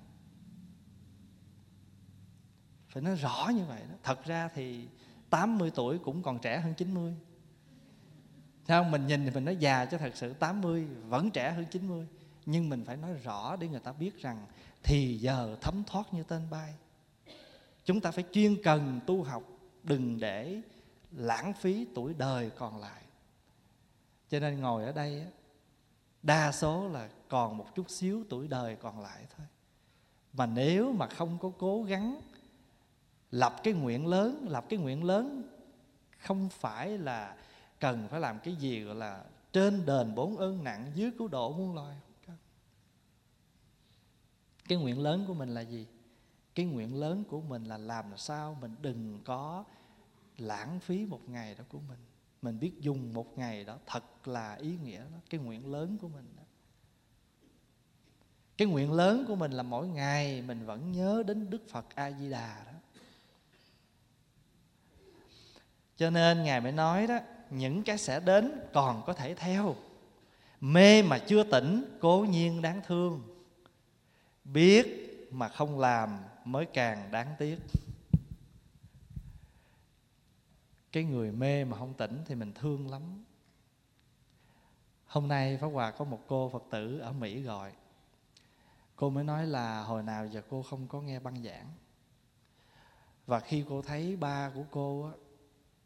Phải 2.89 3.03
nói 3.03 3.15
rõ 3.15 3.51
như 3.55 3.65
vậy 3.65 3.81
đó. 3.89 3.95
Thật 4.03 4.25
ra 4.25 4.49
thì 4.53 4.87
80 5.29 5.71
tuổi 5.75 5.99
cũng 5.99 6.23
còn 6.23 6.39
trẻ 6.39 6.59
hơn 6.59 6.73
90 6.73 7.15
Sao 8.67 8.83
mình 8.83 9.07
nhìn 9.07 9.25
thì 9.25 9.31
mình 9.31 9.45
nói 9.45 9.55
già 9.55 9.85
chứ 9.85 9.97
thật 9.97 10.11
sự 10.15 10.33
80 10.33 10.85
vẫn 10.85 11.31
trẻ 11.31 11.51
hơn 11.51 11.65
90 11.71 12.07
Nhưng 12.45 12.69
mình 12.69 12.85
phải 12.85 12.97
nói 12.97 13.13
rõ 13.13 13.55
để 13.55 13.67
người 13.67 13.79
ta 13.79 13.91
biết 13.91 14.21
rằng 14.21 14.45
Thì 14.83 15.17
giờ 15.17 15.57
thấm 15.61 15.83
thoát 15.87 16.13
như 16.13 16.23
tên 16.23 16.49
bay. 16.49 16.73
Chúng 17.85 18.01
ta 18.01 18.11
phải 18.11 18.23
chuyên 18.31 18.63
cần 18.63 18.99
tu 19.07 19.23
học, 19.23 19.43
Đừng 19.83 20.19
để 20.19 20.61
lãng 21.11 21.53
phí 21.53 21.87
tuổi 21.95 22.13
đời 22.13 22.49
còn 22.49 22.79
lại. 22.79 23.01
Cho 24.29 24.39
nên 24.39 24.59
ngồi 24.59 24.85
ở 24.85 24.91
đây 24.91 25.25
Đa 26.23 26.51
số 26.51 26.89
là 26.89 27.09
còn 27.29 27.57
một 27.57 27.75
chút 27.75 27.89
xíu 27.89 28.23
tuổi 28.29 28.47
đời 28.47 28.75
còn 28.75 28.99
lại 28.99 29.25
thôi. 29.37 29.47
Mà 30.33 30.45
nếu 30.45 30.93
mà 30.93 31.07
không 31.07 31.37
có 31.41 31.51
cố 31.57 31.83
gắng 31.83 32.21
lập 33.31 33.55
cái 33.63 33.73
nguyện 33.73 34.07
lớn, 34.07 34.45
lập 34.49 34.65
cái 34.69 34.79
nguyện 34.79 35.03
lớn, 35.03 35.43
không 36.19 36.49
phải 36.49 36.97
là 36.97 37.35
cần 37.79 38.07
phải 38.07 38.19
làm 38.19 38.39
cái 38.39 38.55
gì, 38.55 38.83
gọi 38.83 38.95
là 38.95 39.23
trên 39.53 39.85
đền 39.85 40.15
bốn 40.15 40.37
ơn 40.37 40.63
nặng, 40.63 40.91
dưới 40.95 41.11
cứu 41.17 41.27
độ 41.27 41.51
muôn 41.51 41.75
loài 41.75 41.95
cái 44.69 44.77
nguyện 44.77 44.99
lớn 44.99 45.25
của 45.27 45.33
mình 45.33 45.49
là 45.49 45.61
gì? 45.61 45.87
Cái 46.55 46.65
nguyện 46.65 46.99
lớn 46.99 47.23
của 47.29 47.41
mình 47.41 47.65
là 47.65 47.77
làm 47.77 48.17
sao 48.17 48.57
mình 48.61 48.75
đừng 48.81 49.19
có 49.25 49.63
lãng 50.37 50.79
phí 50.79 51.05
một 51.05 51.29
ngày 51.29 51.55
đó 51.55 51.63
của 51.69 51.79
mình 51.79 51.99
mình 52.41 52.59
biết 52.59 52.71
dùng 52.79 53.13
một 53.13 53.37
ngày 53.37 53.63
đó 53.63 53.77
thật 53.85 54.27
là 54.27 54.55
ý 54.55 54.77
nghĩa 54.83 54.99
đó. 54.99 55.17
Cái 55.29 55.39
nguyện 55.39 55.71
lớn 55.71 55.97
của 56.01 56.07
mình 56.07 56.25
đó. 56.37 56.43
Cái 58.57 58.67
nguyện 58.67 58.91
lớn 58.91 59.25
của 59.27 59.35
mình 59.35 59.51
là 59.51 59.63
mỗi 59.63 59.87
ngày 59.87 60.41
mình 60.41 60.65
vẫn 60.65 60.91
nhớ 60.91 61.23
đến 61.27 61.49
đức 61.49 61.69
phật 61.69 61.85
a 61.95 62.11
di 62.11 62.29
đà 62.29 62.63
đó. 62.65 62.71
Cho 65.97 66.09
nên 66.09 66.43
ngài 66.43 66.61
mới 66.61 66.71
nói 66.71 67.07
đó, 67.07 67.19
những 67.49 67.83
cái 67.83 67.97
sẽ 67.97 68.19
đến 68.19 68.61
còn 68.73 69.03
có 69.05 69.13
thể 69.13 69.35
theo. 69.35 69.75
Mê 70.61 71.01
mà 71.01 71.19
chưa 71.19 71.43
tỉnh, 71.43 71.97
cố 71.99 72.25
nhiên 72.29 72.61
đáng 72.61 72.81
thương. 72.87 73.21
Biết 74.43 75.09
mà 75.31 75.47
không 75.47 75.79
làm 75.79 76.17
mới 76.45 76.65
càng 76.65 77.11
đáng 77.11 77.35
tiếc 77.39 77.57
cái 80.91 81.03
người 81.03 81.31
mê 81.31 81.65
mà 81.65 81.77
không 81.77 81.93
tỉnh 81.93 82.23
thì 82.25 82.35
mình 82.35 82.53
thương 82.53 82.91
lắm. 82.91 83.23
Hôm 85.05 85.27
nay 85.27 85.57
pháp 85.57 85.67
hòa 85.67 85.91
có 85.91 86.05
một 86.05 86.19
cô 86.27 86.49
phật 86.49 86.63
tử 86.69 86.99
ở 86.99 87.11
mỹ 87.11 87.41
gọi. 87.41 87.73
Cô 88.95 89.09
mới 89.09 89.23
nói 89.23 89.47
là 89.47 89.83
hồi 89.83 90.03
nào 90.03 90.27
giờ 90.27 90.41
cô 90.49 90.63
không 90.63 90.87
có 90.87 91.01
nghe 91.01 91.19
băng 91.19 91.43
giảng. 91.43 91.67
Và 93.25 93.39
khi 93.39 93.65
cô 93.69 93.81
thấy 93.81 94.17
ba 94.17 94.51
của 94.55 94.63
cô 94.71 95.05
á, 95.05 95.11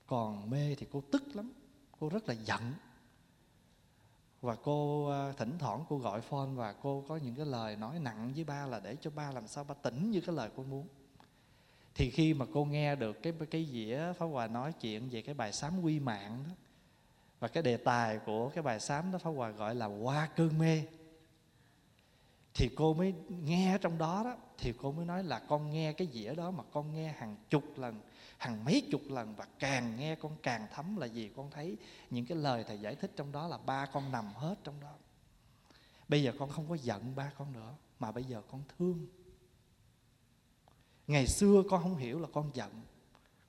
còn 0.07 0.49
mê 0.49 0.75
thì 0.75 0.87
cô 0.91 1.03
tức 1.11 1.23
lắm. 1.33 1.51
Cô 1.99 2.09
rất 2.09 2.27
là 2.27 2.33
giận. 2.33 2.73
Và 4.41 4.55
cô 4.63 5.07
à, 5.09 5.31
thỉnh 5.37 5.57
thoảng 5.59 5.85
cô 5.89 5.97
gọi 5.97 6.21
phone 6.21 6.49
và 6.55 6.73
cô 6.73 7.03
có 7.07 7.17
những 7.17 7.35
cái 7.35 7.45
lời 7.45 7.75
nói 7.75 7.99
nặng 7.99 8.31
với 8.35 8.43
ba 8.43 8.65
là 8.65 8.79
để 8.79 8.95
cho 9.01 9.11
ba 9.11 9.31
làm 9.31 9.47
sao 9.47 9.63
ba 9.63 9.75
tỉnh 9.75 10.11
như 10.11 10.21
cái 10.21 10.35
lời 10.35 10.49
cô 10.55 10.63
muốn 10.63 10.87
thì 11.95 12.09
khi 12.09 12.33
mà 12.33 12.45
cô 12.53 12.65
nghe 12.65 12.95
được 12.95 13.23
cái 13.23 13.33
cái 13.51 13.65
dĩa 13.71 14.13
pháp 14.17 14.25
hòa 14.25 14.47
nói 14.47 14.73
chuyện 14.73 15.09
về 15.09 15.21
cái 15.21 15.35
bài 15.35 15.53
sám 15.53 15.81
quy 15.81 15.99
mạng 15.99 16.43
đó, 16.47 16.55
và 17.39 17.47
cái 17.47 17.63
đề 17.63 17.77
tài 17.77 18.19
của 18.25 18.49
cái 18.49 18.63
bài 18.63 18.79
sám 18.79 19.11
đó, 19.11 19.17
pháp 19.17 19.29
hòa 19.29 19.49
gọi 19.49 19.75
là 19.75 19.85
qua 19.85 20.29
cơn 20.35 20.57
mê, 20.57 20.83
thì 22.53 22.69
cô 22.75 22.93
mới 22.93 23.13
nghe 23.29 23.77
trong 23.81 23.97
đó 23.97 24.21
đó, 24.23 24.37
thì 24.57 24.73
cô 24.81 24.91
mới 24.91 25.05
nói 25.05 25.23
là 25.23 25.39
con 25.39 25.71
nghe 25.71 25.93
cái 25.93 26.07
dĩa 26.07 26.35
đó 26.35 26.51
mà 26.51 26.63
con 26.71 26.93
nghe 26.93 27.11
hàng 27.17 27.35
chục 27.49 27.63
lần, 27.77 28.01
hàng 28.37 28.65
mấy 28.65 28.87
chục 28.91 29.01
lần, 29.09 29.35
và 29.35 29.47
càng 29.59 29.95
nghe 29.99 30.15
con 30.15 30.37
càng 30.43 30.67
thấm 30.73 30.97
là 30.97 31.05
gì 31.05 31.31
con 31.35 31.51
thấy 31.51 31.77
những 32.09 32.25
cái 32.25 32.37
lời 32.37 32.63
thầy 32.67 32.79
giải 32.79 32.95
thích 32.95 33.11
trong 33.15 33.31
đó 33.31 33.47
là 33.47 33.57
ba 33.57 33.85
con 33.85 34.11
nằm 34.11 34.25
hết 34.35 34.55
trong 34.63 34.79
đó. 34.81 34.93
Bây 36.07 36.23
giờ 36.23 36.33
con 36.39 36.49
không 36.49 36.69
có 36.69 36.75
giận 36.75 37.15
ba 37.15 37.31
con 37.37 37.53
nữa, 37.53 37.73
mà 37.99 38.11
bây 38.11 38.23
giờ 38.23 38.41
con 38.51 38.63
thương 38.77 39.07
ngày 41.07 41.27
xưa 41.27 41.63
con 41.69 41.83
không 41.83 41.95
hiểu 41.95 42.19
là 42.19 42.27
con 42.33 42.51
giận. 42.53 42.71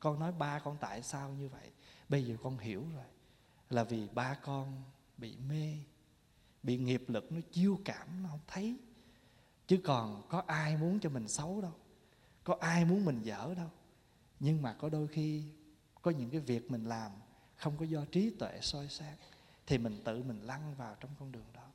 Con 0.00 0.18
nói, 0.18 0.32
ba 0.32 0.58
con 0.58 0.76
tại 0.80 1.02
sao 1.02 1.30
như 1.30 1.48
vậy? 1.48 1.70
Bây 2.08 2.24
giờ 2.24 2.36
con 2.42 2.58
hiểu 2.58 2.84
rồi. 2.94 3.04
Là 3.70 3.84
vì 3.84 4.08
ba 4.14 4.34
con 4.34 4.82
bị 5.18 5.36
mê, 5.36 5.76
bị 6.62 6.76
nghiệp 6.76 7.04
lực 7.08 7.32
nó 7.32 7.40
chiêu 7.52 7.80
cảm, 7.84 8.22
nó 8.22 8.28
không 8.28 8.40
thấy. 8.46 8.76
Chứ 9.66 9.80
còn 9.84 10.22
có 10.28 10.42
ai 10.46 10.76
muốn 10.76 11.00
cho 11.00 11.10
mình 11.10 11.28
xấu 11.28 11.60
đâu, 11.60 11.72
có 12.44 12.56
ai 12.60 12.84
muốn 12.84 13.04
mình 13.04 13.22
dở 13.22 13.54
đâu. 13.56 13.70
Nhưng 14.40 14.62
mà 14.62 14.72
có 14.72 14.88
đôi 14.88 15.08
khi 15.08 15.44
có 16.02 16.10
những 16.10 16.30
cái 16.30 16.40
việc 16.40 16.70
mình 16.70 16.84
làm 16.84 17.12
không 17.56 17.76
có 17.78 17.84
do 17.84 18.04
trí 18.04 18.30
tuệ 18.30 18.58
soi 18.62 18.88
sáng 18.88 19.16
thì 19.66 19.78
mình 19.78 20.00
tự 20.04 20.22
mình 20.22 20.40
lăn 20.40 20.74
vào 20.74 20.96
trong 21.00 21.10
con 21.18 21.32
đường 21.32 21.46
đó. 21.54 21.66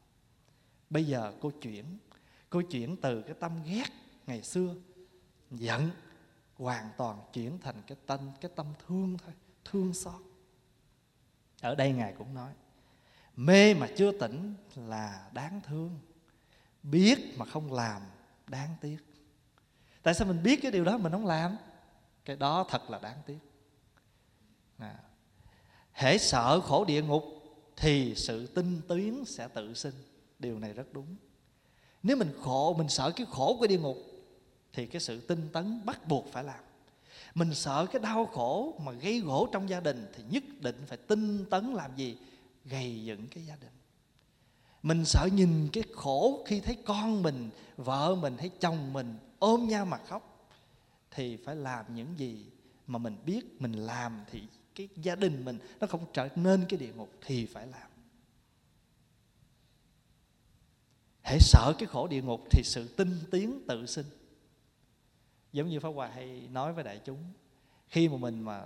Bây 0.89 1.05
giờ 1.05 1.34
cô 1.41 1.51
chuyển 1.61 1.97
cô 2.49 2.61
chuyển 2.61 2.97
từ 3.01 3.21
cái 3.21 3.36
tâm 3.39 3.63
ghét 3.65 3.88
ngày 4.27 4.43
xưa 4.43 4.75
giận 5.51 5.89
hoàn 6.55 6.89
toàn 6.97 7.19
chuyển 7.33 7.59
thành 7.59 7.81
cái 7.87 7.97
tâm 8.05 8.31
cái 8.41 8.51
tâm 8.55 8.65
thương 8.87 9.17
thôi, 9.17 9.33
thương 9.65 9.93
xót. 9.93 10.21
Ở 11.61 11.75
đây 11.75 11.91
ngài 11.91 12.13
cũng 12.17 12.33
nói, 12.33 12.51
mê 13.35 13.73
mà 13.73 13.87
chưa 13.97 14.11
tỉnh 14.11 14.55
là 14.75 15.29
đáng 15.33 15.61
thương, 15.67 15.99
biết 16.83 17.35
mà 17.37 17.45
không 17.45 17.73
làm 17.73 18.01
đáng 18.47 18.75
tiếc. 18.81 18.97
Tại 20.03 20.13
sao 20.13 20.27
mình 20.27 20.43
biết 20.43 20.59
cái 20.61 20.71
điều 20.71 20.83
đó 20.83 20.97
mình 20.97 21.11
không 21.11 21.25
làm? 21.25 21.57
Cái 22.25 22.35
đó 22.35 22.65
thật 22.69 22.89
là 22.89 22.99
đáng 22.99 23.17
tiếc. 23.25 23.39
À. 24.77 24.95
hễ 25.91 26.17
sợ 26.17 26.59
khổ 26.59 26.85
địa 26.85 27.01
ngục 27.01 27.23
thì 27.75 28.15
sự 28.15 28.47
tinh 28.47 28.81
tiến 28.89 29.25
sẽ 29.25 29.47
tự 29.47 29.73
sinh. 29.73 29.93
Điều 30.39 30.59
này 30.59 30.73
rất 30.73 30.93
đúng. 30.93 31.15
Nếu 32.03 32.17
mình 32.17 32.33
khổ, 32.41 32.75
mình 32.77 32.89
sợ 32.89 33.11
cái 33.15 33.27
khổ 33.29 33.57
của 33.59 33.67
địa 33.67 33.79
ngục 33.79 33.97
thì 34.74 34.86
cái 34.86 35.01
sự 35.01 35.22
tinh 35.22 35.49
tấn 35.53 35.86
bắt 35.86 36.07
buộc 36.07 36.32
phải 36.32 36.43
làm. 36.43 36.59
Mình 37.36 37.53
sợ 37.53 37.86
cái 37.91 38.01
đau 38.01 38.26
khổ 38.26 38.80
mà 38.86 38.91
gây 38.91 39.20
gỗ 39.20 39.49
trong 39.51 39.70
gia 39.70 39.80
đình 39.80 40.11
thì 40.13 40.24
nhất 40.30 40.43
định 40.59 40.76
phải 40.88 40.97
tinh 40.97 41.45
tấn 41.49 41.74
làm 41.74 41.95
gì? 41.95 42.17
Gầy 42.65 43.03
dựng 43.05 43.28
cái 43.28 43.45
gia 43.45 43.55
đình. 43.55 43.72
Mình 44.84 45.05
sợ 45.05 45.28
nhìn 45.34 45.70
cái 45.74 45.84
khổ 45.93 46.45
khi 46.47 46.59
thấy 46.59 46.78
con 46.86 47.24
mình, 47.24 47.49
vợ 47.78 48.15
mình 48.15 48.38
thấy 48.38 48.51
chồng 48.59 48.93
mình 48.93 49.17
ôm 49.39 49.67
nhau 49.67 49.86
mà 49.86 49.97
khóc 49.97 50.49
thì 51.11 51.38
phải 51.38 51.55
làm 51.55 51.95
những 51.95 52.20
gì 52.20 52.45
mà 52.88 52.99
mình 52.99 53.15
biết 53.26 53.61
mình 53.61 53.74
làm 53.74 54.24
thì 54.32 54.41
cái 54.76 54.89
gia 54.95 55.15
đình 55.15 55.45
mình 55.45 55.59
nó 55.80 55.88
không 55.88 56.05
trở 56.13 56.30
nên 56.36 56.65
cái 56.70 56.80
địa 56.80 56.93
ngục 56.93 57.09
thì 57.22 57.45
phải 57.45 57.67
làm. 57.67 57.89
Hãy 61.22 61.39
sợ 61.39 61.74
cái 61.80 61.88
khổ 61.88 62.07
địa 62.07 62.22
ngục 62.22 62.41
thì 62.51 62.63
sự 62.65 62.88
tinh 62.88 63.20
tiến 63.32 63.61
tự 63.67 63.86
sinh 63.86 64.05
giống 65.53 65.69
như 65.69 65.79
pháp 65.79 65.89
hòa 65.89 66.07
hay 66.07 66.47
nói 66.51 66.73
với 66.73 66.83
đại 66.83 67.01
chúng 67.05 67.23
khi 67.87 68.09
mà 68.09 68.17
mình 68.17 68.41
mà 68.41 68.65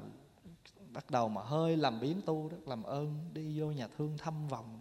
bắt 0.94 1.12
đầu 1.12 1.30
mà 1.30 1.42
hơi 1.42 1.78
làm 1.78 2.00
biến 2.00 2.22
tu 2.26 2.50
đó 2.50 2.58
làm 2.66 2.84
ơn 2.84 3.30
đi 3.34 3.60
vô 3.60 3.72
nhà 3.72 3.88
thương 3.98 4.18
thăm 4.18 4.48
vòng. 4.48 4.80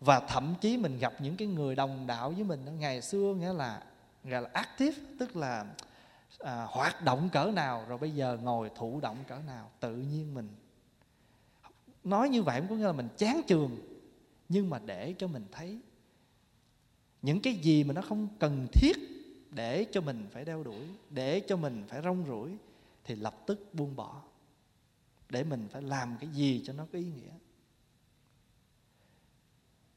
Và 0.00 0.20
thậm 0.20 0.54
chí 0.60 0.76
mình 0.76 0.98
gặp 0.98 1.14
những 1.18 1.36
cái 1.36 1.48
người 1.48 1.74
đồng 1.74 2.06
đạo 2.06 2.30
với 2.30 2.44
mình 2.44 2.64
đó, 2.64 2.70
ngày 2.72 3.02
xưa 3.02 3.34
nghĩa 3.34 3.52
là 3.52 3.82
gọi 4.24 4.42
là 4.42 4.50
active 4.52 4.96
tức 5.18 5.36
là 5.36 5.66
à, 6.38 6.66
hoạt 6.70 7.02
động 7.02 7.28
cỡ 7.32 7.50
nào 7.54 7.84
rồi 7.88 7.98
bây 7.98 8.10
giờ 8.10 8.38
ngồi 8.42 8.70
thụ 8.74 9.00
động 9.00 9.16
cỡ 9.28 9.38
nào 9.46 9.70
tự 9.80 9.96
nhiên 9.96 10.34
mình 10.34 10.48
nói 12.04 12.28
như 12.28 12.42
vậy 12.42 12.60
cũng 12.60 12.68
có 12.68 12.74
nghĩa 12.74 12.86
là 12.86 12.92
mình 12.92 13.08
chán 13.16 13.40
trường 13.46 13.78
nhưng 14.48 14.70
mà 14.70 14.78
để 14.86 15.14
cho 15.18 15.26
mình 15.26 15.44
thấy 15.52 15.80
những 17.22 17.40
cái 17.40 17.54
gì 17.54 17.84
mà 17.84 17.94
nó 17.94 18.02
không 18.02 18.28
cần 18.38 18.66
thiết 18.72 19.13
để 19.54 19.86
cho 19.92 20.00
mình 20.00 20.26
phải 20.30 20.44
đeo 20.44 20.62
đuổi 20.62 20.88
để 21.10 21.42
cho 21.48 21.56
mình 21.56 21.84
phải 21.88 22.02
rong 22.02 22.24
ruổi 22.26 22.56
thì 23.04 23.14
lập 23.14 23.34
tức 23.46 23.74
buông 23.74 23.96
bỏ. 23.96 24.22
Để 25.28 25.44
mình 25.44 25.68
phải 25.70 25.82
làm 25.82 26.16
cái 26.20 26.30
gì 26.30 26.62
cho 26.66 26.72
nó 26.72 26.86
có 26.92 26.98
ý 26.98 27.04
nghĩa. 27.04 27.32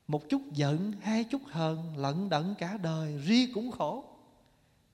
Một 0.07 0.29
chút 0.29 0.41
giận 0.53 0.91
hai 1.01 1.23
chút 1.23 1.41
hờn 1.45 1.97
lận 1.97 2.29
đận 2.29 2.55
cả 2.57 2.77
đời 2.77 3.21
ri 3.25 3.51
cũng 3.53 3.71
khổ. 3.71 4.05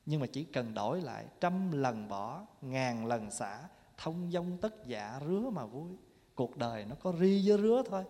Nhưng 0.05 0.21
mà 0.21 0.27
chỉ 0.27 0.43
cần 0.43 0.73
đổi 0.73 1.01
lại 1.01 1.25
trăm 1.39 1.71
lần 1.71 2.07
bỏ 2.07 2.45
ngàn 2.61 3.05
lần 3.05 3.31
xả 3.31 3.67
thông 3.97 4.31
dong 4.31 4.57
tất 4.61 4.85
dạ 4.85 5.19
rứa 5.27 5.49
mà 5.49 5.65
vui. 5.65 5.91
Cuộc 6.35 6.57
đời 6.57 6.85
nó 6.85 6.95
có 6.95 7.13
ri 7.19 7.49
với 7.49 7.57
rứa 7.57 7.83
thôi. 7.89 8.03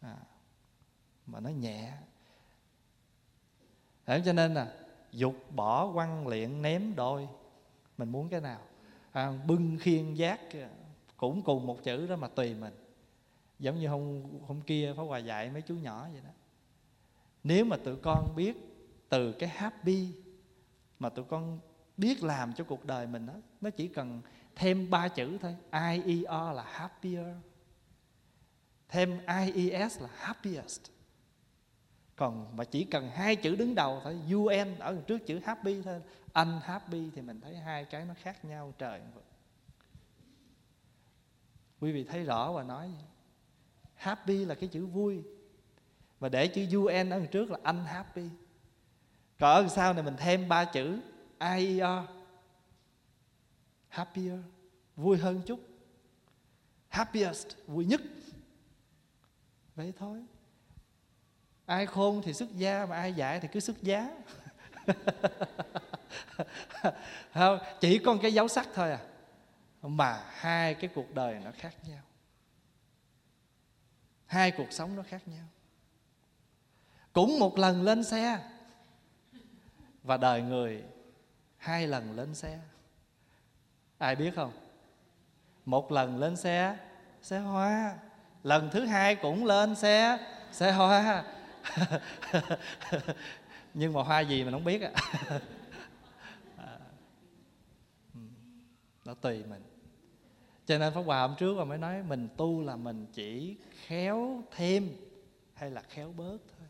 À, 0.00 0.16
mà 1.26 1.40
nó 1.40 1.50
nhẹ 1.50 1.92
Thế 4.08 4.22
cho 4.24 4.32
nên 4.32 4.54
là 4.54 4.72
dục 5.12 5.34
bỏ 5.54 5.92
quăng 5.92 6.28
liện 6.28 6.62
ném 6.62 6.94
đôi. 6.96 7.28
Mình 7.98 8.12
muốn 8.12 8.28
cái 8.28 8.40
nào? 8.40 8.60
À, 9.12 9.32
bưng 9.46 9.78
khiên 9.80 10.14
giác 10.14 10.40
cũng 11.16 11.42
cùng 11.42 11.66
một 11.66 11.82
chữ 11.82 12.06
đó 12.06 12.16
mà 12.16 12.28
tùy 12.28 12.54
mình. 12.54 12.74
Giống 13.58 13.80
như 13.80 13.88
hôm 13.88 14.22
hôm 14.46 14.60
kia 14.60 14.92
phó 14.96 15.04
hòa 15.04 15.18
dạy 15.18 15.50
mấy 15.50 15.62
chú 15.62 15.74
nhỏ 15.74 16.08
vậy 16.12 16.20
đó. 16.24 16.30
Nếu 17.44 17.64
mà 17.64 17.76
tụi 17.76 17.96
con 17.96 18.32
biết 18.36 18.56
từ 19.08 19.32
cái 19.32 19.48
happy 19.48 20.08
mà 20.98 21.08
tụi 21.08 21.24
con 21.24 21.58
biết 21.96 22.22
làm 22.22 22.52
cho 22.52 22.64
cuộc 22.64 22.84
đời 22.84 23.06
mình 23.06 23.26
đó 23.26 23.34
nó 23.60 23.70
chỉ 23.70 23.88
cần 23.88 24.20
thêm 24.56 24.90
ba 24.90 25.08
chữ 25.08 25.38
thôi. 25.38 25.56
I 25.72 26.16
E 26.16 26.24
o 26.24 26.52
là 26.52 26.62
happier. 26.62 27.26
Thêm 28.88 29.18
I 29.54 29.70
E 29.70 29.88
S 29.88 30.00
là 30.00 30.08
happiest 30.14 30.80
còn 32.18 32.56
mà 32.56 32.64
chỉ 32.64 32.84
cần 32.84 33.10
hai 33.10 33.36
chữ 33.36 33.56
đứng 33.56 33.74
đầu 33.74 34.00
thôi 34.04 34.18
UN 34.34 34.78
ở 34.78 35.02
trước 35.06 35.26
chữ 35.26 35.40
happy 35.44 35.82
thôi. 35.82 36.02
Anh 36.32 36.60
happy 36.62 37.10
thì 37.14 37.22
mình 37.22 37.40
thấy 37.40 37.56
hai 37.56 37.84
cái 37.84 38.04
nó 38.04 38.14
khác 38.22 38.44
nhau 38.44 38.74
trời. 38.78 39.00
Quý 41.80 41.92
vị 41.92 42.04
thấy 42.04 42.24
rõ 42.24 42.52
và 42.52 42.62
nói, 42.62 42.90
happy 43.94 44.44
là 44.44 44.54
cái 44.54 44.68
chữ 44.68 44.86
vui. 44.86 45.22
Và 46.20 46.28
để 46.28 46.48
chữ 46.48 46.78
UN 46.78 47.10
ở 47.10 47.26
trước 47.26 47.50
là 47.50 47.58
anh 47.62 47.84
happy. 47.84 48.28
Còn 49.38 49.64
ở 49.64 49.68
sau 49.68 49.94
này 49.94 50.02
mình 50.02 50.16
thêm 50.18 50.48
ba 50.48 50.64
chữ 50.64 51.00
IER 51.40 52.04
happier, 53.88 54.40
vui 54.96 55.18
hơn 55.18 55.42
chút. 55.46 55.60
Happiest, 56.88 57.46
vui 57.66 57.84
nhất. 57.84 58.00
Vậy 59.74 59.92
thôi 59.98 60.24
ai 61.68 61.86
khôn 61.86 62.22
thì 62.24 62.32
xuất 62.32 62.56
gia 62.56 62.86
mà 62.86 62.96
ai 62.96 63.12
dạy 63.12 63.40
thì 63.40 63.48
cứ 63.52 63.60
xuất 63.60 63.82
giá. 63.82 64.10
Không, 67.34 67.58
chỉ 67.80 67.98
con 67.98 68.18
cái 68.22 68.32
dấu 68.32 68.48
sắc 68.48 68.68
thôi 68.74 68.90
à. 68.90 68.98
Mà 69.82 70.22
hai 70.30 70.74
cái 70.74 70.90
cuộc 70.94 71.14
đời 71.14 71.40
nó 71.44 71.50
khác 71.58 71.74
nhau. 71.88 72.02
Hai 74.26 74.50
cuộc 74.50 74.72
sống 74.72 74.96
nó 74.96 75.02
khác 75.02 75.28
nhau. 75.28 75.44
Cũng 77.12 77.38
một 77.38 77.58
lần 77.58 77.82
lên 77.82 78.04
xe. 78.04 78.38
Và 80.02 80.16
đời 80.16 80.42
người 80.42 80.82
hai 81.56 81.86
lần 81.86 82.16
lên 82.16 82.34
xe. 82.34 82.58
Ai 83.98 84.16
biết 84.16 84.30
không? 84.36 84.52
Một 85.64 85.92
lần 85.92 86.18
lên 86.18 86.36
xe 86.36 86.76
xe 87.22 87.38
hoa. 87.38 87.96
Lần 88.42 88.70
thứ 88.72 88.84
hai 88.84 89.14
cũng 89.14 89.44
lên 89.44 89.74
xe 89.74 90.18
xe 90.52 90.72
hoa. 90.72 91.24
nhưng 93.74 93.92
mà 93.92 94.02
hoa 94.02 94.20
gì 94.20 94.44
mình 94.44 94.52
không 94.52 94.64
biết 94.64 94.82
á, 94.82 94.90
à. 96.56 96.78
ừ. 98.14 98.20
nó 99.04 99.14
tùy 99.14 99.44
mình. 99.44 99.62
Cho 100.66 100.78
nên 100.78 100.94
pháp 100.94 101.00
hòa 101.00 101.20
hôm 101.20 101.36
trước 101.38 101.56
mà 101.56 101.64
mới 101.64 101.78
nói 101.78 102.02
mình 102.02 102.28
tu 102.36 102.62
là 102.62 102.76
mình 102.76 103.06
chỉ 103.12 103.56
khéo 103.86 104.42
thêm 104.50 104.96
hay 105.54 105.70
là 105.70 105.82
khéo 105.82 106.12
bớt 106.16 106.38
thôi. 106.58 106.68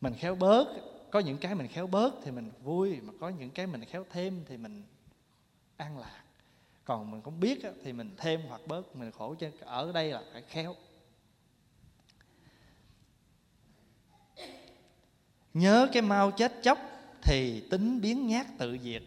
Mình 0.00 0.14
khéo 0.14 0.34
bớt 0.34 0.66
có 1.10 1.20
những 1.20 1.38
cái 1.38 1.54
mình 1.54 1.68
khéo 1.68 1.86
bớt 1.86 2.14
thì 2.24 2.30
mình 2.30 2.50
vui 2.62 3.00
mà 3.00 3.12
có 3.20 3.28
những 3.28 3.50
cái 3.50 3.66
mình 3.66 3.84
khéo 3.84 4.04
thêm 4.10 4.44
thì 4.46 4.56
mình 4.56 4.82
an 5.76 5.98
lạc. 5.98 6.24
Còn 6.84 7.10
mình 7.10 7.22
không 7.22 7.40
biết 7.40 7.58
thì 7.84 7.92
mình 7.92 8.14
thêm 8.16 8.40
hoặc 8.48 8.60
bớt 8.66 8.96
mình 8.96 9.10
khổ 9.10 9.34
chứ. 9.34 9.50
Ở 9.60 9.92
đây 9.92 10.10
là 10.10 10.22
phải 10.32 10.42
khéo. 10.42 10.74
Nhớ 15.54 15.88
cái 15.92 16.02
mau 16.02 16.30
chết 16.30 16.52
chóc 16.62 16.78
thì 17.22 17.60
tính 17.70 18.00
biến 18.00 18.26
nhát 18.26 18.46
tự 18.58 18.78
diệt. 18.82 19.02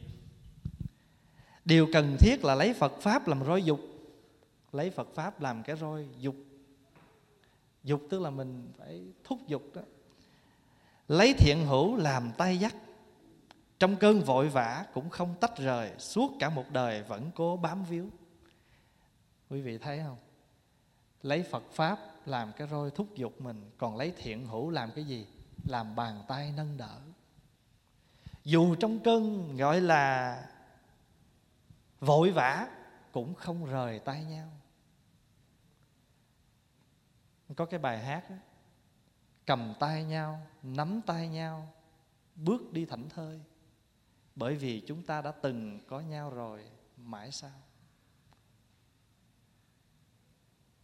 Điều 1.65 1.87
cần 1.93 2.17
thiết 2.19 2.43
là 2.43 2.55
lấy 2.55 2.73
phật 2.73 2.93
pháp 3.01 3.27
làm 3.27 3.45
roi 3.45 3.63
dục. 3.63 3.79
Lấy 4.71 4.89
phật 4.89 5.07
pháp 5.15 5.41
làm 5.41 5.63
cái 5.63 5.75
roi 5.75 6.07
dục. 6.19 6.35
Dục 7.83 8.01
tức 8.09 8.21
là 8.21 8.29
mình 8.29 8.71
phải 8.77 9.01
thúc 9.23 9.39
dục 9.47 9.63
đó. 9.73 9.81
Lấy 11.07 11.33
thiện 11.33 11.65
hữu 11.65 11.95
làm 11.95 12.31
tay 12.37 12.57
dắt. 12.57 12.75
Trong 13.79 13.95
cơn 13.95 14.21
vội 14.21 14.49
vã 14.49 14.85
cũng 14.93 15.09
không 15.09 15.35
tách 15.39 15.57
rời, 15.57 15.91
suốt 15.97 16.31
cả 16.39 16.49
một 16.49 16.65
đời 16.71 17.03
vẫn 17.03 17.31
cố 17.35 17.57
bám 17.57 17.83
víu. 17.83 18.09
Quý 19.49 19.61
vị 19.61 19.77
thấy 19.77 19.99
không? 20.05 20.17
Lấy 21.21 21.43
phật 21.43 21.63
pháp 21.71 21.99
làm 22.25 22.51
cái 22.57 22.67
roi 22.71 22.91
thúc 22.91 23.15
dục 23.15 23.41
mình, 23.41 23.71
còn 23.77 23.97
lấy 23.97 24.13
thiện 24.17 24.45
hữu 24.45 24.69
làm 24.69 24.91
cái 24.95 25.03
gì? 25.03 25.25
Làm 25.69 25.95
bàn 25.95 26.23
tay 26.27 26.53
nâng 26.57 26.77
đỡ. 26.77 26.99
Dù 28.43 28.75
trong 28.75 28.99
cơn 28.99 29.55
gọi 29.57 29.81
là 29.81 30.49
vội 31.99 32.31
vã 32.31 32.67
cũng 33.11 33.35
không 33.35 33.65
rời 33.65 33.99
tay 33.99 34.25
nhau. 34.25 34.49
Có 37.55 37.65
cái 37.65 37.79
bài 37.79 37.99
hát 37.99 38.29
đó, 38.29 38.35
cầm 39.45 39.73
tay 39.79 40.03
nhau 40.03 40.47
nắm 40.63 41.01
tay 41.05 41.27
nhau 41.27 41.73
bước 42.35 42.73
đi 42.73 42.85
thảnh 42.85 43.09
thơi. 43.09 43.41
Bởi 44.35 44.55
vì 44.55 44.83
chúng 44.87 45.03
ta 45.03 45.21
đã 45.21 45.31
từng 45.31 45.79
có 45.87 45.99
nhau 45.99 46.29
rồi 46.29 46.65
mãi 46.97 47.31
sao? 47.31 47.51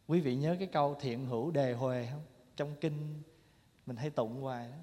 Quý 0.07 0.21
vị 0.21 0.35
nhớ 0.35 0.55
cái 0.59 0.67
câu 0.67 0.95
thiện 0.99 1.25
hữu 1.25 1.51
đề 1.51 1.73
huề 1.73 2.07
không? 2.11 2.23
Trong 2.55 2.75
kinh 2.81 3.21
mình 3.85 3.97
hay 3.97 4.09
tụng 4.09 4.41
hoài 4.41 4.67
đó. 4.67 4.77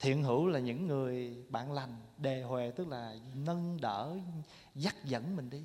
Thiện 0.00 0.22
hữu 0.22 0.46
là 0.46 0.58
những 0.58 0.86
người 0.86 1.44
bạn 1.48 1.72
lành, 1.72 1.96
đề 2.18 2.42
huề, 2.42 2.70
tức 2.70 2.88
là 2.88 3.14
nâng 3.34 3.80
đỡ, 3.80 4.16
dắt 4.74 5.04
dẫn 5.04 5.36
mình 5.36 5.50
đi. 5.50 5.64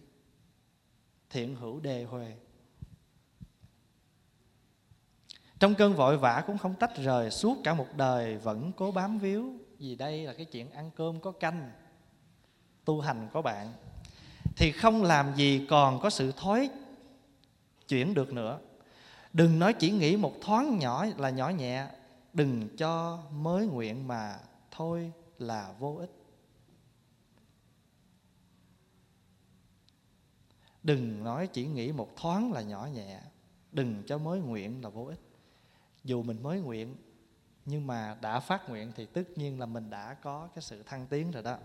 Thiện 1.30 1.56
hữu 1.56 1.80
đề 1.80 2.04
huề. 2.04 2.38
Trong 5.60 5.76
cơn 5.76 5.94
vội 5.94 6.18
vã 6.18 6.44
cũng 6.48 6.58
không 6.58 6.76
tách 6.76 6.96
rời, 6.96 7.32
suốt 7.32 7.58
cả 7.64 7.74
một 7.74 7.88
đời 7.96 8.38
vẫn 8.38 8.72
cố 8.78 8.92
bám 8.92 9.20
víu, 9.20 9.54
vì 9.78 9.96
đây 9.96 10.26
là 10.26 10.34
cái 10.34 10.46
chuyện 10.46 10.72
ăn 10.72 10.92
cơm 10.96 11.20
có 11.20 11.32
canh, 11.32 11.72
tu 12.86 13.02
hành 13.02 13.30
có 13.34 13.42
bạn. 13.42 13.74
Thì 14.56 14.72
không 14.72 15.04
làm 15.04 15.36
gì 15.36 15.68
còn 15.70 16.00
có 16.00 16.10
sự 16.10 16.32
thói 16.32 16.70
chuyển 17.88 18.14
được 18.14 18.34
nữa 18.34 18.60
đừng 19.38 19.60
nói 19.60 19.74
chỉ 19.74 19.92
nghĩ 19.92 20.18
một 20.18 20.34
thoáng 20.42 20.80
nhỏ 20.80 21.06
là 21.18 21.30
nhỏ 21.30 21.50
nhẹ, 21.50 21.88
đừng 22.34 22.78
cho 22.78 23.24
mới 23.32 23.68
nguyện 23.68 24.08
mà 24.08 24.40
thôi 24.72 25.12
là 25.40 25.74
vô 25.80 25.96
ích. 25.96 26.12
Đừng 30.84 31.24
nói 31.24 31.48
chỉ 31.48 31.66
nghĩ 31.66 31.92
một 31.92 32.14
thoáng 32.16 32.54
là 32.54 32.62
nhỏ 32.62 32.88
nhẹ, 32.94 33.20
đừng 33.72 34.04
cho 34.08 34.18
mới 34.18 34.40
nguyện 34.40 34.84
là 34.84 34.90
vô 34.90 35.06
ích. 35.06 35.20
Dù 36.04 36.24
mình 36.24 36.44
mới 36.44 36.60
nguyện, 36.60 36.96
nhưng 37.66 37.88
mà 37.88 38.18
đã 38.22 38.40
phát 38.40 38.70
nguyện 38.70 38.92
thì 38.96 39.06
tất 39.06 39.24
nhiên 39.36 39.60
là 39.60 39.66
mình 39.66 39.90
đã 39.90 40.14
có 40.14 40.50
cái 40.56 40.62
sự 40.62 40.84
thăng 40.84 41.08
tiến 41.08 41.32
rồi 41.32 41.44
đó. 41.44 41.58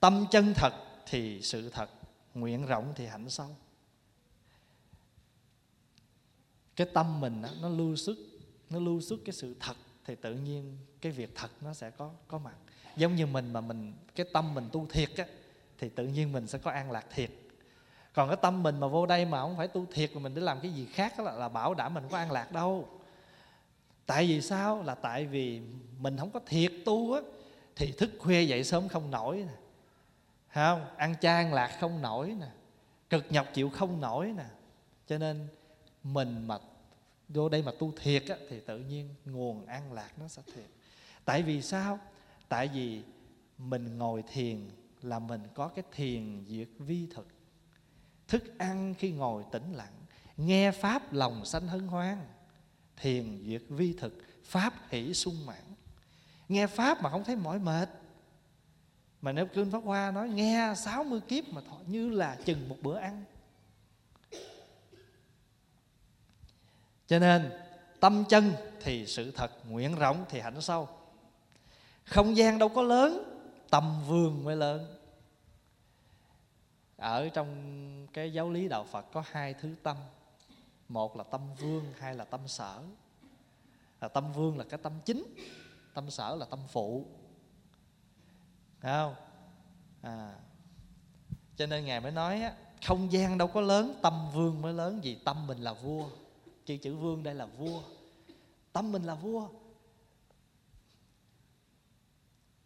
Tâm 0.00 0.26
chân 0.30 0.52
thật 0.56 0.72
thì 1.06 1.42
sự 1.42 1.70
thật, 1.70 1.90
nguyện 2.34 2.66
rộng 2.66 2.92
thì 2.96 3.06
hạnh 3.06 3.30
sâu. 3.30 3.56
Cái 6.76 6.86
tâm 6.94 7.20
mình 7.20 7.42
đó, 7.42 7.48
nó 7.62 7.68
lưu 7.68 7.96
xuất 7.96 8.16
nó 8.70 8.78
lưu 8.78 9.00
xuất 9.00 9.18
cái 9.24 9.32
sự 9.32 9.54
thật 9.60 9.76
thì 10.04 10.14
tự 10.14 10.34
nhiên 10.34 10.76
cái 11.00 11.12
việc 11.12 11.30
thật 11.34 11.50
nó 11.60 11.74
sẽ 11.74 11.90
có 11.90 12.10
có 12.28 12.38
mặt. 12.38 12.54
Giống 12.96 13.16
như 13.16 13.26
mình 13.26 13.52
mà 13.52 13.60
mình 13.60 13.92
cái 14.14 14.26
tâm 14.32 14.54
mình 14.54 14.68
tu 14.72 14.86
thiệt 14.86 15.16
á 15.16 15.24
thì 15.78 15.88
tự 15.88 16.06
nhiên 16.06 16.32
mình 16.32 16.46
sẽ 16.46 16.58
có 16.58 16.70
an 16.70 16.90
lạc 16.90 17.06
thiệt. 17.10 17.30
Còn 18.12 18.28
cái 18.28 18.36
tâm 18.42 18.62
mình 18.62 18.80
mà 18.80 18.86
vô 18.86 19.06
đây 19.06 19.24
mà 19.24 19.40
không 19.40 19.56
phải 19.56 19.68
tu 19.68 19.86
thiệt 19.92 20.10
mà 20.14 20.20
mình 20.20 20.34
để 20.34 20.40
làm 20.40 20.60
cái 20.60 20.70
gì 20.70 20.86
khác 20.86 21.20
là, 21.20 21.32
là 21.32 21.48
bảo 21.48 21.74
đảm 21.74 21.94
mình 21.94 22.04
có 22.10 22.16
an 22.16 22.32
lạc 22.32 22.52
đâu. 22.52 22.88
Tại 24.06 24.26
vì 24.26 24.40
sao? 24.40 24.82
Là 24.82 24.94
tại 24.94 25.26
vì 25.26 25.60
mình 25.98 26.16
không 26.16 26.30
có 26.30 26.40
thiệt 26.46 26.72
tu 26.84 27.12
á 27.12 27.20
thì 27.76 27.92
thức 27.92 28.10
khuya 28.18 28.42
dậy 28.42 28.64
sớm 28.64 28.88
không 28.88 29.10
nổi 29.10 29.36
nè. 29.36 29.54
Không? 30.54 30.86
Ăn 30.96 31.14
chan 31.20 31.52
lạc 31.52 31.76
không 31.80 32.02
nổi 32.02 32.36
nè. 32.40 32.46
Cực 33.10 33.24
nhọc 33.30 33.46
chịu 33.54 33.70
không 33.70 34.00
nổi 34.00 34.32
nè. 34.36 34.44
Cho 35.06 35.18
nên 35.18 35.48
mình 36.12 36.46
mà 36.46 36.58
vô 37.28 37.48
đây 37.48 37.62
mà 37.62 37.72
tu 37.78 37.92
thiệt 38.02 38.24
á, 38.28 38.36
thì 38.48 38.60
tự 38.60 38.78
nhiên 38.78 39.14
nguồn 39.24 39.66
an 39.66 39.92
lạc 39.92 40.18
nó 40.18 40.28
sẽ 40.28 40.42
thiệt. 40.54 40.70
Tại 41.24 41.42
vì 41.42 41.62
sao? 41.62 41.98
Tại 42.48 42.68
vì 42.68 43.02
mình 43.58 43.98
ngồi 43.98 44.22
thiền 44.32 44.70
là 45.02 45.18
mình 45.18 45.40
có 45.54 45.68
cái 45.68 45.84
thiền 45.92 46.44
diệt 46.48 46.68
vi 46.78 47.06
thực. 47.14 47.26
Thức 48.28 48.58
ăn 48.58 48.94
khi 48.98 49.10
ngồi 49.10 49.44
tĩnh 49.52 49.72
lặng 49.72 49.92
nghe 50.36 50.70
pháp 50.70 51.12
lòng 51.12 51.44
sanh 51.44 51.68
hân 51.68 51.86
hoan 51.86 52.18
thiền 52.96 53.42
diệt 53.46 53.62
vi 53.68 53.92
thực 53.92 54.12
pháp 54.44 54.74
hỷ 54.88 55.14
sung 55.14 55.46
mãn. 55.46 55.62
Nghe 56.48 56.66
pháp 56.66 57.02
mà 57.02 57.10
không 57.10 57.24
thấy 57.24 57.36
mỏi 57.36 57.58
mệt. 57.58 57.88
Mà 59.20 59.32
nếu 59.32 59.46
kinh 59.46 59.70
pháp 59.70 59.84
hoa 59.84 60.10
nói 60.10 60.28
nghe 60.28 60.74
60 60.76 61.20
kiếp 61.28 61.48
mà 61.48 61.60
thọ 61.60 61.78
như 61.86 62.10
là 62.10 62.36
chừng 62.44 62.68
một 62.68 62.76
bữa 62.82 62.96
ăn. 62.96 63.24
Cho 67.06 67.18
nên 67.18 67.52
tâm 68.00 68.24
chân 68.28 68.52
thì 68.80 69.06
sự 69.06 69.30
thật 69.30 69.52
nguyện 69.68 69.96
rộng 69.96 70.24
thì 70.28 70.40
hạnh 70.40 70.60
sâu. 70.60 70.88
Không 72.04 72.36
gian 72.36 72.58
đâu 72.58 72.68
có 72.68 72.82
lớn 72.82 73.40
tâm 73.70 74.02
vương 74.06 74.44
mới 74.44 74.56
lớn. 74.56 74.96
Ở 76.96 77.28
trong 77.28 78.06
cái 78.12 78.32
giáo 78.32 78.50
lý 78.50 78.68
đạo 78.68 78.84
phật 78.84 79.06
có 79.12 79.22
hai 79.26 79.54
thứ 79.54 79.74
tâm. 79.82 79.96
Một 80.88 81.16
là 81.16 81.24
tâm 81.24 81.54
vương 81.54 81.92
hai 81.98 82.14
là 82.14 82.24
tâm 82.24 82.48
sở. 82.48 82.82
Là 84.00 84.08
tâm 84.08 84.32
vương 84.32 84.58
là 84.58 84.64
cái 84.64 84.80
tâm 84.82 84.92
chính 85.04 85.34
tâm 85.94 86.10
sở 86.10 86.36
là 86.36 86.46
tâm 86.50 86.60
phụ. 86.68 87.06
Thấy 88.80 88.92
không? 88.92 89.14
À, 90.02 90.34
cho 91.56 91.66
nên 91.66 91.84
ngài 91.84 92.00
mới 92.00 92.12
nói 92.12 92.42
á, 92.42 92.52
không 92.86 93.12
gian 93.12 93.38
đâu 93.38 93.48
có 93.48 93.60
lớn 93.60 93.98
tâm 94.02 94.30
vương 94.34 94.62
mới 94.62 94.72
lớn 94.72 95.00
vì 95.02 95.14
tâm 95.14 95.46
mình 95.46 95.58
là 95.58 95.72
vua 95.72 96.08
chữ 96.66 96.76
chữ 96.76 96.96
vương 96.96 97.22
đây 97.22 97.34
là 97.34 97.46
vua. 97.46 97.82
Tâm 98.72 98.92
mình 98.92 99.02
là 99.02 99.14
vua. 99.14 99.48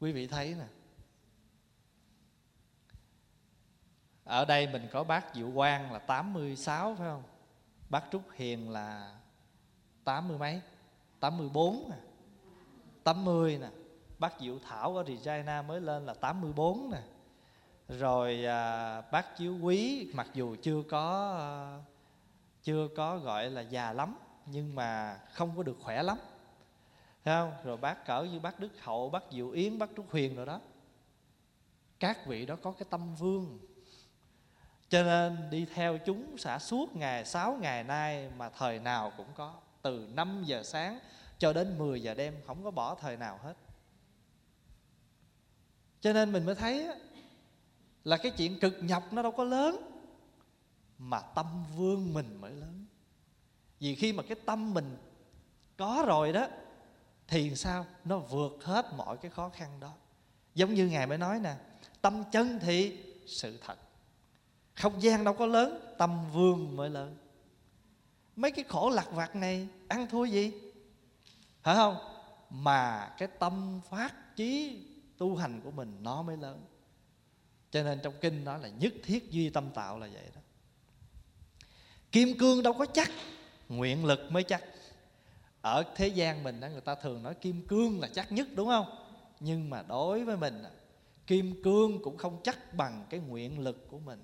Quý 0.01 0.12
vị 0.12 0.26
thấy 0.26 0.55
nè. 0.59 0.66
Ở 4.24 4.44
đây 4.44 4.66
mình 4.66 4.88
có 4.92 5.05
bác 5.05 5.34
Diệu 5.34 5.51
Quang 5.55 5.92
là 5.92 5.98
86 5.98 6.94
phải 6.94 7.09
không? 7.09 7.22
Bác 7.88 8.05
Trúc 8.12 8.22
Hiền 8.34 8.70
là 8.70 9.16
80 10.05 10.38
mấy? 10.38 10.61
84 11.20 11.86
nè. 11.90 11.96
80 13.05 13.59
nè. 13.59 13.68
Bác 14.18 14.40
Diệu 14.40 14.59
Thảo 14.59 14.96
ở 14.96 15.05
Regina 15.05 15.62
mới 15.62 15.80
lên 15.80 16.07
là 16.07 16.14
84 16.14 16.90
nè. 16.90 17.03
Rồi 17.88 18.44
à, 18.44 19.01
bác 19.01 19.36
Chiếu 19.36 19.59
Quý 19.62 20.11
mặc 20.14 20.28
dù 20.34 20.57
chưa 20.62 20.82
có 20.82 21.36
à, 21.38 21.51
chưa 22.62 22.88
có 22.96 23.18
gọi 23.18 23.50
là 23.50 23.61
già 23.61 23.92
lắm 23.92 24.16
nhưng 24.46 24.74
mà 24.74 25.20
không 25.32 25.56
có 25.56 25.62
được 25.62 25.76
khỏe 25.80 26.02
lắm. 26.02 26.18
Thấy 27.24 27.34
không? 27.34 27.52
Rồi 27.64 27.76
bác 27.76 28.06
cỡ 28.06 28.22
như 28.22 28.40
bác 28.40 28.61
Đức 28.61 28.70
Hậu, 28.80 29.11
bác 29.11 29.22
Diệu 29.32 29.50
Yến, 29.50 29.78
bác 29.78 29.90
Trúc 29.96 30.11
Huyền 30.11 30.36
rồi 30.36 30.46
đó. 30.46 30.61
Các 31.98 32.26
vị 32.26 32.46
đó 32.46 32.56
có 32.62 32.72
cái 32.72 32.86
tâm 32.90 33.14
vương. 33.14 33.58
Cho 34.88 35.02
nên 35.02 35.50
đi 35.50 35.66
theo 35.74 35.98
chúng 35.98 36.38
xả 36.38 36.58
suốt 36.58 36.96
ngày 36.96 37.24
sáu 37.24 37.58
ngày 37.61 37.84
nay 37.84 38.30
Mà 38.36 38.48
thời 38.48 38.78
nào 38.78 39.12
cũng 39.16 39.26
có. 39.34 39.54
Từ 39.82 40.08
5 40.14 40.42
giờ 40.46 40.62
sáng 40.62 40.98
cho 41.38 41.52
đến 41.52 41.78
10 41.78 42.02
giờ 42.02 42.14
đêm 42.14 42.34
Không 42.46 42.64
có 42.64 42.70
bỏ 42.70 42.94
thời 42.94 43.16
nào 43.16 43.38
hết. 43.42 43.54
Cho 46.00 46.12
nên 46.12 46.32
mình 46.32 46.46
mới 46.46 46.54
thấy 46.54 46.88
Là 48.04 48.16
cái 48.16 48.32
chuyện 48.36 48.61
cực 48.61 48.74
nhọc 48.80 49.12
nó 49.12 49.22
đâu 49.22 49.32
có 49.32 49.44
lớn 49.44 49.89
mà 51.01 51.20
tâm 51.20 51.64
vương 51.76 52.14
mình 52.14 52.40
mới 52.40 52.53
lớn. 52.53 52.86
Vì 53.78 53.94
khi 53.94 54.12
mà 54.12 54.22
cái 54.22 54.36
tâm 54.46 54.74
mình 54.74 54.96
có 55.76 56.05
rồi 56.07 56.32
đó, 56.32 56.46
thì 57.28 57.57
sao? 57.57 57.86
Nó 58.05 58.18
vượt 58.18 58.64
hết 58.64 58.86
mọi 58.96 59.16
cái 59.16 59.30
khó 59.30 59.48
khăn 59.48 59.80
đó. 59.80 59.92
Giống 60.55 60.74
như 60.74 60.88
ngài 60.88 61.07
mới 61.07 61.18
nói 61.18 61.38
nè, 61.38 61.55
tâm 62.01 62.24
chân 62.32 62.59
thì 62.62 62.98
sự 63.26 63.59
thật. 63.66 63.78
Không 64.74 65.03
gian 65.03 65.24
đâu 65.24 65.34
có 65.34 65.46
lớn, 65.46 65.94
tâm 65.98 66.32
vương 66.32 66.76
mới 66.76 66.90
lớn. 66.90 67.16
Mấy 68.36 68.51
cái 68.51 68.64
khổ 68.68 68.90
lặt 68.90 69.07
vặt 69.12 69.36
này 69.36 69.68
ăn 69.88 70.07
thua 70.11 70.24
gì? 70.24 70.53
Phải 71.62 71.76
không? 71.76 71.96
Mà 72.51 73.14
cái 73.18 73.28
tâm 73.38 73.80
phát 73.90 74.36
chí 74.36 74.82
tu 75.18 75.36
hành 75.36 75.61
của 75.64 75.70
mình 75.70 75.98
nó 76.03 76.22
mới 76.22 76.36
lớn. 76.36 76.64
Cho 77.70 77.82
nên 77.82 78.01
trong 78.03 78.14
kinh 78.20 78.44
nói 78.44 78.61
là 78.61 78.68
nhất 78.68 78.92
thiết 79.05 79.30
duy 79.30 79.51
tâm 79.51 79.70
tạo 79.74 79.98
là 79.98 80.09
vậy 80.12 80.30
đó 80.34 80.40
kim 82.12 82.38
cương 82.38 82.62
đâu 82.62 82.72
có 82.72 82.86
chắc. 82.86 83.11
Nguyện 83.68 84.04
lực 84.04 84.20
mới 84.30 84.42
chắc. 84.42 84.64
Ở 85.61 85.84
thế 85.96 86.08
gian 86.08 86.42
mình 86.42 86.61
đó 86.61 86.68
người 86.68 86.80
ta 86.80 86.94
thường 86.94 87.22
nói 87.22 87.34
kim 87.34 87.66
cương 87.66 88.00
là 88.00 88.08
chắc 88.14 88.32
nhất, 88.32 88.48
đúng 88.54 88.68
không? 88.68 88.86
Nhưng 89.40 89.70
mà 89.70 89.82
đối 89.88 90.24
với 90.24 90.36
mình 90.36 90.62
kim 91.26 91.62
cương 91.62 92.02
cũng 92.02 92.16
không 92.16 92.40
chắc 92.44 92.74
bằng 92.74 93.06
cái 93.11 93.20
nguyện 93.20 93.58
lực 93.58 93.88
của 93.90 93.98
mình. 93.98 94.22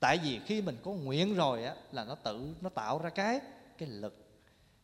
Tại 0.00 0.18
vì 0.24 0.40
khi 0.46 0.62
mình 0.62 0.76
có 0.82 0.90
nguyện 0.90 1.34
rồi 1.34 1.64
á, 1.64 1.74
là 1.92 2.04
nó 2.04 2.14
tự, 2.14 2.54
nó 2.60 2.68
tạo 2.68 2.98
ra 2.98 3.10
cái 3.10 3.40
cái 3.78 3.88
lực. 3.88 4.16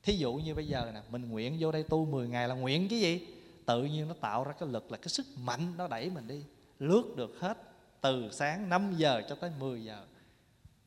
Thí 0.02 0.16
dụ 0.16 0.34
như 0.34 0.54
bây 0.54 0.66
giờ 0.66 0.90
nè, 0.94 1.00
mình 1.10 1.30
nguyện 1.30 1.56
vô 1.60 1.72
đây 1.72 1.82
tu 1.82 2.04
10 2.04 2.28
ngày 2.28 2.48
là 2.48 2.54
nguyện 2.54 2.88
cái 2.88 3.00
gì? 3.00 3.26
Tự 3.66 3.84
nhiên 3.84 4.08
nó 4.08 4.14
tạo 4.20 4.44
ra 4.44 4.52
cái 4.52 4.68
lực 4.68 4.92
là 4.92 4.96
cái 4.96 5.08
sức 5.08 5.26
mạnh 5.36 5.72
nó 5.76 5.88
đẩy 5.88 6.10
mình 6.10 6.28
đi. 6.28 6.42
Lướt 6.78 7.04
được 7.16 7.36
hết 7.40 7.58
từ 8.00 8.28
sáng 8.32 8.68
5 8.68 8.94
giờ 8.96 9.22
cho 9.28 9.34
tới 9.34 9.50
10 9.58 9.84
giờ. 9.84 10.04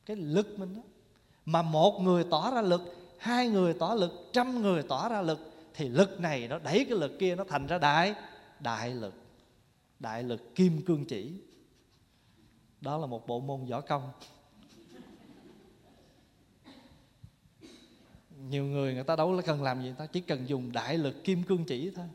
Cái 0.06 0.16
lực 0.16 0.58
mình 0.58 0.74
đó 0.76 0.82
mà 1.46 1.62
một 1.62 2.00
người 2.00 2.24
tỏ 2.30 2.50
ra 2.54 2.60
lực, 2.60 2.82
hai 3.18 3.48
người 3.48 3.74
tỏ 3.74 3.94
lực, 3.94 4.28
trăm 4.32 4.62
người 4.62 4.82
tỏ 4.82 5.08
ra 5.08 5.22
lực, 5.22 5.52
thì 5.74 5.88
lực 5.88 6.20
này 6.20 6.48
nó 6.48 6.58
đẩy 6.58 6.84
cái 6.88 6.98
lực 6.98 7.18
kia 7.18 7.36
nó 7.36 7.44
thành 7.44 7.66
ra 7.66 7.78
đại 7.78 8.14
đại 8.60 8.90
lực. 8.90 9.14
Đại 9.98 10.22
lực 10.22 10.54
kim 10.54 10.82
cương 10.82 11.04
chỉ. 11.04 11.32
Đó 12.80 12.98
là 12.98 13.06
một 13.06 13.26
bộ 13.26 13.40
môn 13.40 13.64
võ 13.64 13.80
công. 13.80 14.10
Nhiều 18.48 18.64
người 18.64 18.94
người 18.94 19.04
ta 19.04 19.16
đâu 19.16 19.32
là 19.32 19.42
cần 19.42 19.62
làm 19.62 19.82
gì 19.82 19.94
ta 19.98 20.06
chỉ 20.06 20.20
cần 20.20 20.48
dùng 20.48 20.72
đại 20.72 20.98
lực 20.98 21.24
kim 21.24 21.42
cương 21.42 21.64
chỉ 21.64 21.90
thôi. 21.90 22.06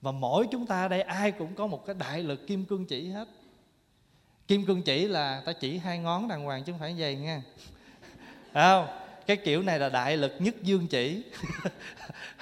Và 0.00 0.12
mỗi 0.12 0.48
chúng 0.52 0.66
ta 0.66 0.88
đây, 0.88 1.02
ai 1.02 1.32
cũng 1.32 1.54
có 1.54 1.66
một 1.66 1.86
cái 1.86 1.94
đại 1.98 2.22
lực 2.22 2.46
kim 2.46 2.64
cương 2.64 2.86
chỉ 2.86 3.08
hết 3.08 3.28
kim 4.48 4.66
cương 4.66 4.82
chỉ 4.82 5.08
là 5.08 5.42
ta 5.44 5.52
chỉ 5.52 5.78
hai 5.78 5.98
ngón 5.98 6.28
đàng 6.28 6.44
hoàng 6.44 6.64
chứ 6.64 6.72
không 6.72 6.80
phải 6.80 6.94
vậy 6.98 7.16
nha. 7.16 7.42
Không? 8.54 8.86
Cái 9.26 9.36
kiểu 9.36 9.62
này 9.62 9.78
là 9.78 9.88
đại 9.88 10.16
lực 10.16 10.32
nhất 10.38 10.54
dương 10.62 10.86
chỉ. 10.86 11.22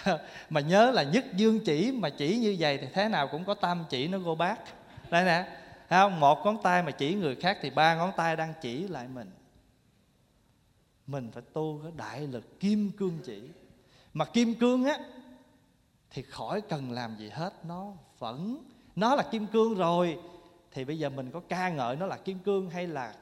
Mà 0.50 0.61
nhớ 0.61 0.90
là 0.90 1.02
nhất 1.02 1.24
dương 1.34 1.61
chỉ 1.64 1.92
mà 1.92 2.11
chỉ 2.11 2.38
như 2.38 2.57
vậy 2.59 2.78
thì 2.78 2.86
thế 2.92 3.09
nào 3.09 3.28
cũng 3.28 3.44
có 3.44 3.54
tam 3.54 3.84
chỉ 3.90 4.09
nó 4.09 4.18
gô 4.18 4.34
bác 4.34 4.59
đây 5.11 5.24
nè 5.24 5.46
không? 5.90 6.20
Một 6.20 6.44
ngón 6.44 6.62
tay 6.62 6.82
mà 6.82 6.90
chỉ 6.90 7.14
người 7.14 7.36
khác 7.36 7.59
thì 7.62 7.70
ba 7.70 7.94
ngón 7.94 8.11
tay 8.16 8.36
đang 8.36 8.54
chỉ 8.61 8.88
lại 8.88 9.09
mình. 9.14 9.30
Mình 11.07 11.30
phải 11.32 11.42
tu 11.52 11.80
cái 11.82 11.92
đại 11.96 12.26
lực 12.26 12.61
kim 12.61 12.90
cương 12.90 13.18
chỉ. 13.24 13.42
Mà 14.14 14.24
kim 14.24 14.54
cương 14.54 14.84
á, 14.84 14.98
thì 16.11 16.22
khỏi 16.22 16.61
cần 16.61 16.92
làm 16.92 17.16
gì 17.16 17.28
hết, 17.28 17.52
nó 17.64 17.92
vẫn, 18.18 18.64
nó 18.96 19.14
là 19.14 19.22
kim 19.22 19.46
cương 19.46 19.74
rồi 19.74 20.18
thì 20.76 20.84
bây 20.84 20.98
giờ 20.98 21.10
mình 21.10 21.30
có 21.30 21.40
ca 21.48 21.68
ngợi 21.68 21.96
nó 21.96 22.06
là 22.06 22.16
kim 22.16 22.38
cương 22.38 22.70
hay 22.70 22.86
là 22.86 23.14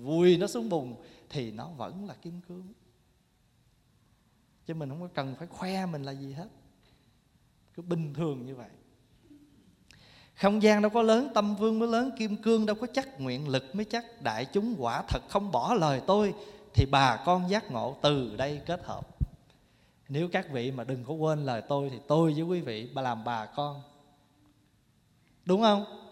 vùi 0.00 0.36
nó 0.36 0.46
xuống 0.46 0.68
bùn, 0.68 0.96
thì 1.30 1.50
nó 1.50 1.68
vẫn 1.68 2.06
là 2.06 2.14
kim 2.14 2.40
cương. 2.48 2.72
Chứ 4.66 4.74
mình 4.74 4.88
không 4.88 5.00
có 5.00 5.08
cần 5.14 5.34
phải 5.38 5.46
khoe 5.46 5.86
mình 5.86 6.02
là 6.02 6.12
gì 6.12 6.32
hết. 6.32 6.48
Cứ 7.74 7.82
bình 7.82 8.14
thường 8.14 8.46
như 8.46 8.54
vậy. 8.54 8.68
Không 10.34 10.62
gian 10.62 10.82
đâu 10.82 10.90
có 10.90 11.02
lớn, 11.02 11.30
tâm 11.34 11.56
vương 11.56 11.78
mới 11.78 11.88
lớn, 11.88 12.10
kim 12.18 12.36
cương 12.36 12.66
đâu 12.66 12.76
có 12.80 12.86
chắc, 12.92 13.20
nguyện 13.20 13.48
lực 13.48 13.74
mới 13.74 13.84
chắc. 13.84 14.04
Đại 14.22 14.44
chúng 14.44 14.74
quả 14.78 15.02
thật 15.08 15.22
không 15.28 15.52
bỏ 15.52 15.74
lời 15.74 16.00
tôi, 16.06 16.34
thì 16.74 16.86
bà 16.86 17.22
con 17.26 17.50
giác 17.50 17.70
ngộ 17.70 17.96
từ 18.02 18.36
đây 18.36 18.60
kết 18.66 18.84
hợp. 18.84 19.08
Nếu 20.08 20.28
các 20.28 20.50
vị 20.50 20.70
mà 20.70 20.84
đừng 20.84 21.04
có 21.04 21.14
quên 21.14 21.44
lời 21.44 21.62
tôi, 21.68 21.90
thì 21.90 21.98
tôi 22.08 22.32
với 22.32 22.42
quý 22.42 22.60
vị 22.60 22.90
bà 22.94 23.02
làm 23.02 23.24
bà 23.24 23.46
con. 23.46 23.82
Đúng 25.44 25.62
không? 25.62 26.05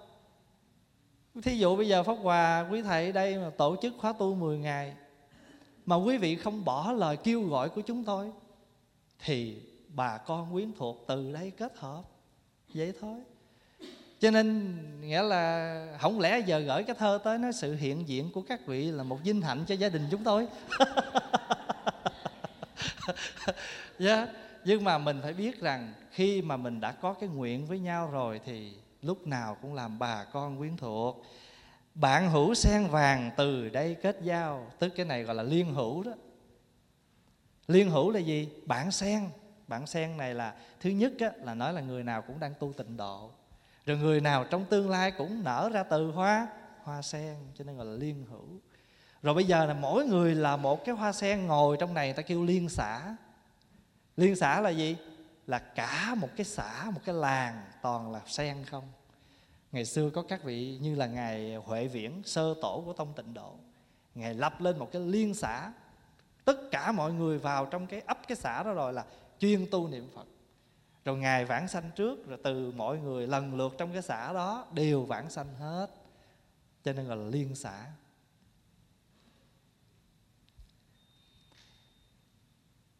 Thí 1.42 1.58
dụ 1.58 1.76
bây 1.76 1.88
giờ 1.88 2.02
pháp 2.02 2.14
hòa, 2.14 2.68
quý 2.70 2.82
thầy 2.82 3.12
đây 3.12 3.38
mà 3.38 3.50
tổ 3.50 3.76
chức 3.82 3.94
khóa 3.98 4.12
tu 4.12 4.34
10 4.34 4.58
ngày, 4.58 4.94
mà 5.86 5.96
quý 5.96 6.18
vị 6.18 6.36
không 6.36 6.64
bỏ 6.64 6.92
lời 6.92 7.16
kêu 7.16 7.42
gọi 7.42 7.68
của 7.68 7.80
chúng 7.80 8.04
tôi, 8.04 8.30
thì 9.24 9.56
bà 9.88 10.18
con 10.18 10.52
quyến 10.52 10.72
thuộc 10.78 11.04
từ 11.08 11.32
đây 11.32 11.50
kết 11.50 11.72
hợp 11.78 12.02
vậy 12.74 12.92
thôi 13.00 13.20
cho 14.20 14.30
nên, 14.30 14.76
nghĩa 15.00 15.22
là 15.22 15.98
không 16.00 16.20
lẽ 16.20 16.38
giờ 16.38 16.58
gửi 16.58 16.82
cái 16.82 16.96
thơ 16.98 17.18
tới 17.24 17.38
nói 17.38 17.52
sự 17.52 17.74
hiện 17.74 18.08
diện 18.08 18.30
của 18.32 18.42
các 18.42 18.66
vị 18.66 18.90
là 18.90 19.02
một 19.02 19.18
vinh 19.24 19.42
hạnh 19.42 19.64
cho 19.66 19.74
gia 19.74 19.88
đình 19.88 20.02
chúng 20.10 20.24
tôi 20.24 20.46
yeah. 20.78 20.94
Dạ, 23.98 24.26
nhưng 24.64 24.84
mà 24.84 24.98
mình 24.98 25.20
phải 25.22 25.32
biết 25.32 25.60
rằng 25.60 25.92
khi 26.10 26.42
mà 26.42 26.56
mình 26.56 26.80
đã 26.80 26.92
có 26.92 27.12
cái 27.12 27.28
nguyện 27.28 27.66
với 27.66 27.78
nhau 27.78 28.10
rồi 28.12 28.40
thì 28.44 28.72
lúc 29.04 29.26
nào 29.26 29.56
cũng 29.62 29.74
làm 29.74 29.98
bà 29.98 30.24
con 30.24 30.58
quyến 30.58 30.76
thuộc. 30.76 31.24
Bạn 31.94 32.30
hữu 32.30 32.54
sen 32.54 32.86
vàng 32.86 33.30
từ 33.36 33.68
đây 33.68 33.94
kết 33.94 34.18
giao. 34.22 34.66
Tức 34.78 34.92
cái 34.96 35.06
này 35.06 35.22
gọi 35.22 35.34
là 35.34 35.42
liên 35.42 35.74
hữu 35.74 36.02
đó. 36.02 36.12
Liên 37.66 37.90
hữu 37.90 38.10
là 38.10 38.20
gì? 38.20 38.48
Bạn 38.66 38.90
sen. 38.90 39.28
Bạn 39.68 39.86
sen 39.86 40.16
này 40.16 40.34
là 40.34 40.54
thứ 40.80 40.90
nhất 40.90 41.12
á, 41.20 41.30
là 41.42 41.54
nói 41.54 41.72
là 41.72 41.80
người 41.80 42.02
nào 42.02 42.22
cũng 42.22 42.40
đang 42.40 42.54
tu 42.60 42.72
tịnh 42.72 42.96
độ. 42.96 43.30
Rồi 43.86 43.96
người 43.96 44.20
nào 44.20 44.44
trong 44.44 44.64
tương 44.64 44.90
lai 44.90 45.10
cũng 45.10 45.44
nở 45.44 45.70
ra 45.72 45.82
từ 45.82 46.10
hoa 46.10 46.48
hoa 46.82 47.02
sen 47.02 47.36
cho 47.54 47.64
nên 47.64 47.76
gọi 47.76 47.86
là 47.86 47.92
liên 47.92 48.26
hữu. 48.30 48.60
Rồi 49.22 49.34
bây 49.34 49.44
giờ 49.44 49.66
là 49.66 49.74
mỗi 49.74 50.06
người 50.06 50.34
là 50.34 50.56
một 50.56 50.84
cái 50.84 50.94
hoa 50.94 51.12
sen 51.12 51.46
ngồi 51.46 51.76
trong 51.80 51.94
này 51.94 52.06
người 52.06 52.14
ta 52.14 52.22
kêu 52.22 52.44
liên 52.44 52.68
xã 52.68 53.16
liên 54.16 54.36
xã 54.36 54.60
là 54.60 54.70
gì? 54.70 54.96
Là 55.46 55.58
cả 55.58 56.14
một 56.14 56.28
cái 56.36 56.44
xã, 56.44 56.90
một 56.94 57.00
cái 57.04 57.14
làng 57.14 57.64
toàn 57.82 58.12
là 58.12 58.20
sen 58.26 58.64
không? 58.64 58.84
Ngày 59.72 59.84
xưa 59.84 60.10
có 60.10 60.22
các 60.22 60.42
vị 60.44 60.78
như 60.82 60.94
là 60.94 61.06
ngài 61.06 61.54
huệ 61.54 61.88
viễn, 61.88 62.22
sơ 62.24 62.54
tổ 62.62 62.82
của 62.86 62.92
tông 62.92 63.12
tịnh 63.12 63.34
độ. 63.34 63.54
Ngài 64.14 64.34
lập 64.34 64.60
lên 64.60 64.78
một 64.78 64.88
cái 64.92 65.02
liên 65.02 65.34
xã. 65.34 65.72
Tất 66.44 66.56
cả 66.70 66.92
mọi 66.92 67.12
người 67.12 67.38
vào 67.38 67.66
trong 67.66 67.86
cái 67.86 68.00
ấp 68.00 68.18
cái 68.28 68.36
xã 68.36 68.62
đó 68.62 68.72
rồi 68.72 68.92
là 68.92 69.04
chuyên 69.38 69.66
tu 69.70 69.88
niệm 69.88 70.08
phật. 70.14 70.26
Rồi 71.04 71.16
ngài 71.16 71.44
vãng 71.44 71.68
sanh 71.68 71.90
trước, 71.96 72.28
rồi 72.28 72.38
từ 72.44 72.72
mọi 72.76 72.98
người 72.98 73.26
lần 73.26 73.54
lượt 73.54 73.74
trong 73.78 73.92
cái 73.92 74.02
xã 74.02 74.32
đó 74.32 74.66
đều 74.72 75.04
vãng 75.04 75.30
sanh 75.30 75.54
hết. 75.54 75.86
Cho 76.84 76.92
nên 76.92 77.08
gọi 77.08 77.16
là 77.16 77.24
liên 77.24 77.54
xã. 77.54 77.84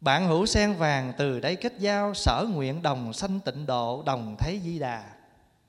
Bạn 0.05 0.27
hữu 0.27 0.45
sen 0.45 0.73
vàng 0.73 1.13
từ 1.17 1.39
đây 1.39 1.55
kết 1.55 1.73
giao 1.79 2.13
sở 2.13 2.47
nguyện 2.53 2.81
đồng 2.81 3.13
sanh 3.13 3.39
tịnh 3.39 3.65
độ 3.65 4.03
đồng 4.05 4.35
thấy 4.39 4.61
di 4.63 4.79
đà. 4.79 5.03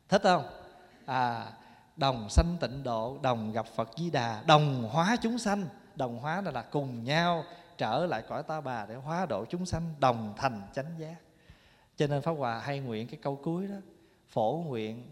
Thích 0.08 0.22
không? 0.22 0.44
À 1.06 1.46
đồng 1.96 2.28
sanh 2.30 2.56
tịnh 2.60 2.82
độ 2.82 3.18
đồng 3.22 3.52
gặp 3.52 3.66
phật 3.66 3.90
di 3.96 4.10
đà. 4.10 4.42
Đồng 4.46 4.88
hóa 4.92 5.16
chúng 5.22 5.38
sanh. 5.38 5.64
Đồng 5.94 6.18
hóa 6.18 6.40
là, 6.40 6.50
là 6.50 6.62
cùng 6.62 7.04
nhau 7.04 7.44
trở 7.78 8.06
lại 8.06 8.22
cõi 8.28 8.42
ta 8.42 8.60
bà 8.60 8.86
để 8.86 8.94
hóa 8.94 9.26
độ 9.26 9.44
chúng 9.44 9.66
sanh 9.66 9.94
đồng 9.98 10.34
thành 10.36 10.62
chánh 10.74 10.94
giác. 10.98 11.16
Cho 11.96 12.06
nên 12.06 12.22
pháp 12.22 12.32
hòa 12.32 12.58
hay 12.58 12.80
nguyện 12.80 13.06
cái 13.08 13.18
câu 13.22 13.36
cuối 13.36 13.66
đó 13.66 13.76
phổ 14.28 14.64
nguyện 14.66 15.10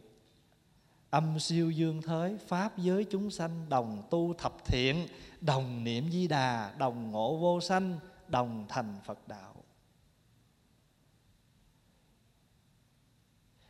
âm 1.11 1.39
siêu 1.39 1.71
dương 1.71 2.03
thới 2.03 2.39
pháp 2.47 2.79
giới 2.79 3.05
chúng 3.11 3.31
sanh 3.31 3.69
đồng 3.69 4.03
tu 4.11 4.35
thập 4.39 4.65
thiện 4.65 5.07
đồng 5.41 5.85
niệm 5.85 6.11
di 6.11 6.29
đà 6.29 6.73
đồng 6.79 7.11
ngộ 7.11 7.37
vô 7.37 7.61
sanh 7.61 7.99
đồng 8.29 8.67
thành 8.69 8.95
phật 9.05 9.29
đạo 9.29 9.55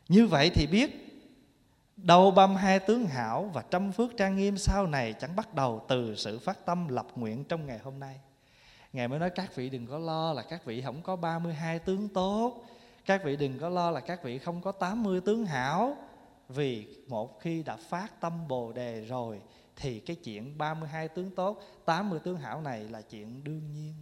như 0.09 0.27
vậy 0.27 0.51
thì 0.55 0.67
biết, 0.67 1.01
Đầu 1.97 2.31
băm 2.31 2.57
hai 2.57 2.79
tướng 2.79 3.07
hảo 3.07 3.51
và 3.53 3.65
trăm 3.71 3.93
phước 3.93 4.17
trang 4.17 4.37
nghiêm 4.37 4.59
sau 4.59 4.87
này 4.87 5.13
chẳng 5.13 5.37
bắt 5.37 5.55
đầu 5.55 5.85
từ 5.89 6.15
sự 6.17 6.39
phát 6.39 6.67
tâm 6.67 6.89
lập 6.89 7.07
nguyện 7.15 7.45
trong 7.45 7.67
ngày 7.67 7.79
hôm 7.79 8.01
nay. 8.01 8.21
Ngài 8.93 9.09
mới 9.09 9.19
nói, 9.19 9.31
các 9.31 9.57
vị 9.57 9.71
đừng 9.71 9.87
có 9.87 9.99
lo 9.99 10.33
là 10.33 10.43
các 10.43 10.65
vị 10.65 10.81
không 10.81 11.03
có 11.03 11.17
32 11.17 11.79
tướng 11.79 12.09
tốt, 12.09 12.65
Các 13.07 13.25
vị 13.25 13.37
đừng 13.37 13.59
có 13.59 13.69
lo 13.69 13.91
là 13.91 14.01
các 14.01 14.23
vị 14.23 14.39
không 14.39 14.61
có 14.61 14.73
80 14.73 15.21
tướng 15.21 15.47
hảo, 15.47 15.97
Vì 16.49 16.87
một 17.09 17.41
khi 17.41 17.63
đã 17.63 17.77
phát 17.77 18.21
tâm 18.21 18.49
Bồ 18.49 18.73
Đề 18.73 19.05
rồi 19.05 19.41
Thì 19.77 20.01
cái 20.01 20.17
chuyện 20.17 20.59
32 20.59 21.09
tướng 21.09 21.35
tốt 21.35 21.63
80 21.85 22.21
tướng 22.25 22.37
hảo 22.37 22.61
này 22.61 22.81
là 22.89 23.03
chuyện 23.03 23.45
đương 23.45 23.73
nhiên 23.73 23.95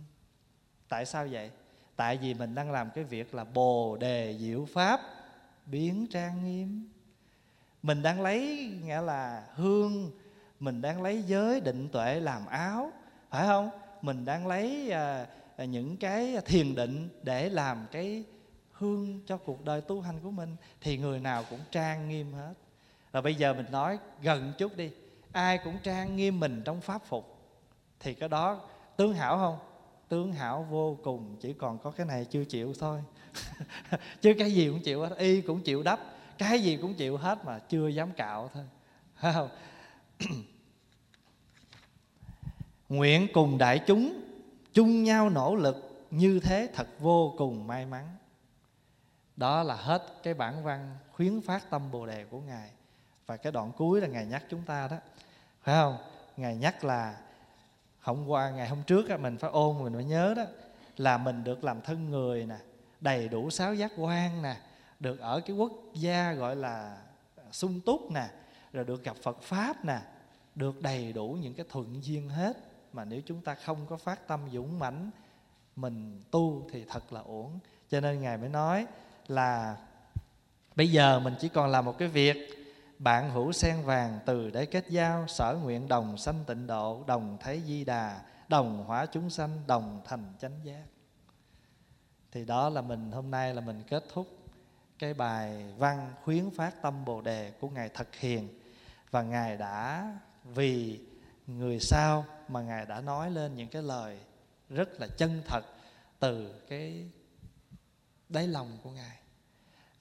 Tại 0.92 1.06
sao 1.06 1.26
vậy? 1.30 1.50
Tại 1.96 2.16
vì 2.16 2.34
mình 2.34 2.54
đang 2.54 2.70
làm 2.70 2.90
cái 2.90 3.04
việc 3.04 3.34
là 3.34 3.44
Bồ 3.44 3.96
Đề 3.96 4.36
Diệu 4.38 4.66
Pháp 4.74 5.00
Biến 5.66 6.06
trang 6.10 6.44
nghiêm 6.44 6.88
Mình 7.82 8.02
đang 8.02 8.20
lấy 8.20 8.70
nghĩa 8.84 9.00
là 9.00 9.44
hương 9.54 10.10
Mình 10.60 10.82
đang 10.82 11.02
lấy 11.02 11.22
giới 11.22 11.60
định 11.60 11.88
tuệ 11.88 12.20
làm 12.20 12.46
áo 12.46 12.92
Phải 13.30 13.46
không? 13.46 13.70
mình 14.02 14.24
đang 14.24 14.46
lấy 14.46 14.90
à, 14.90 15.26
à, 15.56 15.64
những 15.64 15.96
cái 15.96 16.36
thiền 16.44 16.74
định 16.74 17.08
để 17.22 17.48
làm 17.48 17.86
cái 17.92 18.24
hương 18.72 19.20
cho 19.26 19.36
cuộc 19.36 19.64
đời 19.64 19.80
tu 19.80 20.00
hành 20.00 20.20
của 20.22 20.30
mình 20.30 20.56
thì 20.80 20.98
người 20.98 21.20
nào 21.20 21.44
cũng 21.50 21.60
trang 21.70 22.08
nghiêm 22.08 22.32
hết 22.32 22.54
Và 23.12 23.20
bây 23.20 23.34
giờ 23.34 23.54
mình 23.54 23.66
nói 23.70 23.98
gần 24.22 24.52
chút 24.58 24.76
đi 24.76 24.90
ai 25.32 25.58
cũng 25.64 25.78
trang 25.82 26.16
nghiêm 26.16 26.40
mình 26.40 26.62
trong 26.64 26.80
pháp 26.80 27.02
phục 27.04 27.38
thì 28.00 28.14
cái 28.14 28.28
đó 28.28 28.60
tướng 28.96 29.14
hảo 29.14 29.36
không 29.36 29.71
tướng 30.12 30.32
hảo 30.32 30.66
vô 30.70 30.98
cùng, 31.02 31.36
chỉ 31.40 31.52
còn 31.52 31.78
có 31.78 31.90
cái 31.90 32.06
này 32.06 32.24
chưa 32.24 32.44
chịu 32.44 32.74
thôi. 32.80 33.02
Chứ 34.20 34.34
cái 34.38 34.52
gì 34.52 34.68
cũng 34.68 34.80
chịu 34.80 35.02
hết, 35.02 35.18
y 35.18 35.40
cũng 35.40 35.62
chịu 35.62 35.82
đắp, 35.82 36.00
cái 36.38 36.60
gì 36.60 36.76
cũng 36.76 36.94
chịu 36.94 37.16
hết 37.16 37.44
mà 37.44 37.58
chưa 37.58 37.88
dám 37.88 38.10
cạo 38.12 38.50
thôi. 38.54 38.64
Không? 39.14 39.48
nguyện 42.88 43.28
cùng 43.32 43.58
đại 43.58 43.78
chúng 43.86 44.22
chung 44.72 45.04
nhau 45.04 45.30
nỗ 45.30 45.54
lực 45.54 46.06
như 46.10 46.40
thế 46.40 46.68
thật 46.74 46.86
vô 46.98 47.34
cùng 47.38 47.66
may 47.66 47.86
mắn. 47.86 48.16
Đó 49.36 49.62
là 49.62 49.74
hết 49.74 50.02
cái 50.22 50.34
bản 50.34 50.64
văn 50.64 50.96
khuyến 51.12 51.40
phát 51.40 51.70
tâm 51.70 51.90
bồ 51.90 52.06
đề 52.06 52.24
của 52.24 52.40
ngài. 52.40 52.70
Và 53.26 53.36
cái 53.36 53.52
đoạn 53.52 53.72
cuối 53.76 54.00
là 54.00 54.06
ngài 54.06 54.26
nhắc 54.26 54.44
chúng 54.50 54.62
ta 54.62 54.88
đó. 54.88 54.96
Phải 55.62 55.74
không? 55.74 55.96
Ngài 56.36 56.56
nhắc 56.56 56.84
là 56.84 57.16
hôm 58.02 58.26
qua 58.26 58.50
ngày 58.50 58.68
hôm 58.68 58.82
trước 58.82 59.08
á, 59.08 59.16
mình 59.16 59.36
phải 59.38 59.50
ôn 59.50 59.76
mình 59.82 59.94
phải 59.94 60.04
nhớ 60.04 60.34
đó 60.36 60.44
là 60.96 61.18
mình 61.18 61.44
được 61.44 61.64
làm 61.64 61.80
thân 61.80 62.10
người 62.10 62.46
nè 62.46 62.56
đầy 63.00 63.28
đủ 63.28 63.50
sáu 63.50 63.74
giác 63.74 63.92
quan 63.96 64.42
nè 64.42 64.56
được 65.00 65.20
ở 65.20 65.40
cái 65.40 65.56
quốc 65.56 65.72
gia 65.94 66.32
gọi 66.32 66.56
là 66.56 66.96
sung 67.52 67.80
túc 67.80 68.10
nè 68.10 68.28
rồi 68.72 68.84
được 68.84 69.04
gặp 69.04 69.16
Phật 69.22 69.42
pháp 69.42 69.84
nè 69.84 69.98
được 70.54 70.82
đầy 70.82 71.12
đủ 71.12 71.38
những 71.42 71.54
cái 71.54 71.66
thuận 71.68 72.04
duyên 72.04 72.28
hết. 72.28 72.56
Mà 72.92 73.04
nếu 73.04 73.20
chúng 73.26 73.40
ta 73.40 73.54
không 73.54 73.86
có 73.88 73.96
phát 73.96 74.28
tâm 74.28 74.40
dũng 74.52 74.78
mãnh 74.78 75.10
mình 75.76 76.22
tu 76.30 76.68
thì 76.72 76.84
thật 76.88 77.12
là 77.12 77.20
uổng. 77.20 77.58
Cho 77.90 78.00
nên 78.00 78.20
ngài 78.20 78.36
mới 78.38 78.48
nói 78.48 78.86
là 79.28 79.76
bây 80.76 80.90
giờ 80.90 81.20
mình 81.20 81.34
chỉ 81.40 81.48
còn 81.48 81.70
làm 81.70 81.84
một 81.84 81.98
cái 81.98 82.08
việc 82.08 82.61
bạn 83.02 83.30
hữu 83.30 83.52
sen 83.52 83.82
vàng 83.84 84.18
từ 84.26 84.50
để 84.50 84.66
kết 84.66 84.84
giao, 84.88 85.26
sở 85.28 85.58
nguyện 85.62 85.88
đồng 85.88 86.18
sanh 86.18 86.44
tịnh 86.46 86.66
độ, 86.66 87.04
đồng 87.06 87.38
thấy 87.40 87.62
di 87.66 87.84
đà, 87.84 88.20
đồng 88.48 88.84
hóa 88.84 89.06
chúng 89.06 89.30
sanh, 89.30 89.66
đồng 89.66 90.02
thành 90.04 90.34
chánh 90.40 90.60
giác. 90.64 90.84
Thì 92.32 92.44
đó 92.44 92.68
là 92.68 92.80
mình, 92.80 93.12
hôm 93.12 93.30
nay 93.30 93.54
là 93.54 93.60
mình 93.60 93.82
kết 93.88 94.04
thúc 94.12 94.26
cái 94.98 95.14
bài 95.14 95.72
văn 95.78 96.14
khuyến 96.24 96.50
phát 96.50 96.82
tâm 96.82 97.04
bồ 97.04 97.20
đề 97.20 97.52
của 97.60 97.68
ngài 97.68 97.88
thật 97.88 98.08
hiền. 98.18 98.48
Và 99.10 99.22
ngài 99.22 99.56
đã, 99.56 100.12
vì 100.44 101.00
người 101.46 101.78
sau 101.80 102.24
mà 102.48 102.62
ngài 102.62 102.86
đã 102.86 103.00
nói 103.00 103.30
lên 103.30 103.54
những 103.54 103.68
cái 103.68 103.82
lời 103.82 104.20
rất 104.68 105.00
là 105.00 105.06
chân 105.16 105.42
thật 105.46 105.62
từ 106.18 106.60
cái 106.68 107.10
đáy 108.28 108.46
lòng 108.46 108.78
của 108.82 108.90
ngài 108.90 109.21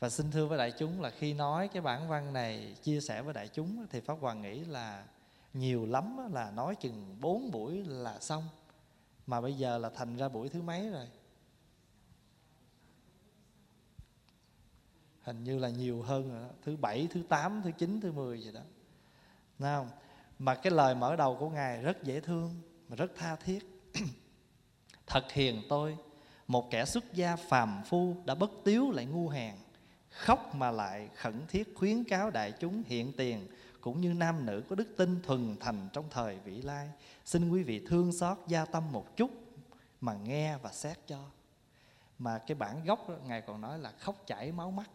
và 0.01 0.09
xin 0.09 0.31
thưa 0.31 0.45
với 0.45 0.57
đại 0.57 0.71
chúng 0.71 1.01
là 1.01 1.09
khi 1.09 1.33
nói 1.33 1.67
cái 1.67 1.81
bản 1.81 2.09
văn 2.09 2.33
này, 2.33 2.75
chia 2.83 3.01
sẻ 3.01 3.21
với 3.21 3.33
đại 3.33 3.47
chúng 3.47 3.85
thì 3.89 3.99
pháp 3.99 4.17
hoàng 4.21 4.41
nghĩ 4.41 4.59
là 4.59 5.05
nhiều 5.53 5.85
lắm 5.85 6.33
là 6.33 6.51
nói 6.51 6.75
chừng 6.75 7.17
bốn 7.19 7.51
buổi 7.51 7.83
là 7.83 8.19
xong. 8.19 8.43
Mà 9.27 9.41
bây 9.41 9.53
giờ 9.53 9.77
là 9.77 9.89
thành 9.89 10.17
ra 10.17 10.29
buổi 10.29 10.49
thứ 10.49 10.61
mấy 10.61 10.89
rồi? 10.89 11.07
Hình 15.21 15.43
như 15.43 15.59
là 15.59 15.69
nhiều 15.69 16.01
hơn 16.01 16.31
rồi 16.31 16.41
đó. 16.41 16.49
thứ 16.63 16.77
bảy, 16.77 17.07
thứ 17.11 17.23
tám, 17.29 17.61
thứ 17.63 17.71
chín, 17.77 18.01
thứ 18.01 18.11
mười 18.11 18.41
gì 18.41 18.51
đó. 18.51 18.61
Nào 19.59 19.83
không? 19.83 19.97
mà 20.39 20.55
cái 20.55 20.71
lời 20.71 20.95
mở 20.95 21.15
đầu 21.15 21.37
của 21.39 21.49
ngài 21.49 21.81
rất 21.81 22.03
dễ 22.03 22.19
thương, 22.19 22.55
mà 22.87 22.95
rất 22.95 23.11
tha 23.15 23.35
thiết. 23.35 23.83
Thật 25.07 25.31
hiền 25.31 25.61
tôi, 25.69 25.97
một 26.47 26.71
kẻ 26.71 26.85
xuất 26.85 27.13
gia 27.13 27.35
phàm 27.35 27.81
phu 27.85 28.15
đã 28.25 28.35
bất 28.35 28.51
tiếu 28.63 28.91
lại 28.91 29.05
ngu 29.05 29.29
hèn 29.29 29.55
khóc 30.11 30.55
mà 30.55 30.71
lại 30.71 31.09
khẩn 31.15 31.45
thiết 31.47 31.75
khuyến 31.75 32.03
cáo 32.03 32.29
đại 32.29 32.51
chúng 32.59 32.83
hiện 32.87 33.13
tiền 33.17 33.47
cũng 33.81 34.01
như 34.01 34.13
nam 34.13 34.45
nữ 34.45 34.63
có 34.69 34.75
đức 34.75 34.87
tin 34.97 35.21
thuần 35.21 35.55
thành 35.59 35.89
trong 35.93 36.05
thời 36.09 36.37
vị 36.45 36.61
lai. 36.61 36.89
Xin 37.25 37.49
quý 37.49 37.63
vị 37.63 37.85
thương 37.87 38.11
xót 38.11 38.37
gia 38.47 38.65
tâm 38.65 38.91
một 38.91 39.17
chút 39.17 39.31
mà 40.01 40.13
nghe 40.13 40.57
và 40.57 40.71
xét 40.71 40.97
cho. 41.07 41.19
Mà 42.19 42.37
cái 42.37 42.55
bản 42.55 42.85
gốc 42.85 43.09
đó, 43.09 43.15
ngài 43.25 43.41
còn 43.41 43.61
nói 43.61 43.79
là 43.79 43.91
khóc 43.91 44.23
chảy 44.27 44.51
máu 44.51 44.71
mắt. 44.71 44.89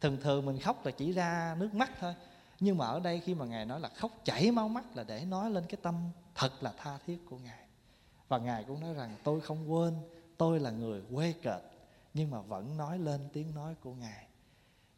Thường 0.00 0.18
thường 0.22 0.46
mình 0.46 0.58
khóc 0.58 0.86
là 0.86 0.92
chỉ 0.92 1.12
ra 1.12 1.56
nước 1.58 1.74
mắt 1.74 1.90
thôi 2.00 2.14
nhưng 2.60 2.78
mà 2.78 2.86
ở 2.86 3.00
đây 3.00 3.20
khi 3.20 3.34
mà 3.34 3.44
ngài 3.44 3.66
nói 3.66 3.80
là 3.80 3.88
khóc 3.88 4.10
chảy 4.24 4.50
máu 4.50 4.68
mắt 4.68 4.96
là 4.96 5.04
để 5.04 5.24
nói 5.24 5.50
lên 5.50 5.64
cái 5.68 5.78
tâm 5.82 5.94
thật 6.34 6.62
là 6.62 6.72
tha 6.78 6.98
thiết 7.06 7.18
của 7.30 7.38
ngài. 7.38 7.66
Và 8.28 8.38
ngài 8.38 8.64
cũng 8.64 8.80
nói 8.80 8.94
rằng 8.94 9.16
tôi 9.24 9.40
không 9.40 9.72
quên 9.72 9.94
tôi 10.36 10.60
là 10.60 10.70
người 10.70 11.02
quê 11.14 11.34
kệch 11.42 11.62
nhưng 12.14 12.30
mà 12.30 12.40
vẫn 12.40 12.76
nói 12.76 12.98
lên 12.98 13.28
tiếng 13.32 13.54
nói 13.54 13.74
của 13.80 13.94
ngài. 13.94 14.26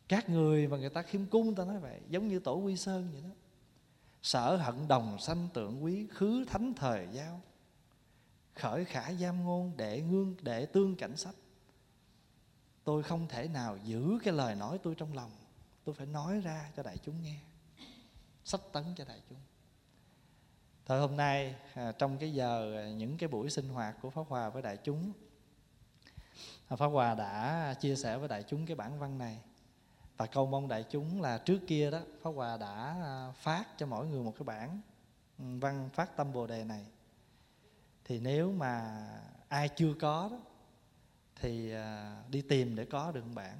Các 0.08 0.30
người 0.30 0.68
mà 0.68 0.76
người 0.76 0.90
ta 0.90 1.02
khiêm 1.02 1.26
cung 1.26 1.54
ta 1.54 1.64
nói 1.64 1.78
vậy 1.78 2.00
giống 2.08 2.28
như 2.28 2.38
tổ 2.38 2.56
quy 2.56 2.76
sơn 2.76 3.08
vậy 3.12 3.22
đó. 3.22 3.34
Sở 4.22 4.56
hận 4.56 4.88
đồng 4.88 5.18
sanh 5.18 5.48
tượng 5.54 5.84
quý 5.84 6.06
khứ 6.06 6.44
thánh 6.48 6.74
thời 6.74 7.08
giao. 7.12 7.40
Khởi 8.54 8.84
khả 8.84 9.12
giam 9.12 9.44
ngôn 9.44 9.72
để 9.76 10.00
ngương 10.00 10.34
để 10.42 10.66
tương 10.66 10.96
cảnh 10.96 11.16
sách 11.16 11.34
tôi 12.84 13.02
không 13.02 13.26
thể 13.28 13.48
nào 13.48 13.76
giữ 13.84 14.18
cái 14.24 14.34
lời 14.34 14.54
nói 14.54 14.78
tôi 14.82 14.94
trong 14.94 15.14
lòng. 15.14 15.30
Tôi 15.84 15.94
phải 15.94 16.06
nói 16.06 16.40
ra 16.40 16.70
cho 16.76 16.82
đại 16.82 16.96
chúng 17.04 17.22
nghe. 17.22 17.36
Sách 18.44 18.60
tấn 18.72 18.84
cho 18.96 19.04
đại 19.04 19.20
chúng. 19.28 19.38
Thời 20.86 21.00
hôm 21.00 21.16
nay 21.16 21.54
à, 21.74 21.92
trong 21.92 22.18
cái 22.18 22.34
giờ 22.34 22.76
à, 22.76 22.90
những 22.90 23.18
cái 23.18 23.28
buổi 23.28 23.50
sinh 23.50 23.68
hoạt 23.68 23.96
của 24.02 24.10
Pháp 24.10 24.22
Hòa 24.28 24.50
với 24.50 24.62
đại 24.62 24.76
chúng 24.76 25.12
Pháp 26.76 26.86
Hòa 26.86 27.14
đã 27.14 27.74
chia 27.80 27.96
sẻ 27.96 28.18
với 28.18 28.28
đại 28.28 28.42
chúng 28.42 28.66
cái 28.66 28.76
bản 28.76 28.98
văn 28.98 29.18
này. 29.18 29.40
Và 30.16 30.26
cầu 30.26 30.46
mong 30.46 30.68
đại 30.68 30.84
chúng 30.90 31.22
là 31.22 31.38
trước 31.38 31.58
kia 31.66 31.90
đó, 31.90 32.00
Pháp 32.22 32.30
Hòa 32.30 32.56
đã 32.56 32.96
à, 33.02 33.32
phát 33.36 33.64
cho 33.78 33.86
mỗi 33.86 34.06
người 34.06 34.22
một 34.22 34.32
cái 34.38 34.44
bản 34.44 34.80
ừ, 35.38 35.44
văn 35.60 35.88
phát 35.92 36.16
tâm 36.16 36.32
Bồ 36.32 36.46
Đề 36.46 36.64
này. 36.64 36.86
Thì 38.04 38.20
nếu 38.20 38.52
mà 38.52 39.06
ai 39.48 39.68
chưa 39.68 39.94
có 40.00 40.28
đó, 40.30 40.38
Thì 41.36 41.72
à, 41.72 42.16
đi 42.28 42.42
tìm 42.42 42.76
để 42.76 42.84
có 42.84 43.12
được 43.12 43.24
bản. 43.34 43.58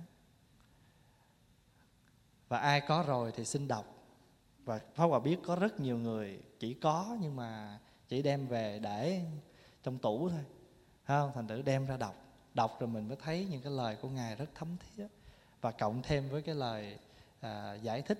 Và 2.48 2.58
ai 2.58 2.80
có 2.80 3.04
rồi 3.06 3.32
thì 3.36 3.44
xin 3.44 3.68
đọc. 3.68 3.84
Và 4.64 4.80
Pháp 4.94 5.04
Hòa 5.04 5.18
biết 5.18 5.38
có 5.46 5.56
rất 5.56 5.80
nhiều 5.80 5.98
người 5.98 6.42
chỉ 6.58 6.74
có 6.74 7.16
nhưng 7.20 7.36
mà 7.36 7.78
chỉ 8.08 8.22
đem 8.22 8.46
về 8.46 8.78
để 8.78 9.22
trong 9.82 9.98
tủ 9.98 10.28
thôi. 10.28 10.44
Không? 11.06 11.32
Thành 11.34 11.48
thử 11.48 11.62
đem 11.62 11.86
ra 11.86 11.96
đọc 11.96 12.23
đọc 12.54 12.80
rồi 12.80 12.88
mình 12.88 13.08
mới 13.08 13.16
thấy 13.16 13.46
những 13.50 13.62
cái 13.62 13.72
lời 13.72 13.96
của 14.02 14.08
ngài 14.08 14.36
rất 14.36 14.50
thấm 14.54 14.76
thiết 14.96 15.06
và 15.60 15.70
cộng 15.70 16.02
thêm 16.02 16.28
với 16.28 16.42
cái 16.42 16.54
lời 16.54 16.98
à, 17.40 17.74
giải 17.74 18.02
thích 18.02 18.18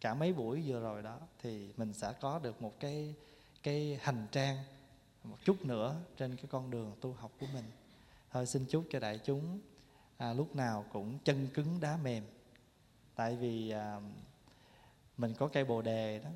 cả 0.00 0.14
mấy 0.14 0.32
buổi 0.32 0.62
vừa 0.66 0.80
rồi 0.80 1.02
đó 1.02 1.18
thì 1.42 1.72
mình 1.76 1.92
sẽ 1.92 2.12
có 2.20 2.38
được 2.38 2.62
một 2.62 2.80
cái 2.80 3.14
cái 3.62 3.98
hành 4.02 4.26
trang 4.32 4.64
một 5.24 5.36
chút 5.44 5.64
nữa 5.64 5.96
trên 6.16 6.36
cái 6.36 6.44
con 6.50 6.70
đường 6.70 6.96
tu 7.00 7.12
học 7.12 7.30
của 7.40 7.46
mình. 7.54 7.64
Thôi 8.32 8.46
xin 8.46 8.64
chúc 8.64 8.84
cho 8.90 9.00
đại 9.00 9.20
chúng 9.24 9.60
à, 10.16 10.32
lúc 10.32 10.56
nào 10.56 10.84
cũng 10.92 11.18
chân 11.24 11.48
cứng 11.54 11.80
đá 11.80 11.96
mềm. 11.96 12.24
Tại 13.14 13.36
vì 13.36 13.70
à, 13.70 14.00
mình 15.16 15.34
có 15.38 15.48
cây 15.48 15.64
bồ 15.64 15.82
đề 15.82 16.18
đó 16.18 16.30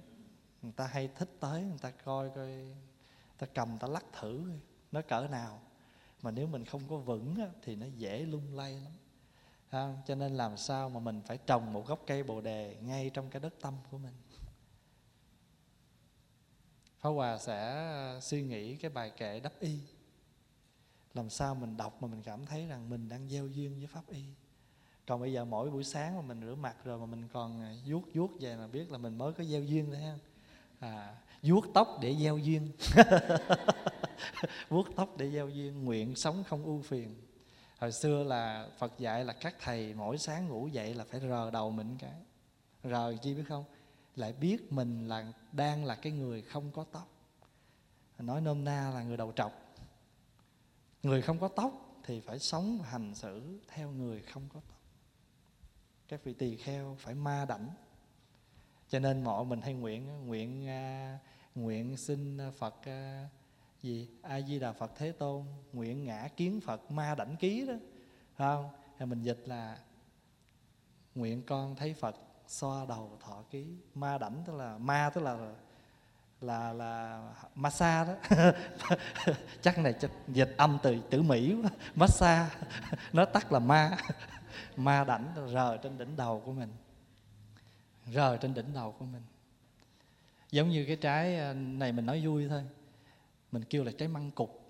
người 0.62 0.72
ta 0.72 0.87
hay 0.87 1.09
thích 1.18 1.29
tới 1.41 1.62
người 1.62 1.79
ta 1.79 1.91
coi 1.91 2.31
coi 2.31 2.51
ta 3.39 3.47
cầm 3.55 3.79
ta 3.79 3.89
lắc 3.89 4.05
thử 4.20 4.43
nó 4.93 5.03
cỡ 5.03 5.29
nào 5.31 5.61
mà 6.23 6.31
nếu 6.31 6.47
mình 6.47 6.64
không 6.64 6.83
có 6.89 6.97
vững 6.97 7.35
á, 7.39 7.47
thì 7.62 7.77
nó 7.77 7.87
dễ 7.97 8.23
lung 8.23 8.55
lay 8.55 8.73
lắm. 8.73 8.93
À, 9.71 9.95
cho 10.07 10.14
nên 10.14 10.37
làm 10.37 10.57
sao 10.57 10.89
mà 10.89 11.01
mình 11.01 11.23
phải 11.27 11.39
trồng 11.47 11.73
một 11.73 11.87
gốc 11.87 12.03
cây 12.07 12.23
bồ 12.23 12.41
đề 12.41 12.77
ngay 12.83 13.11
trong 13.14 13.31
cái 13.31 13.41
đất 13.41 13.55
tâm 13.61 13.75
của 13.91 13.99
mình? 13.99 14.14
Pháp 16.99 17.11
Hòa 17.11 17.39
sẽ 17.39 17.66
à, 17.75 18.21
suy 18.21 18.43
nghĩ 18.43 18.77
cái 18.77 18.91
bài 18.91 19.11
kệ 19.16 19.41
đắp 19.41 19.53
y. 19.61 19.79
Làm 21.14 21.31
sao 21.31 21.55
mình 21.55 21.77
đọc 21.77 22.03
mà 22.03 22.09
mình 22.09 22.23
cảm 22.23 22.47
thấy 22.47 22.66
rằng 22.66 22.91
mình 22.91 23.09
đang 23.09 23.29
gieo 23.29 23.47
duyên 23.47 23.79
với 23.79 23.87
Pháp 23.87 24.03
y? 24.09 24.25
Còn 25.07 25.21
bây 25.21 25.33
giờ 25.33 25.45
mỗi 25.45 25.71
buổi 25.71 25.85
sáng 25.85 26.16
mà 26.16 26.23
mình 26.23 26.41
rửa 26.41 26.55
mặt 26.55 26.77
rồi 26.85 26.99
mà 26.99 27.07
mình 27.07 27.29
còn 27.33 27.62
à, 27.62 27.75
vuốt 27.87 28.03
vuốt 28.14 28.31
về 28.41 28.57
là 28.57 28.66
biết 28.66 28.91
là 28.91 28.99
mình 28.99 29.19
mới 29.19 29.33
có 29.33 29.45
gieo 29.45 29.62
duyên 29.62 29.87
thôi 29.87 30.01
ha. 30.01 30.19
À, 30.81 31.14
vuốt 31.43 31.64
tóc 31.75 31.99
để 32.03 32.14
gieo 32.14 32.39
duyên. 32.39 32.73
vuốt 34.69 34.97
tóc 34.97 35.16
để 35.16 35.27
giao 35.27 35.49
duyên 35.49 35.85
nguyện 35.85 36.14
sống 36.14 36.45
không 36.45 36.64
ưu 36.64 36.83
phiền. 36.83 37.14
Hồi 37.79 37.93
xưa 37.93 38.25
là 38.25 38.69
phật 38.79 38.99
dạy 38.99 39.25
là 39.25 39.33
các 39.33 39.55
thầy 39.61 39.95
mỗi 39.95 40.19
sáng 40.19 40.49
ngủ 40.49 40.69
dậy 40.69 40.95
là 40.95 41.05
phải 41.05 41.21
rờ 41.21 41.51
đầu 41.51 41.71
mình 41.71 41.97
cái. 41.99 42.14
Rờ 42.85 43.14
chi 43.23 43.35
biết 43.35 43.45
không? 43.49 43.64
Lại 44.16 44.33
biết 44.33 44.73
mình 44.73 45.09
là 45.09 45.33
đang 45.53 45.85
là 45.85 45.95
cái 45.95 46.12
người 46.12 46.43
không 46.43 46.73
có 46.73 46.85
tóc. 46.93 47.09
Nói 48.19 48.41
nôm 48.41 48.64
na 48.64 48.91
là 48.95 49.03
người 49.03 49.16
đầu 49.16 49.33
trọc. 49.37 49.53
Người 51.03 51.23
không 51.23 51.39
có 51.39 51.49
tóc 51.49 52.01
thì 52.05 52.21
phải 52.21 52.39
sống 52.39 52.79
và 52.83 52.89
hành 52.89 53.14
xử 53.14 53.61
theo 53.69 53.91
người 53.91 54.23
không 54.23 54.43
có 54.55 54.61
tóc. 54.69 54.81
Các 56.09 56.25
vị 56.25 56.35
tỳ 56.35 56.57
kheo 56.57 56.97
phải 56.99 57.14
ma 57.14 57.45
đảnh. 57.45 57.69
Cho 58.89 58.99
nên 58.99 59.25
mọi 59.25 59.45
mình 59.45 59.61
hay 59.61 59.75
nguyện 59.75 60.27
nguyện 60.27 60.69
à, 60.69 61.19
nguyện 61.55 61.97
xin 61.97 62.39
phật 62.59 62.75
uh, 62.81 63.31
gì 63.83 64.09
a 64.22 64.41
di 64.41 64.59
đà 64.59 64.72
phật 64.72 64.93
thế 64.97 65.12
tôn 65.12 65.45
nguyện 65.72 66.05
ngã 66.05 66.29
kiến 66.37 66.61
phật 66.61 66.91
ma 66.91 67.14
đảnh 67.14 67.37
ký 67.37 67.66
đó. 67.66 67.74
Không? 68.39 68.70
Thì 68.99 69.07
mình 69.07 69.22
dịch 69.22 69.43
là 69.47 69.79
nguyện 71.14 71.43
con 71.47 71.76
thấy 71.76 71.95
phật 71.95 72.16
xoa 72.47 72.87
đầu 72.89 73.18
thọ 73.20 73.43
ký. 73.51 73.66
Ma 73.95 74.18
đảnh 74.18 74.43
tức 74.47 74.57
là, 74.57 74.79
ma 74.79 75.11
tức 75.14 75.20
là 75.20 75.55
là 76.41 76.72
là 76.72 77.22
massage 77.55 78.14
đó. 78.14 78.53
Chắc 79.62 79.79
này 79.79 79.95
chắc 80.01 80.11
dịch 80.29 80.55
âm 80.57 80.79
từ 80.83 81.01
tử 81.11 81.22
mỹ 81.22 81.57
massage. 81.95 82.57
Nó 83.12 83.24
tắt 83.24 83.53
là 83.53 83.59
ma. 83.59 83.97
Ma 84.76 85.05
đảnh 85.05 85.35
rờ 85.53 85.76
trên 85.76 85.99
đỉnh 85.99 86.16
đầu 86.16 86.43
của 86.45 86.53
mình. 86.53 86.70
Rờ 88.07 88.37
trên 88.37 88.55
đỉnh 88.55 88.74
đầu 88.74 88.93
của 88.99 89.05
mình. 89.05 89.22
Giống 90.51 90.68
như 90.68 90.85
cái 90.87 90.97
trái 90.97 91.37
à, 91.37 91.53
này 91.53 91.93
mình 91.93 92.07
nói 92.07 92.26
vui 92.26 92.49
thôi 92.49 92.64
mình 93.53 93.64
kêu 93.64 93.84
là 93.84 93.92
trái 93.99 94.09
măng 94.09 94.30
cục. 94.30 94.64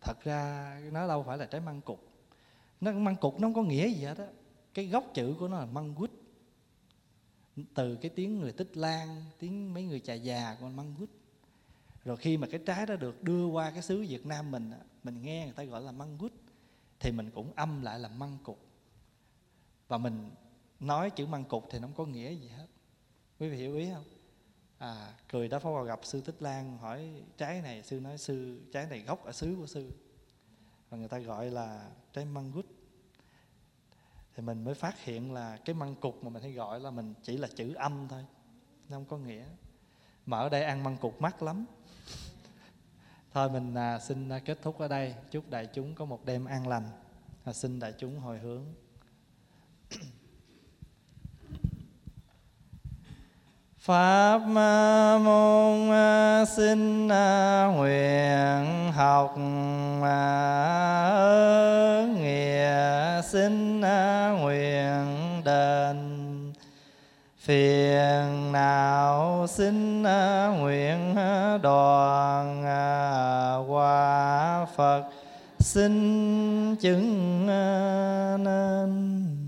Thật 0.00 0.24
ra, 0.24 0.80
nó 0.92 1.08
đâu 1.08 1.22
phải 1.22 1.38
là 1.38 1.46
trái 1.46 1.60
măng 1.60 1.80
cục. 1.80 2.08
Nó, 2.80 2.92
măng 2.92 3.16
cục 3.16 3.40
nó 3.40 3.46
không 3.46 3.54
có 3.54 3.62
nghĩa 3.62 3.88
gì 3.88 4.04
hết 4.04 4.18
á. 4.18 4.26
Cái 4.74 4.86
gốc 4.86 5.04
chữ 5.14 5.34
của 5.38 5.48
nó 5.48 5.58
là 5.58 5.66
măng 5.66 5.94
quýt. 5.94 6.10
Từ 7.74 7.96
cái 7.96 8.10
tiếng 8.14 8.40
người 8.40 8.52
tích 8.52 8.76
lan, 8.76 9.24
tiếng 9.38 9.74
mấy 9.74 9.84
người 9.84 10.00
trà 10.00 10.14
già 10.14 10.56
của 10.60 10.68
măng 10.68 10.94
quýt. 10.98 11.08
Rồi 12.04 12.16
khi 12.16 12.36
mà 12.36 12.46
cái 12.50 12.60
trái 12.66 12.86
đó 12.86 12.96
được 12.96 13.22
đưa 13.22 13.46
qua 13.46 13.70
cái 13.70 13.82
xứ 13.82 14.06
Việt 14.08 14.26
Nam 14.26 14.50
mình 14.50 14.72
mình 15.04 15.22
nghe 15.22 15.44
người 15.44 15.54
ta 15.54 15.64
gọi 15.64 15.80
là 15.80 15.92
măng 15.92 16.18
quýt, 16.18 16.32
thì 17.00 17.12
mình 17.12 17.30
cũng 17.30 17.52
âm 17.56 17.82
lại 17.82 17.98
là 17.98 18.08
măng 18.08 18.38
cục. 18.44 18.58
Và 19.88 19.98
mình 19.98 20.30
nói 20.80 21.10
chữ 21.10 21.26
măng 21.26 21.44
cục 21.44 21.68
thì 21.70 21.78
nó 21.78 21.86
không 21.86 21.96
có 21.96 22.12
nghĩa 22.12 22.32
gì 22.32 22.48
hết. 22.48 22.66
Quý 23.38 23.48
vị 23.48 23.56
hiểu 23.56 23.76
ý 23.76 23.90
không? 23.94 24.04
À 24.82 25.14
cười 25.28 25.48
đó 25.48 25.58
phó 25.58 25.72
vào 25.72 25.84
gặp 25.84 26.00
sư 26.02 26.20
tích 26.20 26.42
lan 26.42 26.78
hỏi 26.78 27.22
trái 27.36 27.62
này 27.62 27.82
sư 27.82 28.00
nói 28.00 28.18
sư 28.18 28.60
trái 28.72 28.86
này 28.86 29.00
gốc 29.00 29.24
ở 29.24 29.32
xứ 29.32 29.56
của 29.58 29.66
sư? 29.66 29.92
Và 30.90 30.98
người 30.98 31.08
ta 31.08 31.18
gọi 31.18 31.50
là 31.50 31.90
trái 32.12 32.24
măng 32.24 32.52
gút 32.52 32.66
thì 34.34 34.42
mình 34.42 34.64
mới 34.64 34.74
phát 34.74 35.04
hiện 35.04 35.32
là 35.32 35.56
cái 35.64 35.74
măng 35.74 35.94
cục 35.94 36.24
mà 36.24 36.30
mình 36.30 36.42
hay 36.42 36.52
gọi 36.52 36.80
là 36.80 36.90
mình 36.90 37.14
chỉ 37.22 37.36
là 37.36 37.48
chữ 37.54 37.74
âm 37.74 38.08
thôi 38.08 38.26
nó 38.88 38.96
không 38.96 39.04
có 39.04 39.18
nghĩa. 39.18 39.44
Mà 40.26 40.38
ở 40.38 40.48
đây 40.48 40.62
ăn 40.62 40.84
măng 40.84 40.96
cục 40.96 41.20
mắc 41.20 41.42
lắm. 41.42 41.66
Thôi 43.32 43.50
mình 43.50 43.74
à, 43.74 43.98
xin 43.98 44.28
à, 44.28 44.38
kết 44.38 44.58
thúc 44.62 44.78
ở 44.78 44.88
đây. 44.88 45.14
Chúc 45.30 45.50
đại 45.50 45.66
chúng 45.66 45.94
có 45.94 46.04
một 46.04 46.24
đêm 46.24 46.44
an 46.44 46.68
lành. 46.68 46.88
À, 47.44 47.52
xin 47.52 47.78
đại 47.78 47.94
chúng 47.98 48.18
hồi 48.18 48.38
hướng. 48.38 48.64
Pháp 53.84 54.38
môn 55.24 55.90
à, 55.90 56.44
xin 56.44 57.08
à, 57.08 57.66
nguyện 57.76 58.92
học 58.92 59.34
à, 60.02 60.46
nghĩa, 62.16 63.22
xin 63.22 63.80
nguyện 64.40 65.06
đền. 65.44 65.96
Phiền 67.38 68.52
nào 68.52 69.46
xin 69.48 70.02
nguyện 70.58 71.16
đoàn 71.62 72.64
qua 73.68 74.66
Phật, 74.76 75.04
xin 75.58 76.76
chứng 76.76 77.46
nên. 78.44 79.41